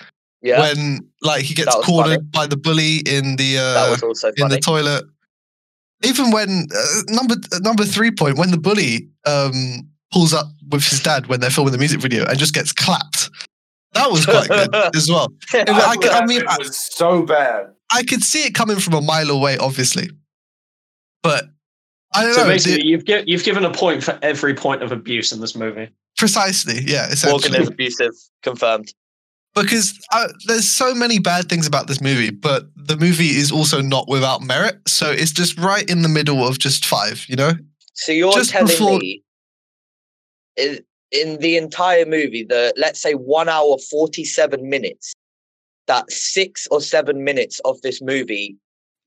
Yeah, 0.43 0.61
When 0.61 1.09
like 1.23 1.43
he 1.45 1.55
gets 1.55 1.75
cornered 1.85 2.19
funny. 2.19 2.29
by 2.33 2.47
the 2.47 2.57
bully 2.57 2.99
in 2.99 3.37
the 3.37 3.59
uh, 3.59 3.75
that 3.75 3.91
was 3.91 4.03
also 4.03 4.29
in 4.37 4.49
the 4.49 4.61
toilet. 4.61 5.05
Even 6.05 6.31
when 6.31 6.67
uh, 6.77 7.03
number 7.09 7.37
uh, 7.53 7.59
number 7.63 7.85
three 7.85 8.11
point 8.11 8.37
when 8.39 8.51
the 8.51 8.59
bully 8.59 9.09
um, 9.25 9.89
pulls 10.13 10.35
up 10.35 10.47
with 10.71 10.85
his 10.87 11.01
dad 11.01 11.27
when 11.27 11.41
they're 11.41 11.51
filming 11.51 11.73
the 11.73 11.79
music 11.79 12.01
video 12.01 12.25
and 12.27 12.39
just 12.39 12.55
gets 12.55 12.71
clapped, 12.73 13.16
that 14.09 14.13
was 14.13 14.25
quite 14.27 14.49
good 14.49 14.75
as 14.97 15.09
well. 15.09 15.29
I, 15.53 15.61
I, 15.93 15.97
could- 15.97 16.11
I 16.11 16.27
mean, 16.27 16.41
it 16.41 16.47
was 16.59 16.77
so 16.95 17.23
bad. 17.23 17.67
I 17.93 18.03
could 18.03 18.23
see 18.23 18.45
it 18.45 18.55
coming 18.55 18.79
from 18.79 18.95
a 18.95 19.01
mile 19.01 19.31
away, 19.31 19.59
obviously, 19.59 20.09
but 21.23 21.45
I 22.15 22.23
don't 22.25 22.35
So 22.35 22.43
know. 22.43 22.49
basically, 22.49 22.79
the- 22.79 22.87
you've 22.87 23.05
gi- 23.05 23.25
you've 23.27 23.45
given 23.45 23.65
a 23.65 23.73
point 23.73 24.03
for 24.03 24.19
every 24.23 24.55
point 24.55 24.83
of 24.83 24.93
abuse 24.93 25.33
in 25.33 25.41
this 25.41 25.55
movie. 25.55 25.89
precisely, 26.17 26.81
yeah, 26.85 27.13
Morgan 27.27 27.55
is 27.55 27.69
abusive. 27.69 28.13
Confirmed. 28.43 28.93
because 29.55 29.99
uh, 30.13 30.29
there's 30.47 30.69
so 30.69 30.95
many 30.95 31.19
bad 31.19 31.49
things 31.49 31.67
about 31.67 31.87
this 31.89 32.01
movie, 32.01 32.31
but 32.31 32.65
the 32.77 32.97
movie 32.97 33.31
is 33.37 33.51
also 33.53 33.81
not 33.81 34.09
without 34.09 34.43
merit. 34.43 34.77
So 34.87 35.11
it's 35.11 35.33
just 35.33 35.59
right 35.59 35.89
in 35.89 36.03
the 36.03 36.09
middle 36.09 36.47
of 36.47 36.59
just 36.59 36.85
five, 36.87 37.25
you 37.29 37.37
know? 37.37 37.53
So 37.95 38.13
you're 38.13 38.33
Just 38.33 38.51
telling 38.51 38.67
before- 38.69 38.99
me 38.99 39.23
in, 40.57 40.79
in 41.17 41.39
the 41.39 41.57
entire 41.57 42.07
movie, 42.07 42.45
the 42.45 42.73
let's 42.77 43.01
say 43.01 43.15
one 43.15 43.49
hour 43.49 43.77
forty 43.91 44.25
seven 44.25 44.69
minutes, 44.69 45.15
that 45.87 46.11
six 46.11 46.67
or 46.71 46.81
seven 46.81 47.25
minutes 47.25 47.61
of 47.65 47.81
this 47.83 48.01
movie 48.03 48.57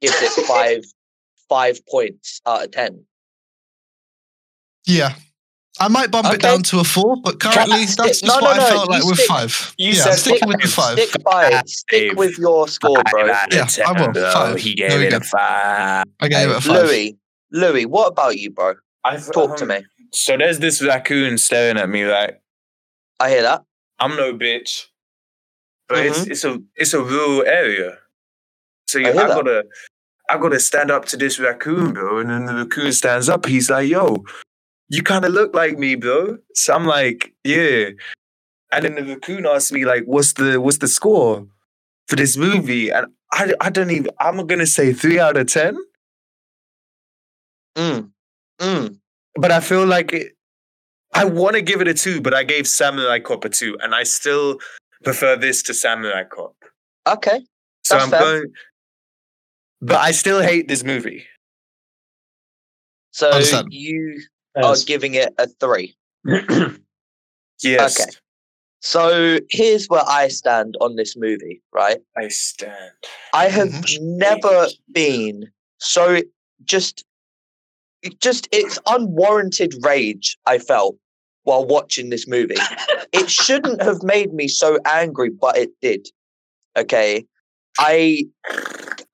gives 0.01 0.15
it 0.21 0.31
five 0.47 0.83
five 1.47 1.79
points 1.87 2.41
out 2.45 2.65
of 2.65 2.71
ten. 2.71 3.03
Yeah. 4.85 5.13
I 5.81 5.87
might 5.87 6.11
bump 6.11 6.33
it 6.33 6.41
down 6.41 6.61
to 6.63 6.79
a 6.79 6.83
four, 6.83 7.15
but 7.23 7.39
currently 7.39 7.85
Stick- 7.85 8.05
that's 8.05 8.19
just 8.19 8.25
no, 8.25 8.39
no, 8.39 8.47
what 8.47 8.59
I 8.59 8.63
no, 8.63 8.69
felt 8.69 8.89
you 8.89 8.95
like 8.95 9.05
with 9.05 9.19
five. 9.21 9.73
you 9.77 9.91
yeah, 9.93 10.01
said 10.03 10.11
I'm 10.11 10.17
sticking 10.17 10.39
five. 10.39 10.47
with 10.49 10.61
the 10.61 10.67
five. 10.67 10.99
Stick 10.99 11.23
by. 11.23 11.61
Stick 11.67 12.17
with 12.17 12.37
your 12.37 12.67
score, 12.67 13.01
bro. 13.09 13.25
Yeah, 13.27 13.65
I 13.87 13.91
will. 13.93 14.13
Five. 14.13 14.57
He 14.57 14.75
There 14.77 14.89
gave 14.89 14.99
we 14.99 15.07
it 15.07 15.11
go. 15.11 15.17
a 15.17 15.19
five. 15.21 16.05
I 16.19 16.27
gave 16.27 16.49
it 16.49 16.57
a 16.57 16.61
five. 16.61 16.83
Louis, 16.83 17.17
Louis, 17.51 17.85
what 17.85 18.07
about 18.07 18.37
you, 18.37 18.51
bro? 18.51 18.73
I've, 19.05 19.31
Talk 19.31 19.55
to 19.57 19.63
um, 19.63 19.69
me. 19.69 19.81
So 20.11 20.37
there's 20.37 20.59
this 20.59 20.81
raccoon 20.83 21.37
staring 21.37 21.77
at 21.77 21.89
me 21.89 22.05
like 22.05 22.41
I 23.19 23.29
hear 23.29 23.41
that. 23.43 23.63
I'm 23.99 24.15
no 24.15 24.33
bitch, 24.33 24.85
but 25.87 26.05
it's 26.05 26.19
Mm-hmm. 26.19 26.31
it's 26.31 26.43
a 26.45 26.61
it's 26.75 26.93
a 26.93 27.01
rural 27.03 27.43
area. 27.45 27.97
So 28.87 28.99
I 28.99 29.03
yeah, 29.03 29.13
hear 29.13 29.21
I 29.23 29.27
that. 29.27 29.35
gotta 29.35 29.63
I 30.29 30.37
gotta 30.37 30.59
stand 30.59 30.91
up 30.91 31.05
to 31.05 31.17
this 31.17 31.39
raccoon, 31.39 31.93
bro. 31.93 32.19
And 32.19 32.29
then 32.29 32.45
the 32.45 32.53
raccoon 32.55 32.91
stands 32.93 33.29
up. 33.29 33.45
He's 33.45 33.69
like, 33.69 33.89
"Yo, 33.89 34.23
you 34.89 35.03
kind 35.03 35.25
of 35.25 35.31
look 35.33 35.53
like 35.55 35.77
me, 35.77 35.95
bro." 35.95 36.37
So 36.53 36.73
I'm 36.73 36.85
like, 36.85 37.33
"Yeah." 37.43 37.89
And 38.71 38.85
then 38.85 38.95
the 38.95 39.03
raccoon 39.03 39.45
asks 39.45 39.71
me 39.71 39.85
like, 39.85 40.03
"What's 40.05 40.33
the 40.33 40.61
what's 40.61 40.77
the 40.79 40.87
score 40.87 41.47
for 42.07 42.15
this 42.15 42.37
movie?" 42.37 42.89
And 42.91 43.07
I 43.33 43.53
I 43.61 43.69
don't 43.69 43.91
even. 43.91 44.11
I'm 44.19 44.45
gonna 44.47 44.65
say 44.67 44.93
three 44.93 45.19
out 45.19 45.37
of 45.37 45.47
ten. 45.47 45.77
Mm. 47.75 48.11
Mm. 48.59 48.99
But 49.39 49.51
I 49.51 49.59
feel 49.61 49.85
like 49.85 50.13
it, 50.13 50.33
I 51.13 51.25
want 51.25 51.55
to 51.55 51.61
give 51.61 51.81
it 51.81 51.87
a 51.87 51.93
two, 51.93 52.21
but 52.21 52.33
I 52.33 52.43
gave 52.43 52.67
Samurai 52.67 53.19
Cop 53.19 53.45
a 53.45 53.49
two, 53.49 53.77
and 53.81 53.95
I 53.95 54.03
still 54.03 54.59
prefer 55.03 55.35
this 55.35 55.63
to 55.63 55.73
Samurai 55.73 56.23
Cop. 56.25 56.55
Okay. 57.07 57.39
So 57.83 57.95
That's 57.95 58.03
I'm 58.05 58.09
fair. 58.11 58.19
going, 58.19 58.53
but 59.81 59.97
I 59.97 60.11
still 60.11 60.41
hate 60.41 60.67
this 60.67 60.83
movie. 60.83 61.25
So 63.11 63.31
Understand. 63.31 63.67
you 63.71 64.21
are 64.55 64.71
As- 64.73 64.83
giving 64.85 65.15
it 65.15 65.33
a 65.37 65.47
three. 65.47 65.95
Yes, 67.61 67.99
Okay. 67.99 68.09
So 68.81 69.39
here's 69.49 69.87
where 69.87 70.03
I 70.07 70.29
stand 70.29 70.77
on 70.79 70.95
this 70.95 71.17
movie, 71.17 71.61
right? 71.73 71.97
I 72.15 72.29
stand. 72.29 72.93
I 73.33 73.49
have 73.49 73.67
Mhm. 73.67 73.97
never 74.01 74.67
been 74.93 75.51
so 75.79 76.21
just 76.63 76.99
it 77.01 77.05
just 78.21 78.47
it's 78.51 78.79
unwarranted 78.87 79.73
rage 79.81 80.37
I 80.45 80.57
felt 80.59 80.95
while 81.43 81.65
watching 81.65 82.09
this 82.09 82.27
movie. 82.27 82.55
it 83.11 83.29
shouldn't 83.45 83.81
have 83.81 84.03
made 84.03 84.33
me 84.33 84.47
so 84.47 84.77
angry, 84.85 85.29
but 85.29 85.57
it 85.57 85.69
did. 85.81 86.07
Okay. 86.77 87.25
I 87.79 88.25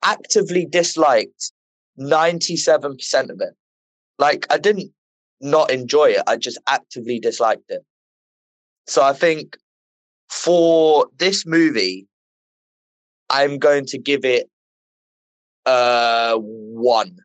actively 0.04 0.66
disliked 0.66 1.52
97% 2.00 3.30
of 3.30 3.42
it. 3.42 3.54
Like 4.18 4.46
I 4.50 4.58
didn't 4.58 4.92
not 5.42 5.72
enjoy 5.72 6.12
it, 6.12 6.24
I 6.28 6.38
just 6.38 6.60
actively 6.68 7.20
disliked 7.20 7.70
it. 7.70 7.84
So 8.88 9.04
I 9.04 9.14
think 9.14 9.58
for 10.30 11.08
this 11.18 11.46
movie, 11.46 12.08
I'm 13.30 13.58
going 13.58 13.86
to 13.88 13.98
give 13.98 14.26
it 14.26 14.50
uh 15.66 16.38
one. 16.38 17.18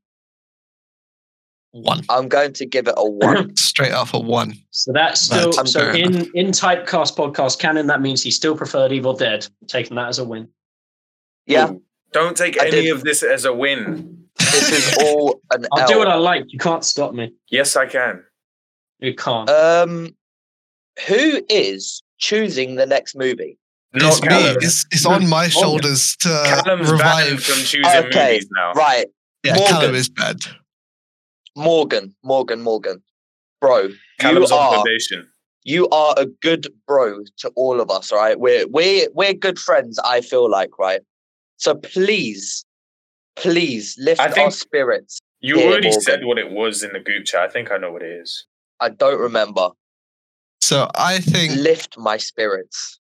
One. 1.73 2.03
I'm 2.09 2.29
going 2.29 2.53
to 2.55 2.67
give 2.67 2.89
it 2.89 2.95
a 2.97 3.09
one. 3.09 3.55
Straight 3.57 3.93
off 3.93 4.13
a 4.13 4.19
one. 4.19 4.55
so 4.71 4.93
that's 4.93 5.21
still 5.21 5.53
That's 5.53 5.73
so 5.73 5.81
fair 5.81 5.97
in 5.97 6.29
in 6.35 6.49
typecast 6.49 7.17
podcast 7.17 7.59
canon. 7.61 7.87
That 7.87 8.01
means 8.01 8.23
he 8.23 8.31
still 8.33 8.57
preferred 8.57 8.91
Evil 8.93 9.13
Dead. 9.15 9.47
Taking 9.69 9.95
that 9.97 10.09
as 10.09 10.19
a 10.19 10.25
win. 10.25 10.49
yeah, 11.47 11.71
Ooh, 11.71 11.83
Don't 12.13 12.37
take 12.37 12.61
I 12.61 12.67
any 12.67 12.83
did. 12.83 12.93
of 12.93 13.05
this 13.05 13.23
as 13.23 13.45
a 13.45 13.53
win. 13.53 14.27
this 14.39 14.71
is 14.73 14.99
all 15.03 15.41
an 15.53 15.67
I'll 15.73 15.83
L. 15.83 15.89
do 15.89 15.99
what 15.99 16.09
I 16.09 16.17
like. 16.17 16.45
You 16.49 16.59
can't 16.59 16.85
stop 16.85 17.15
me. 17.15 17.33
Yes, 17.51 17.77
I 17.77 17.87
can. 17.87 18.25
You 18.99 19.15
can't. 19.15 19.49
um, 19.49 20.15
who 21.07 21.41
is 21.49 22.03
choosing 22.19 22.75
the 22.75 22.85
next 22.87 23.15
movie? 23.15 23.59
Not 23.95 24.09
it's 24.19 24.23
me. 24.23 24.29
It's, 24.67 24.87
it's 24.91 25.07
on 25.07 25.29
my 25.29 25.49
shoulders 25.49 26.17
to 26.21 26.29
Callum's 26.29 26.91
banned 26.91 27.31
revive. 27.31 27.43
from 27.45 27.65
choosing 27.65 27.85
Okay, 28.07 28.33
movies 28.35 28.49
now. 28.57 28.73
Right, 28.73 29.07
Yeah, 29.45 29.55
Morgan. 29.55 29.75
Callum 29.77 29.95
is 29.95 30.09
bad. 30.09 30.37
Morgan, 31.57 32.15
Morgan, 32.23 32.61
Morgan, 32.63 33.03
bro. 33.61 33.89
Callum's 34.19 34.51
you 34.51 34.57
are 34.57 34.75
probation. 34.83 35.29
you 35.65 35.89
are 35.91 36.15
a 36.17 36.27
good 36.27 36.69
bro 36.87 37.21
to 37.39 37.51
all 37.57 37.81
of 37.81 37.91
us, 37.91 38.13
right? 38.13 38.39
We're 38.39 38.67
we're 38.69 39.09
we're 39.15 39.35
good 39.35 39.59
friends. 39.59 39.99
I 40.05 40.21
feel 40.21 40.51
like, 40.51 40.79
right? 40.79 41.01
So 41.57 41.75
please, 41.75 42.65
please 43.37 43.97
lift 43.99 44.21
I 44.21 44.43
our 44.43 44.51
spirits. 44.51 45.21
You 45.41 45.59
Yeah, 45.59 45.67
already 45.67 45.89
Morgan. 45.89 46.01
said 46.03 46.25
what 46.25 46.39
it 46.39 46.51
was 46.51 46.83
in 46.83 46.93
the 46.93 47.01
group 47.01 47.25
chat. 47.27 47.41
I 47.43 47.49
think 47.49 47.71
I 47.71 47.77
know 47.79 47.93
what 47.93 48.03
it 48.03 48.11
is. 48.21 48.47
I 48.79 48.89
don't 48.91 49.19
remember. 49.21 49.71
So 50.63 50.89
I 50.95 51.19
think 51.19 51.55
Lift 51.57 51.97
my 51.99 52.17
spirits. 52.19 52.99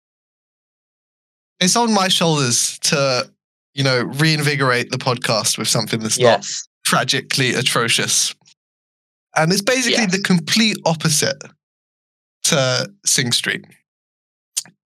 it's 1.60 1.76
on 1.76 1.92
my 1.92 2.08
shoulders 2.08 2.78
to, 2.80 3.30
you 3.74 3.84
know, 3.84 4.02
reinvigorate 4.02 4.90
the 4.90 4.96
podcast 4.98 5.58
with 5.58 5.68
something 5.68 6.00
that's 6.00 6.18
not 6.18 6.46
tragically 6.84 7.54
atrocious. 7.54 8.34
And 9.36 9.52
it's 9.52 9.62
basically 9.62 10.02
Yes. 10.02 10.12
the 10.12 10.22
complete 10.22 10.76
opposite 10.84 11.40
to 12.44 12.92
Sing 13.06 13.32
Street. 13.32 13.64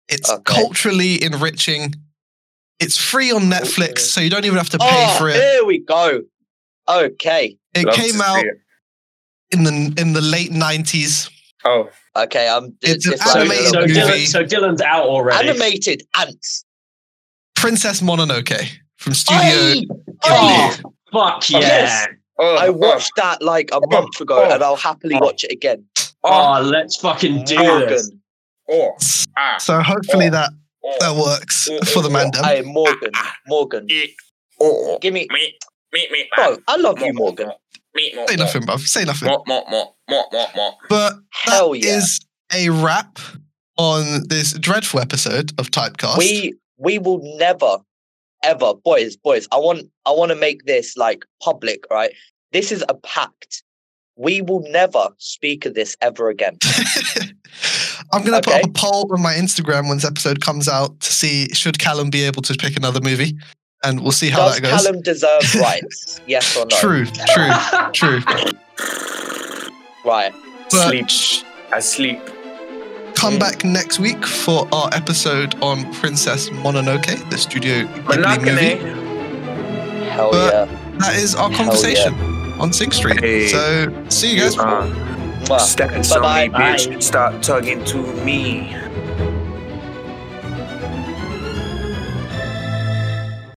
It's 0.09 0.31
Okay. 0.31 0.43
culturally 0.55 1.23
enriching. 1.23 1.95
It's 2.79 2.97
free 2.99 3.31
on 3.33 3.45
oh, 3.45 3.57
Netflix, 3.57 3.91
Okay. 3.91 4.01
so 4.03 4.21
you 4.21 4.31
don't 4.31 4.45
even 4.45 4.59
have 4.59 4.69
to 4.71 4.79
pay 4.79 4.87
Oh, 5.09 5.19
for 5.19 5.29
it. 5.31 5.37
here 5.37 5.65
we 5.65 5.79
go. 5.79 6.23
Okay. 6.89 7.57
It 7.75 7.87
Love 7.87 7.95
came 7.97 8.21
out 8.21 8.45
it. 8.45 8.59
in 9.51 9.65
the 9.65 9.95
in 10.01 10.13
the 10.13 10.21
late 10.21 10.53
nineties. 10.53 11.29
Oh, 11.65 11.89
Okay. 12.15 12.49
I'm 12.49 12.77
It's 12.83 13.07
an 13.07 13.13
disliking 13.13 13.23
so, 13.25 13.31
it 13.31 13.37
a 13.37 13.41
animated 13.41 13.73
so, 13.73 13.81
movie. 13.81 13.95
Dylan, 13.95 14.27
so 14.29 14.45
Dylan's 14.45 14.81
out 14.83 15.07
already. 15.07 15.49
Animated 15.49 16.03
ants. 16.17 16.65
Princess 17.57 18.01
Mononoke 18.03 18.69
from 18.99 19.15
Studio 19.15 19.41
Aye! 19.43 19.87
Oh, 20.25 20.77
Fuck 21.13 21.49
yeah! 21.51 21.59
Yes. 21.61 22.07
Oh, 22.39 22.57
I 22.57 22.69
oh, 22.69 22.73
watched 22.73 23.13
that 23.17 23.43
like 23.43 23.71
a 23.73 23.81
month 23.89 24.21
ago, 24.21 24.45
oh, 24.49 24.53
and 24.55 24.63
I'll 24.63 24.77
happily 24.77 25.15
oh. 25.17 25.25
watch 25.25 25.45
it 25.45 25.53
again. 25.53 25.85
Oh, 26.25 26.61
let's 26.63 26.97
fucking 26.97 27.45
do 27.45 27.57
Morgan. 27.57 27.89
this. 27.89 28.11
oh, 28.71 28.91
ah, 29.37 29.57
So 29.59 29.81
hopefully 29.81 30.27
Oh. 30.29 30.31
that 30.31 30.51
oh, 30.85 30.97
that 31.01 31.15
works 31.17 31.69
Oh, 31.71 31.85
for 31.85 32.03
the 32.03 32.09
oh, 32.09 32.13
mandem. 32.13 32.45
Hey, 32.45 32.63
Morgan. 32.63 33.11
Morgan. 33.47 33.87
eh, 33.91 34.07
oh, 34.61 34.99
Give 35.01 35.15
me. 35.15 35.27
me, 35.31 35.55
me, 35.93 36.09
me, 36.11 36.29
Bro, 36.35 36.59
I 36.69 36.77
love 36.77 37.01
you, 37.01 37.13
Morgan. 37.13 37.53
Me, 37.95 38.13
mo, 38.15 38.27
Say 38.27 38.37
nothing, 38.37 38.63
bruv. 38.63 38.81
Say 38.81 39.05
nothing. 39.05 39.29
mo, 39.29 39.43
mo, 39.47 39.65
mo, 39.71 39.95
mo, 40.11 40.25
mo, 40.33 40.47
mo. 40.57 40.73
But 40.89 41.15
Hell 41.31 41.71
that 41.73 41.79
yeah. 41.85 41.97
is 41.97 42.21
a 42.53 42.69
wrap 42.71 43.19
on 43.79 44.23
this 44.29 44.53
dreadful 44.55 45.01
episode 45.01 45.53
of 45.59 45.71
Typecast. 45.71 46.19
We 46.19 46.55
we 46.79 46.99
will 46.99 47.21
never, 47.39 47.79
ever, 48.43 48.75
boys, 48.75 49.17
boys. 49.17 49.47
I 49.53 49.57
want 49.57 49.89
I 50.05 50.11
want 50.13 50.31
to 50.31 50.37
make 50.37 50.65
this 50.65 50.97
like 50.97 51.25
public, 51.43 51.85
right? 51.91 52.13
This 52.53 52.73
is 52.73 52.85
a 52.89 52.95
pact. 52.95 53.63
We 54.17 54.41
will 54.41 54.65
never 54.71 55.09
speak 55.19 55.67
of 55.67 55.75
this 55.75 55.97
ever 56.01 56.31
again. 56.31 56.59
I'm 58.13 58.23
gonna 58.25 58.41
put 58.41 58.55
up 58.55 58.65
a 58.65 58.69
poll 58.71 59.13
on 59.13 59.23
my 59.23 59.35
Instagram 59.35 59.89
when 59.89 59.99
this 59.99 60.05
episode 60.05 60.41
comes 60.41 60.69
out 60.69 60.99
to 61.01 61.13
see 61.13 61.49
should 61.53 61.79
Callum 61.79 62.11
be 62.11 62.23
able 62.25 62.43
to 62.43 62.55
pick 62.55 62.77
another 62.77 63.01
movie, 63.03 63.37
and 63.85 64.01
we'll 64.01 64.13
see 64.13 64.31
how 64.31 64.47
Does 64.47 64.57
that 64.57 64.63
goes. 64.63 64.83
Callum 64.83 65.03
deserve 65.03 65.55
rights? 65.61 66.21
yes 66.27 66.57
or 66.57 66.67
no? 66.67 66.77
True, 66.79 67.05
true, 67.05 67.51
true. 67.93 68.21
Right. 70.05 70.33
But 70.71 70.89
Sleep. 70.89 71.07
I 71.73 71.81
sleep. 71.81 72.21
Come 73.17 73.39
back 73.39 73.65
next 73.65 73.99
week 73.99 74.25
for 74.25 74.69
our 74.73 74.89
episode 74.93 75.61
on 75.63 75.91
Princess 75.95 76.49
Mononoke, 76.51 77.29
the 77.31 77.39
Studio 77.39 77.85
Ghibli 77.87 78.45
movie. 78.45 80.07
Hell 80.11 80.31
But- 80.31 80.53
yeah. 80.53 80.83
That 80.99 81.17
is 81.17 81.35
our 81.35 81.51
conversation 81.51 82.15
on 82.59 82.73
Sing 82.73 82.91
Street. 82.91 83.21
Hey. 83.21 83.49
So 83.49 83.93
see 84.09 84.35
you 84.35 84.41
guys. 84.41 84.57
Uh, 84.57 84.63
on 85.47 86.03
me, 86.03 86.49
Bye-bye. 86.49 86.49
bitch. 86.49 87.03
Stop 87.03 87.43
talking 87.43 87.85
to 87.85 87.99
me. 88.25 88.75